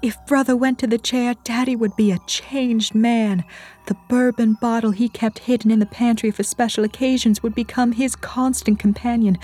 If 0.02 0.16
Brother 0.28 0.56
went 0.56 0.80
to 0.80 0.88
the 0.88 0.98
chair, 0.98 1.36
Daddy 1.44 1.76
would 1.76 1.98
be 1.98 2.10
a 2.10 2.20
changed 2.26 2.96
man. 2.96 3.44
The 3.92 3.98
bourbon 4.08 4.54
bottle 4.54 4.92
he 4.92 5.10
kept 5.10 5.40
hidden 5.40 5.70
in 5.70 5.80
the 5.80 5.86
pantry 5.86 6.32
for 6.32 6.44
special 6.44 6.86
occasions 6.86 7.44
would 7.44 7.54
become 7.54 7.92
his 7.92 8.16
constant 8.16 8.80
companion. 8.80 9.38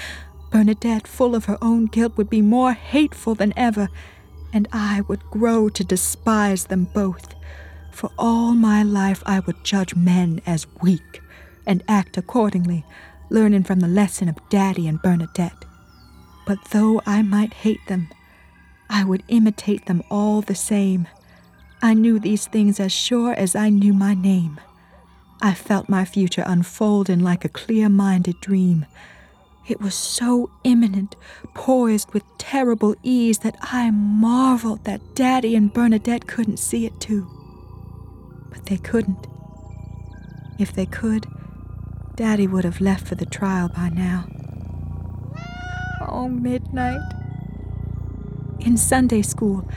Bernadette, 0.52 1.06
full 1.06 1.36
of 1.36 1.44
her 1.46 1.58
own 1.62 1.88
guilt, 1.88 2.16
would 2.16 2.30
be 2.30 2.42
more 2.42 2.72
hateful 2.72 3.36
than 3.36 3.52
ever, 3.58 3.90
and 4.54 4.70
I 4.72 5.02
would 5.10 5.30
grow 5.30 5.68
to 5.68 5.84
despise 5.84 6.68
them 6.68 6.88
both. 6.94 7.36
For 7.92 8.10
all 8.18 8.54
my 8.54 8.84
life, 8.84 9.22
I 9.26 9.42
would 9.42 9.66
judge 9.66 9.98
men 9.98 10.40
as 10.46 10.66
weak 10.82 11.22
and 11.66 11.84
act 11.90 12.16
accordingly, 12.16 12.86
learning 13.30 13.66
from 13.66 13.82
the 13.82 13.90
lesson 13.90 14.30
of 14.30 14.40
Daddy 14.48 14.88
and 14.88 15.02
Bernadette. 15.02 15.66
But 16.46 16.60
though 16.72 17.02
I 17.06 17.22
might 17.22 17.54
hate 17.54 17.86
them, 17.90 18.08
I 18.90 19.04
would 19.04 19.24
imitate 19.28 19.88
them 19.88 20.04
all 20.10 20.40
the 20.40 20.56
same. 20.56 21.10
I 21.82 21.94
knew 21.94 22.20
these 22.20 22.48
things 22.48 22.80
as 22.80 22.92
sure 22.92 23.34
as 23.34 23.56
I 23.56 23.70
knew 23.70 23.94
my 23.94 24.14
name. 24.14 24.60
I 25.42 25.54
felt 25.54 25.88
my 25.88 26.06
future 26.06 26.44
unfolding 26.46 27.20
like 27.20 27.46
a 27.46 27.50
clear 27.50 27.90
minded 27.90 28.42
dream. 28.42 28.86
It 29.68 29.80
was 29.80 29.94
so 29.94 30.50
imminent, 30.64 31.16
poised 31.54 32.14
with 32.14 32.24
terrible 32.38 32.96
ease, 33.04 33.40
that 33.40 33.58
I 33.62 33.92
marveled 33.92 34.86
that 34.86 35.14
Daddy 35.14 35.56
and 35.56 35.72
Bernadette 35.72 36.26
couldn't 36.26 36.58
see 36.58 36.86
it 36.86 37.00
too. 37.00 37.28
But 38.50 38.66
they 38.66 38.78
couldn't. 38.78 39.28
If 40.58 40.74
they 40.74 40.86
could, 40.86 41.28
Daddy 42.16 42.48
would 42.48 42.64
have 42.64 42.82
left 42.82 43.08
for 43.08 43.16
the 43.16 43.26
trial 43.26 43.70
by 43.70 43.90
now. 43.90 44.26
Oh, 46.08 46.28
midnight. 46.30 47.02
In 48.60 48.78
Sunday 48.78 49.22
school, 49.22 49.70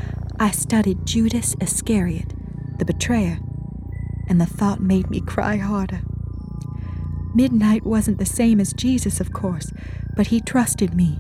I 0.43 0.53
studied 0.53 1.05
Judas 1.05 1.55
Iscariot, 1.61 2.33
the 2.79 2.87
betrayer, 2.87 3.41
and 4.27 4.41
the 4.41 4.47
thought 4.47 4.81
made 4.81 5.11
me 5.11 5.21
cry 5.21 5.59
harder. 5.59 6.01
Midnight 7.35 7.85
wasn't 7.85 8.17
the 8.17 8.25
same 8.25 8.59
as 8.59 8.73
Jesus, 8.73 9.21
of 9.21 9.35
course, 9.35 9.71
but 10.17 10.29
he 10.29 10.41
trusted 10.41 10.95
me. 10.95 11.19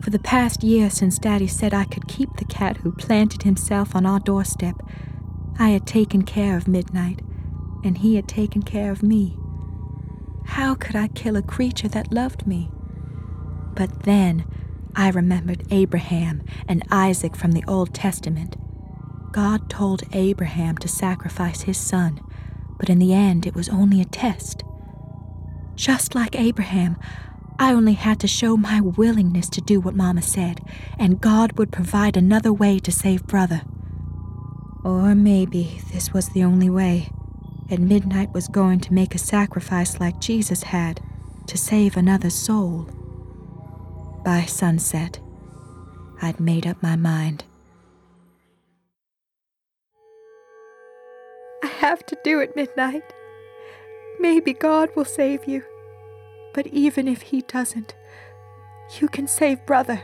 For 0.00 0.10
the 0.10 0.20
past 0.20 0.62
year 0.62 0.88
since 0.88 1.18
Daddy 1.18 1.48
said 1.48 1.74
I 1.74 1.82
could 1.82 2.06
keep 2.06 2.36
the 2.36 2.44
cat 2.44 2.76
who 2.76 2.92
planted 2.92 3.42
himself 3.42 3.96
on 3.96 4.06
our 4.06 4.20
doorstep, 4.20 4.76
I 5.58 5.70
had 5.70 5.84
taken 5.84 6.22
care 6.22 6.56
of 6.56 6.68
Midnight, 6.68 7.22
and 7.82 7.98
he 7.98 8.14
had 8.14 8.28
taken 8.28 8.62
care 8.62 8.92
of 8.92 9.02
me. 9.02 9.36
How 10.44 10.76
could 10.76 10.94
I 10.94 11.08
kill 11.08 11.34
a 11.34 11.42
creature 11.42 11.88
that 11.88 12.12
loved 12.12 12.46
me? 12.46 12.70
But 13.74 14.04
then 14.04 14.44
I 14.96 15.10
remembered 15.10 15.66
Abraham 15.70 16.42
and 16.68 16.82
Isaac 16.90 17.36
from 17.36 17.52
the 17.52 17.64
Old 17.66 17.94
Testament. 17.94 18.56
God 19.32 19.68
told 19.68 20.04
Abraham 20.12 20.78
to 20.78 20.88
sacrifice 20.88 21.62
his 21.62 21.76
son, 21.76 22.20
but 22.78 22.88
in 22.88 23.00
the 23.00 23.12
end 23.12 23.46
it 23.46 23.54
was 23.54 23.68
only 23.68 24.00
a 24.00 24.04
test. 24.04 24.62
Just 25.74 26.14
like 26.14 26.38
Abraham, 26.38 26.96
I 27.58 27.72
only 27.72 27.94
had 27.94 28.20
to 28.20 28.28
show 28.28 28.56
my 28.56 28.80
willingness 28.80 29.48
to 29.50 29.60
do 29.60 29.80
what 29.80 29.96
Mama 29.96 30.22
said, 30.22 30.60
and 30.98 31.20
God 31.20 31.58
would 31.58 31.72
provide 31.72 32.16
another 32.16 32.52
way 32.52 32.78
to 32.80 32.92
save 32.92 33.26
Brother. 33.26 33.62
Or 34.84 35.14
maybe 35.14 35.80
this 35.92 36.12
was 36.12 36.28
the 36.28 36.44
only 36.44 36.70
way, 36.70 37.10
and 37.68 37.88
Midnight 37.88 38.32
was 38.32 38.48
going 38.48 38.80
to 38.80 38.94
make 38.94 39.14
a 39.14 39.18
sacrifice 39.18 39.98
like 39.98 40.20
Jesus 40.20 40.64
had 40.64 41.00
to 41.46 41.58
save 41.58 41.96
another 41.96 42.30
soul. 42.30 42.88
By 44.24 44.46
sunset, 44.46 45.20
I'd 46.22 46.40
made 46.40 46.66
up 46.66 46.82
my 46.82 46.96
mind. 46.96 47.44
I 51.62 51.66
have 51.66 52.06
to 52.06 52.16
do 52.24 52.40
it, 52.40 52.56
Midnight. 52.56 53.02
Maybe 54.18 54.54
God 54.54 54.88
will 54.96 55.04
save 55.04 55.46
you. 55.46 55.62
But 56.54 56.66
even 56.68 57.06
if 57.06 57.20
He 57.20 57.42
doesn't, 57.42 57.94
you 58.98 59.08
can 59.08 59.26
save 59.26 59.66
Brother. 59.66 60.02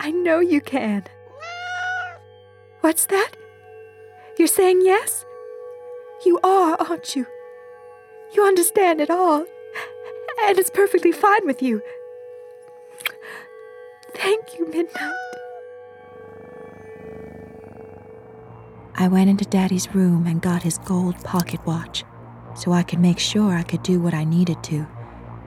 I 0.00 0.10
know 0.10 0.40
you 0.40 0.60
can. 0.60 1.04
What's 2.80 3.06
that? 3.06 3.36
You're 4.36 4.48
saying 4.48 4.80
yes? 4.82 5.24
You 6.26 6.40
are, 6.42 6.76
aren't 6.80 7.14
you? 7.14 7.26
You 8.34 8.44
understand 8.44 9.00
it 9.00 9.10
all. 9.10 9.46
And 10.44 10.58
it's 10.58 10.70
perfectly 10.70 11.12
fine 11.12 11.46
with 11.46 11.62
you. 11.62 11.82
Thank 14.14 14.58
you, 14.58 14.68
Midnight. 14.70 15.14
I 18.94 19.08
went 19.08 19.30
into 19.30 19.44
Daddy's 19.44 19.94
room 19.94 20.26
and 20.26 20.40
got 20.40 20.62
his 20.62 20.78
gold 20.78 21.16
pocket 21.24 21.64
watch 21.66 22.04
so 22.54 22.72
I 22.72 22.82
could 22.82 23.00
make 23.00 23.18
sure 23.18 23.54
I 23.54 23.62
could 23.62 23.82
do 23.82 24.00
what 24.00 24.14
I 24.14 24.24
needed 24.24 24.62
to, 24.64 24.86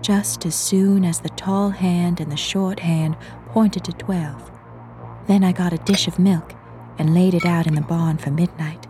just 0.01 0.45
as 0.45 0.55
soon 0.55 1.05
as 1.05 1.20
the 1.20 1.30
tall 1.30 1.70
hand 1.70 2.20
and 2.20 2.32
the 2.32 2.38
short 2.38 2.80
hand 2.80 3.16
pointed 3.49 3.84
to 3.86 3.91
12. 3.93 4.51
Then 5.28 5.43
I 5.43 5.51
got 5.51 5.74
a 5.74 5.78
dish 5.78 6.07
of 6.07 6.20
milk 6.20 6.53
and 6.97 7.13
laid 7.13 7.34
it 7.34 7.45
out 7.45 7.68
in 7.68 7.76
the 7.76 7.82
barn 7.82 8.18
for 8.18 8.32
midnight 8.32 8.88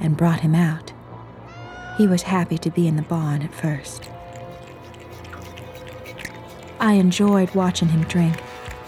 and 0.00 0.16
brought 0.16 0.40
him 0.40 0.54
out. 0.54 0.92
He 1.96 2.06
was 2.06 2.22
happy 2.22 2.58
to 2.58 2.70
be 2.70 2.88
in 2.88 2.96
the 2.96 3.02
barn 3.02 3.42
at 3.42 3.54
first. 3.54 4.10
I 6.80 6.94
enjoyed 6.94 7.54
watching 7.54 7.88
him 7.88 8.02
drink, 8.04 8.36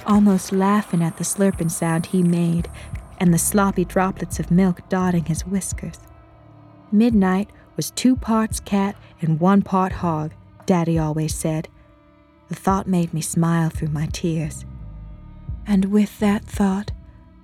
almost 0.07 0.53
laughing 0.53 1.03
at 1.03 1.17
the 1.17 1.25
slurping 1.25 1.71
sound 1.71 2.07
he 2.07 2.23
made 2.23 2.69
and 3.19 3.33
the 3.33 3.39
sloppy 3.39 3.85
droplets 3.85 4.39
of 4.39 4.51
milk 4.51 4.89
dotting 4.89 5.25
his 5.25 5.47
whiskers. 5.47 5.99
Midnight 6.93 7.51
was 7.77 7.91
two 7.91 8.17
parts 8.17 8.61
cat 8.61 8.97
and 9.21 9.41
one 9.41 9.63
part 9.63 9.93
hog, 9.93 10.33
Daddy 10.67 10.99
always 10.99 11.35
said. 11.35 11.69
The 12.49 12.55
thought 12.55 12.87
made 12.87 13.13
me 13.13 13.21
smile 13.21 13.71
through 13.71 13.89
my 13.89 14.07
tears. 14.13 14.65
And 15.67 15.87
with 15.87 16.19
that 16.21 16.45
thought, 16.45 16.93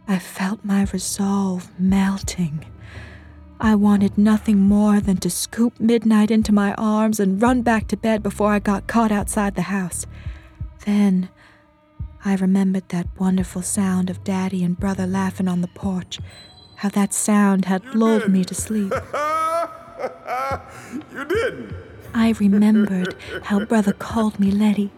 I 0.07 0.19
felt 0.19 0.65
my 0.65 0.87
resolve 0.93 1.69
melting. 1.79 2.65
I 3.61 3.75
wanted 3.75 4.19
nothing 4.19 4.59
more 4.59 5.01
than 5.01 5.19
to 5.19 5.31
scoop 5.31 5.79
Midnight 5.79 6.31
into 6.31 6.53
my 6.53 6.75
arms 6.75 7.21
and 7.21 7.41
run 7.41 7.63
back 7.63 7.89
to 7.89 7.97
bed 7.97 8.23
before 8.23 8.53
I 8.53 8.59
got 8.59 8.87
caught 8.87 9.13
outside 9.13 9.55
the 9.55 9.63
house. 9.63 10.07
Then 10.85 11.29
I 12.25 12.37
remembered 12.37 12.89
that 12.91 13.09
wonderful 13.19 13.63
sound 13.63 14.09
of 14.09 14.23
Daddy 14.23 14.63
and 14.63 14.79
Brother 14.79 15.09
laughing 15.09 15.49
on 15.49 15.61
the 15.61 15.67
porch, 15.67 16.21
how 16.77 16.89
that 16.91 17.13
sound 17.13 17.65
had 17.65 17.97
lulled 17.97 18.29
me 18.29 18.45
to 18.45 18.55
sleep. 18.55 18.93
you 21.13 21.25
didn't. 21.25 21.75
I 22.15 22.35
remembered 22.39 23.17
how 23.45 23.65
Brother 23.65 23.93
called 23.93 24.39
me 24.39 24.53
Letty, 24.53 24.93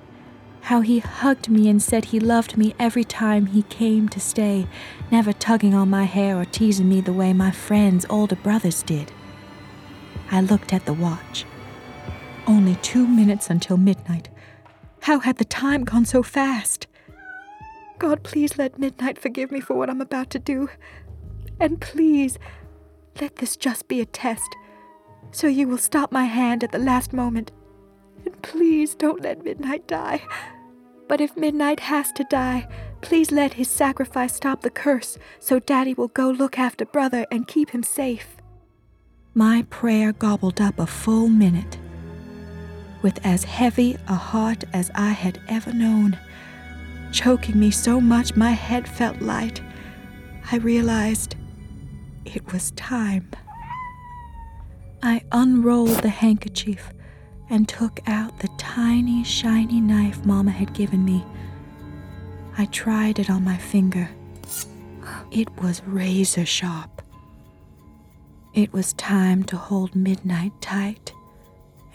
how 0.62 0.82
he 0.82 0.98
hugged 0.98 1.48
me 1.48 1.66
and 1.70 1.82
said 1.82 2.06
he 2.06 2.20
loved 2.20 2.58
me 2.58 2.74
every 2.78 3.04
time 3.04 3.46
he 3.46 3.62
came 3.62 4.06
to 4.10 4.20
stay, 4.20 4.66
never 5.10 5.32
tugging 5.32 5.74
on 5.74 5.88
my 5.88 6.04
hair 6.04 6.36
or 6.36 6.44
teasing 6.44 6.90
me 6.90 7.00
the 7.00 7.12
way 7.14 7.32
my 7.32 7.50
friends' 7.50 8.04
older 8.10 8.36
brothers 8.36 8.82
did. 8.82 9.12
I 10.30 10.42
looked 10.42 10.74
at 10.74 10.84
the 10.84 10.92
watch. 10.92 11.46
Only 12.46 12.74
two 12.76 13.06
minutes 13.06 13.48
until 13.48 13.78
midnight. 13.78 14.28
How 15.00 15.20
had 15.20 15.38
the 15.38 15.44
time 15.46 15.84
gone 15.84 16.04
so 16.04 16.22
fast? 16.22 16.86
God, 17.98 18.22
please 18.22 18.58
let 18.58 18.78
midnight 18.78 19.18
forgive 19.18 19.50
me 19.50 19.60
for 19.60 19.74
what 19.74 19.88
I'm 19.88 20.00
about 20.00 20.30
to 20.30 20.38
do. 20.38 20.68
And 21.60 21.80
please, 21.80 22.38
let 23.20 23.36
this 23.36 23.56
just 23.56 23.86
be 23.86 24.00
a 24.00 24.06
test, 24.06 24.56
so 25.30 25.46
you 25.46 25.68
will 25.68 25.78
stop 25.78 26.10
my 26.10 26.24
hand 26.24 26.64
at 26.64 26.72
the 26.72 26.78
last 26.78 27.12
moment. 27.12 27.52
And 28.24 28.40
please 28.42 28.94
don't 28.94 29.22
let 29.22 29.44
midnight 29.44 29.86
die. 29.86 30.22
But 31.06 31.20
if 31.20 31.36
midnight 31.36 31.80
has 31.80 32.10
to 32.12 32.24
die, 32.24 32.66
please 33.02 33.30
let 33.30 33.54
his 33.54 33.68
sacrifice 33.68 34.34
stop 34.34 34.62
the 34.62 34.70
curse, 34.70 35.18
so 35.38 35.58
Daddy 35.58 35.94
will 35.94 36.08
go 36.08 36.30
look 36.30 36.58
after 36.58 36.84
brother 36.84 37.26
and 37.30 37.46
keep 37.46 37.70
him 37.70 37.82
safe. 37.82 38.36
My 39.34 39.66
prayer 39.68 40.12
gobbled 40.12 40.60
up 40.60 40.78
a 40.78 40.86
full 40.86 41.28
minute. 41.28 41.78
With 43.02 43.24
as 43.24 43.44
heavy 43.44 43.98
a 44.08 44.14
heart 44.14 44.64
as 44.72 44.90
I 44.94 45.10
had 45.10 45.40
ever 45.48 45.72
known, 45.72 46.18
choking 47.14 47.58
me 47.60 47.70
so 47.70 48.00
much 48.00 48.34
my 48.34 48.50
head 48.50 48.88
felt 48.88 49.22
light, 49.22 49.62
I 50.50 50.56
realized 50.56 51.36
it 52.24 52.52
was 52.52 52.72
time. 52.72 53.30
I 55.00 55.22
unrolled 55.30 56.00
the 56.00 56.08
handkerchief 56.08 56.92
and 57.48 57.68
took 57.68 58.00
out 58.08 58.40
the 58.40 58.48
tiny, 58.58 59.22
shiny 59.22 59.80
knife 59.80 60.24
Mama 60.26 60.50
had 60.50 60.74
given 60.74 61.04
me. 61.04 61.24
I 62.58 62.64
tried 62.66 63.20
it 63.20 63.30
on 63.30 63.44
my 63.44 63.58
finger. 63.58 64.10
It 65.30 65.48
was 65.62 65.82
razor 65.86 66.44
sharp. 66.44 67.00
It 68.54 68.72
was 68.72 68.92
time 68.94 69.44
to 69.44 69.56
hold 69.56 69.94
Midnight 69.94 70.52
tight 70.60 71.12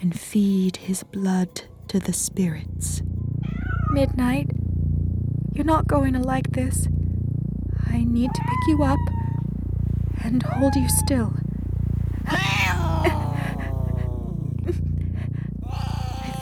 and 0.02 0.18
feed 0.18 0.78
his 0.78 1.04
blood 1.04 1.64
to 1.90 2.00
the 2.00 2.14
spirits. 2.14 3.02
Midnight, 3.92 4.52
you're 5.54 5.66
not 5.66 5.88
going 5.88 6.14
to 6.14 6.20
like 6.20 6.52
this. 6.52 6.88
I 7.92 8.04
need 8.04 8.34
to 8.34 8.42
pick 8.42 8.68
you 8.68 8.84
up 8.84 9.00
and 10.24 10.44
hold 10.44 10.76
you 10.76 10.88
still. 10.90 11.34
I 12.28 13.12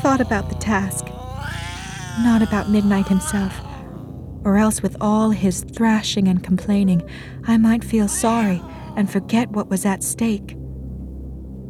thought 0.02 0.22
about 0.22 0.50
the 0.50 0.56
task, 0.56 1.06
not 2.24 2.42
about 2.42 2.70
Midnight 2.70 3.08
himself, 3.08 3.60
or 4.44 4.58
else 4.58 4.82
with 4.82 4.96
all 5.02 5.32
his 5.32 5.64
thrashing 5.64 6.28
and 6.28 6.44
complaining, 6.44 7.02
I 7.46 7.58
might 7.58 7.84
feel 7.84 8.08
sorry 8.08 8.62
and 8.96 9.10
forget 9.10 9.50
what 9.52 9.70
was 9.70 9.86
at 9.86 10.04
stake. 10.04 10.56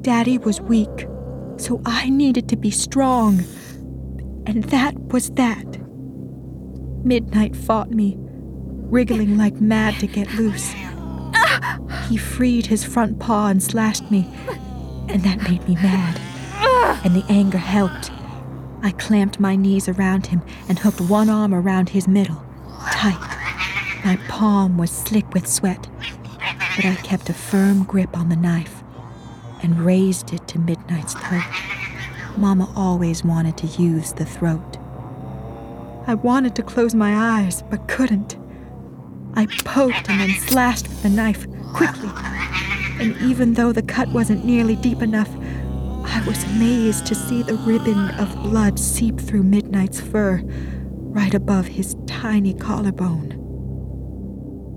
Daddy 0.02 0.38
was 0.38 0.62
weak, 0.62 1.08
so 1.58 1.82
I 1.86 2.10
needed 2.10 2.48
to 2.50 2.56
be 2.56 2.72
strong, 2.72 3.44
and 4.46 4.64
that 4.66 4.96
was 5.12 5.30
that. 5.32 5.77
Midnight 7.08 7.56
fought 7.56 7.90
me, 7.90 8.18
wriggling 8.18 9.38
like 9.38 9.62
mad 9.62 9.98
to 10.02 10.08
get 10.08 10.34
loose. 10.34 10.74
He 12.10 12.18
freed 12.18 12.66
his 12.66 12.84
front 12.84 13.18
paw 13.18 13.48
and 13.48 13.64
slashed 13.64 14.12
me, 14.12 14.30
and 15.08 15.24
that 15.24 15.50
made 15.50 15.66
me 15.70 15.76
mad. 15.76 16.20
And 17.06 17.16
the 17.16 17.24
anger 17.30 17.58
helped. 17.58 18.12
I 18.84 18.92
clamped 18.92 19.40
my 19.40 19.56
knees 19.56 19.88
around 19.88 20.28
him 20.28 20.42
and 20.68 20.80
hooked 20.80 21.00
one 21.00 21.30
arm 21.30 21.54
around 21.54 21.90
his 21.90 22.10
middle, 22.10 22.44
tight. 22.92 23.18
My 24.04 24.20
palm 24.28 24.78
was 24.78 24.92
slick 24.92 25.34
with 25.34 25.48
sweat, 25.48 25.88
but 26.76 26.86
I 26.86 26.96
kept 27.04 27.30
a 27.30 27.34
firm 27.34 27.84
grip 27.86 28.18
on 28.18 28.28
the 28.28 28.36
knife 28.36 28.84
and 29.64 29.80
raised 29.80 30.34
it 30.34 30.46
to 30.50 30.60
Midnight's 30.60 31.14
throat. 31.14 31.44
Mama 32.36 32.70
always 32.76 33.24
wanted 33.24 33.56
to 33.58 33.68
use 33.82 34.12
the 34.12 34.26
throat. 34.26 34.77
I 36.08 36.14
wanted 36.14 36.56
to 36.56 36.64
close 36.64 36.96
my 36.96 37.42
eyes, 37.42 37.64
but 37.64 37.90
couldn't. 37.90 38.38
I 39.34 39.46
poked 39.66 40.10
and 40.10 40.22
then 40.22 40.40
slashed 40.40 40.88
with 40.88 41.04
the 41.04 41.10
knife, 41.10 41.46
quickly. 41.74 42.10
And 43.00 43.16
even 43.22 43.56
though 43.56 43.74
the 43.74 43.82
cut 43.82 44.08
wasn't 44.14 44.46
nearly 44.46 44.78
deep 44.78 45.02
enough, 45.02 45.30
I 46.06 46.24
was 46.26 46.42
amazed 46.46 47.08
to 47.08 47.16
see 47.16 47.44
the 47.44 47.56
ribbon 47.56 48.10
of 48.12 48.34
blood 48.42 48.80
seep 48.80 49.20
through 49.20 49.44
Midnight's 49.44 50.00
fur, 50.00 50.42
right 50.46 51.34
above 51.34 51.68
his 51.68 51.98
tiny 52.08 52.54
collarbone. 52.54 53.34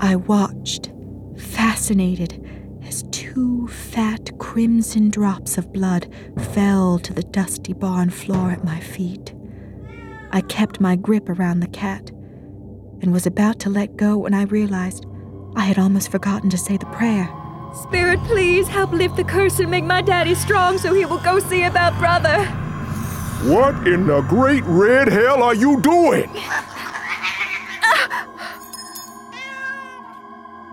I 0.00 0.16
watched, 0.16 0.90
fascinated, 1.38 2.44
as 2.82 3.04
two 3.12 3.68
fat 3.68 4.36
crimson 4.38 5.10
drops 5.10 5.56
of 5.58 5.72
blood 5.72 6.12
fell 6.52 6.98
to 6.98 7.14
the 7.14 7.22
dusty 7.22 7.72
barn 7.72 8.10
floor 8.10 8.50
at 8.50 8.64
my 8.64 8.80
feet. 8.80 9.32
I 10.32 10.40
kept 10.42 10.80
my 10.80 10.96
grip 10.96 11.28
around 11.28 11.60
the 11.60 11.68
cat 11.68 12.10
and 13.02 13.12
was 13.12 13.26
about 13.26 13.58
to 13.60 13.70
let 13.70 13.96
go 13.96 14.18
when 14.18 14.34
I 14.34 14.44
realized 14.44 15.06
I 15.56 15.62
had 15.62 15.78
almost 15.78 16.10
forgotten 16.10 16.50
to 16.50 16.58
say 16.58 16.76
the 16.76 16.86
prayer. 16.86 17.28
Spirit, 17.74 18.20
please 18.24 18.68
help 18.68 18.92
lift 18.92 19.16
the 19.16 19.24
curse 19.24 19.58
and 19.58 19.70
make 19.70 19.84
my 19.84 20.02
daddy 20.02 20.34
strong 20.34 20.78
so 20.78 20.94
he 20.94 21.04
will 21.04 21.18
go 21.18 21.38
see 21.40 21.64
about 21.64 21.98
brother. 21.98 22.44
What 23.52 23.88
in 23.88 24.06
the 24.06 24.20
great 24.22 24.62
red 24.64 25.08
hell 25.08 25.42
are 25.42 25.54
you 25.54 25.80
doing? 25.80 26.30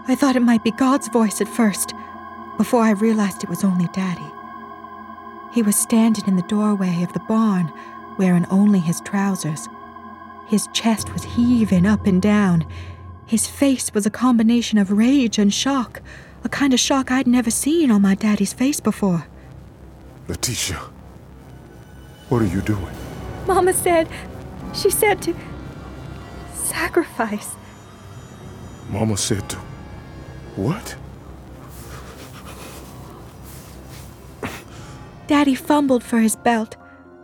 I 0.10 0.16
thought 0.16 0.36
it 0.36 0.42
might 0.42 0.64
be 0.64 0.72
God's 0.72 1.08
voice 1.10 1.42
at 1.42 1.48
first, 1.48 1.94
before 2.58 2.82
I 2.82 2.92
realized 2.92 3.44
it 3.44 3.50
was 3.50 3.64
only 3.64 3.88
Daddy. 3.94 4.32
He 5.52 5.62
was 5.62 5.76
standing 5.76 6.26
in 6.28 6.36
the 6.36 6.44
doorway 6.44 7.04
of 7.04 7.14
the 7.14 7.20
barn, 7.22 7.72
wearing 8.18 8.46
only 8.50 8.80
his 8.80 9.02
trousers. 9.02 9.68
His 10.48 10.68
chest 10.74 11.12
was 11.14 11.24
heaving 11.24 11.86
up 11.86 12.06
and 12.06 12.22
down. 12.22 12.66
His 13.26 13.48
face 13.48 13.94
was 13.94 14.06
a 14.06 14.10
combination 14.10 14.78
of 14.78 14.92
rage 14.92 15.38
and 15.38 15.54
shock, 15.54 16.02
a 16.44 16.50
kind 16.50 16.74
of 16.74 16.80
shock 16.80 17.12
I'd 17.12 17.28
never 17.28 17.52
seen 17.52 17.92
on 17.92 18.02
my 18.02 18.16
daddy's 18.16 18.54
face 18.54 18.80
before. 18.80 19.28
Letitia, 20.28 20.80
what 22.30 22.42
are 22.42 22.46
you 22.46 22.62
doing? 22.62 22.96
Mama 23.46 23.74
said, 23.74 24.08
she 24.74 24.90
said 24.90 25.22
to 25.24 25.36
sacrifice. 26.54 27.56
Mama 28.90 29.18
said 29.18 29.50
to. 29.50 29.58
What? 30.56 30.96
Daddy 35.28 35.56
fumbled 35.56 36.04
for 36.04 36.20
his 36.20 36.36
belt 36.38 36.78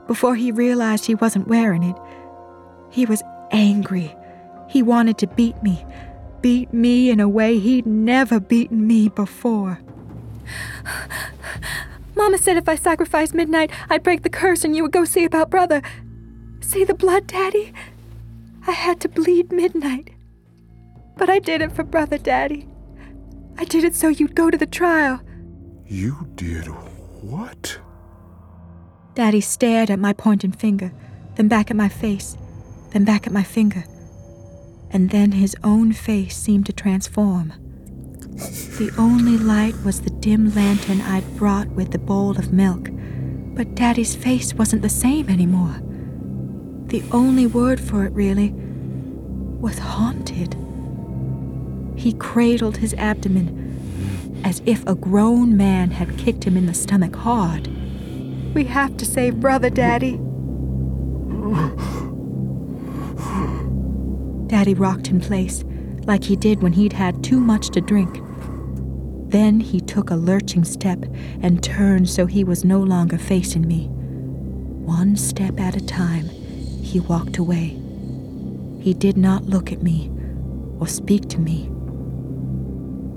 before 0.07 0.35
he 0.35 0.51
realized 0.51 1.05
he 1.05 1.15
wasn't 1.15 1.47
wearing 1.47 1.83
it. 1.83 1.95
He 2.89 3.05
was 3.05 3.23
angry. 3.51 4.15
He 4.69 4.81
wanted 4.81 5.17
to 5.19 5.27
beat 5.27 5.61
me, 5.63 5.85
beat 6.41 6.73
me 6.73 7.09
in 7.09 7.19
a 7.19 7.29
way 7.29 7.59
he'd 7.59 7.85
never 7.85 8.39
beaten 8.39 8.87
me 8.87 9.09
before. 9.09 9.79
Mama 12.15 12.37
said 12.37 12.57
if 12.57 12.69
I 12.69 12.75
sacrificed 12.75 13.33
midnight, 13.33 13.71
I'd 13.89 14.03
break 14.03 14.23
the 14.23 14.29
curse 14.29 14.63
and 14.63 14.75
you 14.75 14.83
would 14.83 14.91
go 14.91 15.05
see 15.05 15.25
about 15.25 15.49
brother. 15.49 15.81
See 16.61 16.83
the 16.83 16.93
blood, 16.93 17.27
Daddy? 17.27 17.73
I 18.65 18.71
had 18.71 19.01
to 19.01 19.09
bleed 19.09 19.51
midnight. 19.51 20.11
But 21.17 21.29
I 21.29 21.39
did 21.39 21.61
it 21.61 21.71
for 21.71 21.83
brother, 21.83 22.17
Daddy. 22.17 22.67
I 23.57 23.65
did 23.65 23.83
it 23.83 23.95
so 23.95 24.07
you'd 24.07 24.35
go 24.35 24.49
to 24.49 24.57
the 24.57 24.65
trial. 24.65 25.21
You 25.85 26.27
did 26.35 26.65
what? 26.65 27.77
Daddy 29.15 29.41
stared 29.41 29.91
at 29.91 29.99
my 29.99 30.13
pointing 30.13 30.51
finger, 30.51 30.91
then 31.35 31.47
back 31.47 31.69
at 31.69 31.77
my 31.77 31.89
face, 31.89 32.35
then 32.91 33.05
back 33.05 33.27
at 33.27 33.33
my 33.33 33.43
finger. 33.43 33.83
And 34.89 35.11
then 35.11 35.33
his 35.33 35.55
own 35.63 35.93
face 35.93 36.35
seemed 36.35 36.65
to 36.65 36.73
transform. 36.73 37.53
The 38.77 38.91
only 38.97 39.37
light 39.37 39.75
was 39.85 40.01
the 40.01 40.09
dim 40.09 40.53
lantern 40.55 41.01
I'd 41.01 41.37
brought 41.37 41.67
with 41.69 41.91
the 41.91 41.99
bowl 41.99 42.37
of 42.39 42.51
milk, 42.51 42.89
but 43.55 43.75
Daddy's 43.75 44.15
face 44.15 44.55
wasn't 44.55 44.81
the 44.81 44.89
same 44.89 45.29
anymore. 45.29 45.75
The 46.87 47.03
only 47.11 47.45
word 47.45 47.79
for 47.79 48.05
it, 48.05 48.13
really, 48.13 48.49
was 48.49 49.77
haunted. 49.77 50.55
He 51.95 52.13
cradled 52.13 52.77
his 52.77 52.95
abdomen 52.95 54.41
as 54.43 54.63
if 54.65 54.85
a 54.87 54.95
grown 54.95 55.55
man 55.55 55.91
had 55.91 56.17
kicked 56.17 56.43
him 56.43 56.57
in 56.57 56.65
the 56.65 56.73
stomach 56.73 57.15
hard. 57.15 57.69
We 58.53 58.65
have 58.65 58.97
to 58.97 59.05
save 59.05 59.39
Brother, 59.39 59.71
Daddy. 59.71 60.19
Daddy 64.47 64.75
rocked 64.75 65.07
in 65.09 65.19
place, 65.19 65.63
like 66.05 66.23
he 66.23 66.35
did 66.35 66.61
when 66.61 66.73
he'd 66.73 66.93
had 66.93 67.23
too 67.23 67.39
much 67.39 67.69
to 67.69 67.81
drink. 67.81 68.21
Then 69.29 69.59
he 69.59 69.79
took 69.81 70.11
a 70.11 70.15
lurching 70.15 70.63
step 70.63 71.03
and 71.41 71.63
turned 71.63 72.07
so 72.07 72.27
he 72.27 72.43
was 72.43 72.63
no 72.63 72.79
longer 72.79 73.17
facing 73.17 73.67
me. 73.67 73.87
One 73.87 75.15
step 75.15 75.59
at 75.59 75.75
a 75.75 75.83
time, 75.83 76.29
he 76.29 76.99
walked 76.99 77.37
away. 77.37 77.79
He 78.79 78.93
did 78.93 79.17
not 79.17 79.45
look 79.45 79.71
at 79.71 79.81
me 79.81 80.11
or 80.79 80.87
speak 80.87 81.27
to 81.29 81.39
me. 81.39 81.71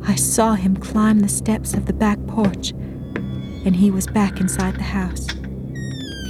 I 0.09 0.15
saw 0.15 0.55
him 0.55 0.77
climb 0.77 1.21
the 1.21 1.29
steps 1.29 1.75
of 1.75 1.85
the 1.85 1.93
back 1.93 2.19
porch, 2.27 2.73
and 3.67 3.75
he 3.77 3.91
was 3.91 4.07
back 4.07 4.41
inside 4.41 4.77
the 4.77 4.83
house. 4.83 5.27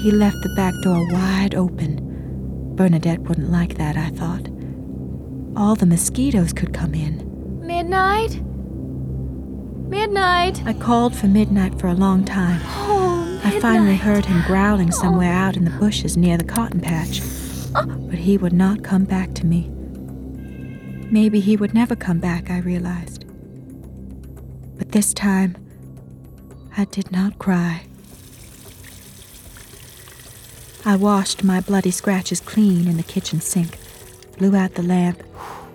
He 0.03 0.11
left 0.11 0.39
the 0.43 0.53
back 0.57 0.75
door 0.83 1.07
wide 1.13 1.55
open. 1.55 2.75
Bernadette 2.75 3.21
wouldn't 3.21 3.51
like 3.51 3.77
that, 3.77 3.97
I 3.97 4.09
thought. 4.09 4.49
All 5.55 5.75
the 5.75 5.87
mosquitoes 5.87 6.53
could 6.53 6.73
come 6.73 6.95
in. 6.95 7.65
Midnight? 7.65 8.43
Midnight! 9.89 10.67
I 10.67 10.73
called 10.73 11.15
for 11.15 11.27
midnight 11.27 11.79
for 11.79 11.89
a 11.89 11.95
long 11.95 12.25
time. 12.25 12.61
Oh, 12.65 13.41
I 13.45 13.61
finally 13.61 13.97
heard 13.97 14.25
him 14.25 14.43
growling 14.47 14.91
somewhere 14.91 15.33
oh. 15.33 15.37
out 15.37 15.57
in 15.57 15.65
the 15.65 15.79
bushes 15.79 16.17
near 16.17 16.39
the 16.39 16.45
cotton 16.45 16.81
patch. 16.81 17.21
Uh. 17.75 17.85
But 17.85 18.19
he 18.19 18.39
would 18.39 18.53
not 18.53 18.83
come 18.83 19.05
back 19.05 19.35
to 19.35 19.47
me. 19.47 19.69
Maybe 21.11 21.41
he 21.41 21.57
would 21.57 21.75
never 21.75 21.95
come 21.95 22.19
back, 22.19 22.51
I 22.51 22.59
realized. 22.59 23.25
But 24.79 24.93
this 24.93 25.15
time, 25.15 25.57
I 26.79 26.85
did 26.85 27.11
not 27.11 27.39
cry. 27.39 27.87
I 30.85 30.95
washed 30.97 31.43
my 31.43 31.61
bloody 31.61 31.91
scratches 31.91 32.41
clean 32.41 32.87
in 32.87 32.99
the 32.99 33.03
kitchen 33.03 33.41
sink, 33.41 33.79
blew 34.37 34.55
out 34.55 34.75
the 34.75 34.83
lamp, 34.83 35.23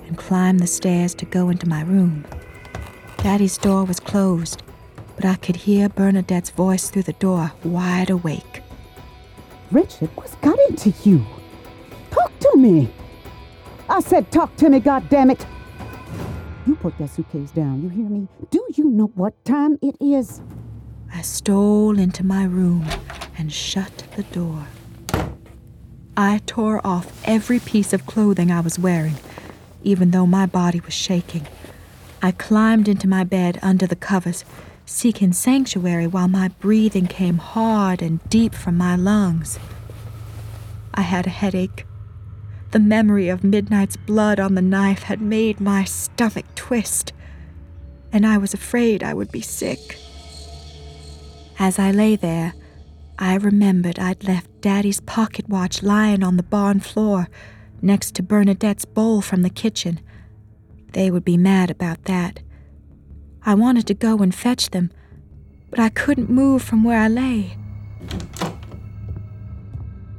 and 0.06 0.16
climbed 0.16 0.60
the 0.60 0.68
stairs 0.68 1.16
to 1.16 1.26
go 1.26 1.50
into 1.50 1.68
my 1.68 1.82
room. 1.82 2.24
Daddy's 3.18 3.58
door 3.58 3.84
was 3.84 4.00
closed, 4.00 4.62
but 5.16 5.26
I 5.26 5.38
could 5.38 5.56
hear 5.56 5.90
Bernadette's 5.90 6.52
voice 6.52 6.92
through 6.92 7.04
the 7.04 7.14
door, 7.14 7.52
wide 7.64 8.12
awake. 8.12 8.62
Richard, 9.72 10.10
what's 10.16 10.36
got 10.36 10.60
into 10.70 10.94
you? 11.04 11.26
Talk 12.12 12.32
to 12.42 12.58
me. 12.58 12.94
I 13.90 14.02
said, 14.02 14.32
talk 14.32 14.56
to 14.58 14.70
me, 14.70 14.80
goddammit. 14.80 15.48
You 16.68 16.76
put 16.76 16.96
that 17.00 17.10
suitcase 17.10 17.50
down, 17.50 17.82
you 17.82 17.90
hear 17.90 18.06
me? 18.06 18.28
Do 18.52 18.64
you 18.76 18.86
know 18.86 19.12
what 19.16 19.34
time 19.46 19.80
it 19.82 19.96
is? 20.00 20.42
I 21.14 21.22
stole 21.22 22.00
into 22.00 22.26
my 22.26 22.46
room 22.46 22.88
and 23.38 23.52
shut 23.52 24.04
the 24.16 24.24
door. 24.24 24.68
I 26.16 26.42
tore 26.46 26.86
off 26.86 27.22
every 27.26 27.60
piece 27.60 27.94
of 27.94 28.06
clothing 28.06 28.52
I 28.52 28.62
was 28.62 28.80
wearing, 28.80 29.16
even 29.84 30.12
though 30.12 30.26
my 30.26 30.46
body 30.46 30.80
was 30.80 30.94
shaking. 30.94 31.48
I 32.22 32.32
climbed 32.32 32.88
into 32.88 33.08
my 33.08 33.24
bed 33.24 33.60
under 33.62 33.86
the 33.88 33.96
covers, 33.96 34.46
seeking 34.86 35.34
sanctuary 35.34 36.08
while 36.08 36.28
my 36.28 36.48
breathing 36.48 37.08
came 37.08 37.38
hard 37.38 38.02
and 38.02 38.28
deep 38.30 38.54
from 38.54 38.78
my 38.78 38.96
lungs. 38.96 39.60
I 40.94 41.02
had 41.02 41.28
a 41.28 41.32
headache. 41.32 41.86
The 42.72 42.80
memory 42.80 43.28
of 43.28 43.44
Midnight's 43.44 43.98
blood 43.98 44.40
on 44.40 44.56
the 44.56 44.62
knife 44.62 45.04
had 45.04 45.22
made 45.22 45.60
my 45.60 45.84
stomach 45.84 46.46
twist, 46.56 47.12
and 48.14 48.26
I 48.26 48.38
was 48.38 48.54
afraid 48.54 49.04
I 49.04 49.14
would 49.14 49.32
be 49.32 49.42
sick. 49.42 49.98
As 51.60 51.78
I 51.78 51.92
lay 51.92 52.16
there, 52.16 52.54
I 53.20 53.36
remembered 53.36 54.00
I'd 54.00 54.24
left 54.24 54.62
Daddy's 54.62 55.00
pocket 55.00 55.48
watch 55.48 55.84
lying 55.84 56.24
on 56.24 56.38
the 56.38 56.44
barn 56.44 56.80
floor 56.80 57.30
next 57.82 58.16
to 58.16 58.24
Bernadette's 58.24 58.86
bowl 58.86 59.22
from 59.22 59.44
the 59.44 59.50
kitchen. 59.50 60.00
They 60.94 61.12
would 61.12 61.24
be 61.24 61.38
mad 61.38 61.70
about 61.70 62.06
that. 62.06 62.40
I 63.46 63.54
wanted 63.54 63.88
to 63.88 63.94
go 63.94 64.18
and 64.20 64.34
fetch 64.34 64.70
them, 64.72 64.92
but 65.70 65.80
I 65.80 65.90
couldn't 65.90 66.30
move 66.30 66.62
from 66.62 66.84
where 66.84 67.00
I 67.00 67.08
lay. 67.08 67.58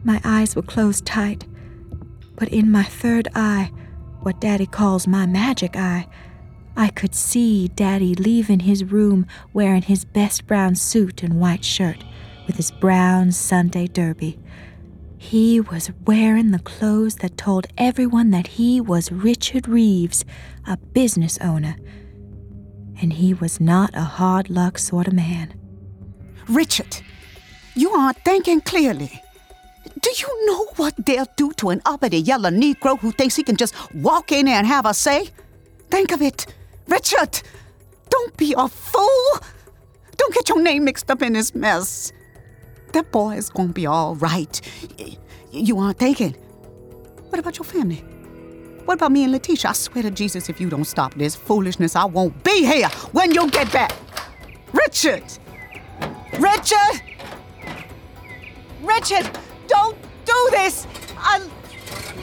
My 0.05 0.21
eyes 0.25 0.57
were 0.57 0.63
closed 0.63 1.07
tight, 1.07 1.45
but 2.37 2.49
in 2.49 2.71
my 2.71 2.83
third 2.83 3.29
eye, 3.35 3.71
what 4.21 4.41
Daddy 4.41 4.67
calls 4.67 5.07
my 5.07 5.27
magic 5.27 5.77
eye, 5.77 6.07
I 6.77 6.89
could 6.89 7.15
see 7.15 7.69
Daddy 7.69 8.15
leaving 8.15 8.61
his 8.61 8.85
room 8.85 9.27
wearing 9.53 9.83
his 9.83 10.05
best 10.05 10.47
brown 10.47 10.75
suit 10.75 11.23
and 11.23 11.39
white 11.39 11.65
shirt 11.65 12.05
with 12.47 12.57
his 12.57 12.71
brown 12.71 13.33
Sunday 13.33 13.87
derby. 13.87 14.39
He 15.19 15.61
was 15.61 15.91
wearing 16.05 16.51
the 16.51 16.59
clothes 16.59 17.17
that 17.17 17.37
told 17.37 17.69
everyone 17.79 18.31
that 18.31 18.49
he 18.49 18.81
was 18.81 19.13
Richard 19.13 19.69
Reeves, 19.69 20.25
a 20.67 20.77
business 20.77 21.39
owner. 21.39 21.77
And 23.01 23.13
he 23.13 23.33
was 23.33 23.61
not 23.61 23.91
a 23.95 24.01
hard 24.01 24.51
luck 24.51 24.79
sort 24.79 25.07
of 25.07 25.15
man. 25.15 25.55
Richard, 26.49 27.03
you 27.75 27.91
aren't 27.91 28.19
thinking 28.25 28.61
clearly. 28.61 29.23
Do 30.01 30.11
you 30.11 30.47
know 30.47 30.67
what 30.77 30.95
they'll 31.07 31.29
do 31.37 31.53
to 31.53 31.71
an 31.71 31.83
uppity 31.85 32.19
yellow 32.19 32.51
Negro 32.51 32.99
who 32.99 33.13
thinks 33.13 33.37
he 33.37 33.45
can 33.45 33.57
just 33.57 33.75
walk 33.95 34.33
in 34.33 34.49
and 34.49 34.67
have 34.67 34.87
a 34.87 34.95
say? 34.95 35.29
Think 35.91 36.11
of 36.11 36.23
it. 36.23 36.47
Richard, 36.89 37.43
don't 38.11 38.37
be 38.37 38.55
a 38.57 38.69
fool. 38.69 39.39
Don't 40.17 40.35
get 40.35 40.49
your 40.49 40.61
name 40.63 40.85
mixed 40.85 41.11
up 41.11 41.23
in 41.23 41.33
this 41.33 41.55
mess. 41.55 42.13
That 42.93 43.11
boy 43.11 43.37
is 43.37 43.49
gonna 43.49 43.73
be 43.73 43.87
all 43.87 44.17
right. 44.17 44.61
You 45.51 45.79
aren't 45.79 45.99
thinking. 45.99 46.33
What 47.31 47.39
about 47.39 47.59
your 47.59 47.65
family? 47.65 48.05
What 48.85 48.95
about 48.95 49.13
me 49.13 49.23
and 49.23 49.33
Letitia? 49.33 49.71
I 49.71 49.73
swear 49.75 50.03
to 50.03 50.11
Jesus, 50.11 50.49
if 50.49 50.61
you 50.61 50.69
don't 50.69 50.85
stop 50.85 51.15
this 51.15 51.35
foolishness, 51.35 51.97
I 51.97 52.05
won't 52.05 52.43
be 52.45 52.65
here 52.65 52.89
when 53.13 53.33
you 53.33 53.49
get 53.51 53.73
back. 53.73 53.93
Richard! 54.73 55.25
Richard! 56.39 57.03
Richard, 58.83 59.31
don't 59.69 59.97
do 60.25 60.49
this! 60.51 60.87
I 61.17 61.49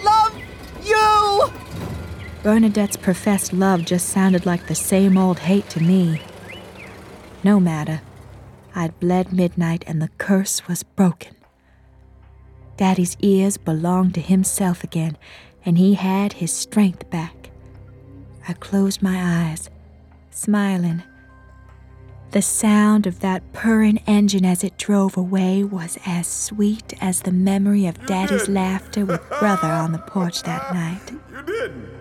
love 0.03 0.35
you! 0.83 1.18
Bernadette's 2.41 2.95
professed 2.95 3.51
love 3.51 3.83
just 3.83 4.07
sounded 4.07 4.45
like 4.45 4.67
the 4.67 4.75
same 4.75 5.17
old 5.17 5.39
hate 5.39 5.69
to 5.71 5.81
me. 5.81 6.21
No 7.43 7.59
matter. 7.59 8.01
I'd 8.73 8.97
bled 9.01 9.33
midnight 9.33 9.83
and 9.85 10.01
the 10.01 10.07
curse 10.17 10.65
was 10.65 10.83
broken. 10.83 11.35
Daddy's 12.77 13.17
ears 13.19 13.57
belonged 13.57 14.13
to 14.13 14.21
himself 14.21 14.85
again, 14.85 15.17
and 15.65 15.77
he 15.77 15.95
had 15.95 16.33
his 16.33 16.53
strength 16.53 17.09
back. 17.09 17.49
I 18.47 18.53
closed 18.53 19.01
my 19.01 19.49
eyes, 19.49 19.69
smiling. 20.31 21.03
The 22.31 22.41
sound 22.41 23.05
of 23.05 23.19
that 23.19 23.51
purring 23.51 23.97
engine 24.07 24.45
as 24.45 24.63
it 24.63 24.77
drove 24.77 25.17
away 25.17 25.63
was 25.65 25.97
as 26.05 26.27
sweet 26.27 26.93
as 27.01 27.23
the 27.23 27.33
memory 27.33 27.85
of 27.85 28.05
Daddy's 28.05 28.47
laughter 28.47 29.05
with 29.05 29.27
Brother 29.39 29.67
on 29.67 29.91
the 29.91 29.97
porch 29.97 30.43
that 30.43 30.73
night. 30.73 31.11
You 31.31 31.41
didn't. 31.41 31.98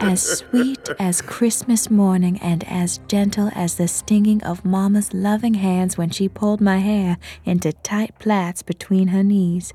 As 0.00 0.38
sweet 0.38 0.88
as 0.98 1.22
Christmas 1.22 1.90
morning 1.90 2.38
and 2.40 2.64
as 2.64 2.98
gentle 3.08 3.50
as 3.54 3.76
the 3.76 3.88
stinging 3.88 4.42
of 4.42 4.64
Mama's 4.64 5.12
loving 5.14 5.54
hands 5.54 5.96
when 5.96 6.10
she 6.10 6.28
pulled 6.28 6.60
my 6.60 6.78
hair 6.78 7.18
into 7.44 7.72
tight 7.72 8.18
plaits 8.18 8.62
between 8.62 9.08
her 9.08 9.22
knees, 9.22 9.72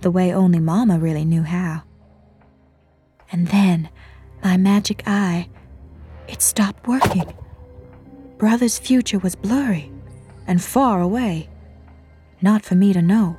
the 0.00 0.10
way 0.10 0.32
only 0.34 0.58
Mama 0.60 0.98
really 0.98 1.24
knew 1.24 1.42
how. 1.42 1.82
And 3.32 3.48
then, 3.48 3.88
my 4.42 4.56
magic 4.56 5.02
eye, 5.06 5.48
it 6.28 6.42
stopped 6.42 6.86
working. 6.86 7.32
Brother's 8.38 8.78
future 8.78 9.18
was 9.18 9.34
blurry. 9.34 9.90
and 10.46 10.62
far 10.62 11.00
away. 11.00 11.48
Not 12.42 12.64
for 12.64 12.74
me 12.74 12.92
to 12.92 13.02
know. 13.02 13.36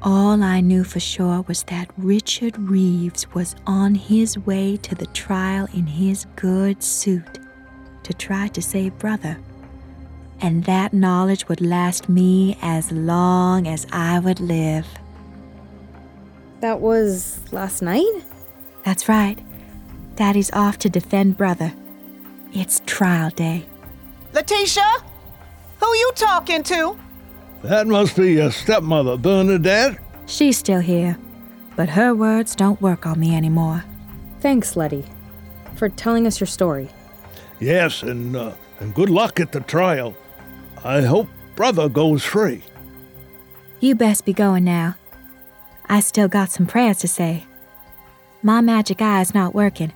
All 0.00 0.44
I 0.44 0.60
knew 0.60 0.84
for 0.84 1.00
sure 1.00 1.44
was 1.48 1.64
that 1.64 1.90
Richard 1.98 2.56
Reeves 2.56 3.32
was 3.34 3.56
on 3.66 3.96
his 3.96 4.38
way 4.38 4.76
to 4.76 4.94
the 4.94 5.06
trial 5.06 5.66
in 5.74 5.86
his 5.86 6.24
good 6.36 6.82
suit 6.84 7.40
to 8.04 8.14
try 8.14 8.46
to 8.48 8.62
save 8.62 8.96
brother. 8.98 9.38
And 10.40 10.64
that 10.64 10.92
knowledge 10.92 11.48
would 11.48 11.60
last 11.60 12.08
me 12.08 12.56
as 12.62 12.92
long 12.92 13.66
as 13.66 13.88
I 13.92 14.20
would 14.20 14.38
live. 14.38 14.86
That 16.60 16.80
was 16.80 17.40
last 17.52 17.82
night? 17.82 18.24
That's 18.84 19.08
right. 19.08 19.38
Daddy's 20.14 20.52
off 20.52 20.78
to 20.78 20.88
defend 20.88 21.36
brother. 21.36 21.72
It's 22.52 22.80
trial 22.86 23.30
day. 23.30 23.66
Letitia? 24.32 24.88
Who 25.80 25.86
you 25.86 26.12
talking 26.14 26.62
to? 26.64 26.96
That 27.62 27.86
must 27.86 28.16
be 28.16 28.34
your 28.34 28.50
stepmother, 28.50 29.16
Bernadette. 29.16 29.98
She's 30.26 30.56
still 30.56 30.80
here, 30.80 31.18
but 31.76 31.88
her 31.88 32.14
words 32.14 32.54
don't 32.54 32.80
work 32.80 33.06
on 33.06 33.18
me 33.18 33.34
anymore. 33.34 33.84
Thanks, 34.40 34.76
Letty, 34.76 35.04
for 35.74 35.88
telling 35.88 36.26
us 36.26 36.38
your 36.38 36.46
story. 36.46 36.88
Yes, 37.60 38.02
and, 38.02 38.36
uh, 38.36 38.52
and 38.78 38.94
good 38.94 39.10
luck 39.10 39.40
at 39.40 39.52
the 39.52 39.60
trial. 39.60 40.14
I 40.84 41.00
hope 41.00 41.28
brother 41.56 41.88
goes 41.88 42.22
free. 42.22 42.62
You 43.80 43.94
best 43.94 44.24
be 44.24 44.32
going 44.32 44.64
now. 44.64 44.96
I 45.88 46.00
still 46.00 46.28
got 46.28 46.50
some 46.50 46.66
prayers 46.66 46.98
to 46.98 47.08
say. 47.08 47.44
My 48.42 48.60
magic 48.60 49.02
eye 49.02 49.20
is 49.20 49.34
not 49.34 49.54
working, 49.54 49.92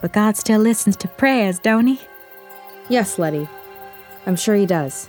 but 0.00 0.12
God 0.12 0.36
still 0.36 0.60
listens 0.60 0.96
to 0.96 1.08
prayers, 1.08 1.60
don't 1.60 1.86
he? 1.86 2.00
Yes, 2.88 3.18
Letty. 3.18 3.48
I'm 4.26 4.36
sure 4.36 4.56
he 4.56 4.66
does. 4.66 5.08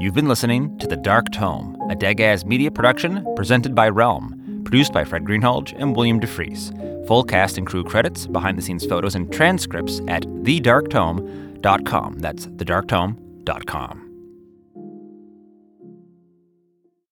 You've 0.00 0.14
been 0.14 0.28
listening 0.28 0.78
to 0.78 0.86
The 0.86 0.96
Dark 0.96 1.32
Tome, 1.32 1.76
a 1.90 1.96
Dagaz 1.96 2.44
media 2.44 2.70
production 2.70 3.26
presented 3.34 3.74
by 3.74 3.88
Realm, 3.88 4.62
produced 4.62 4.92
by 4.92 5.02
Fred 5.02 5.24
Greenhalgh 5.24 5.74
and 5.76 5.96
William 5.96 6.20
DeFries. 6.20 7.06
Full 7.08 7.24
cast 7.24 7.58
and 7.58 7.66
crew 7.66 7.82
credits, 7.82 8.28
behind 8.28 8.56
the 8.56 8.62
scenes 8.62 8.86
photos, 8.86 9.16
and 9.16 9.32
transcripts 9.32 10.00
at 10.06 10.22
thedarktome.com. 10.22 12.18
That's 12.20 12.46
thedarktome.com. 12.46 14.07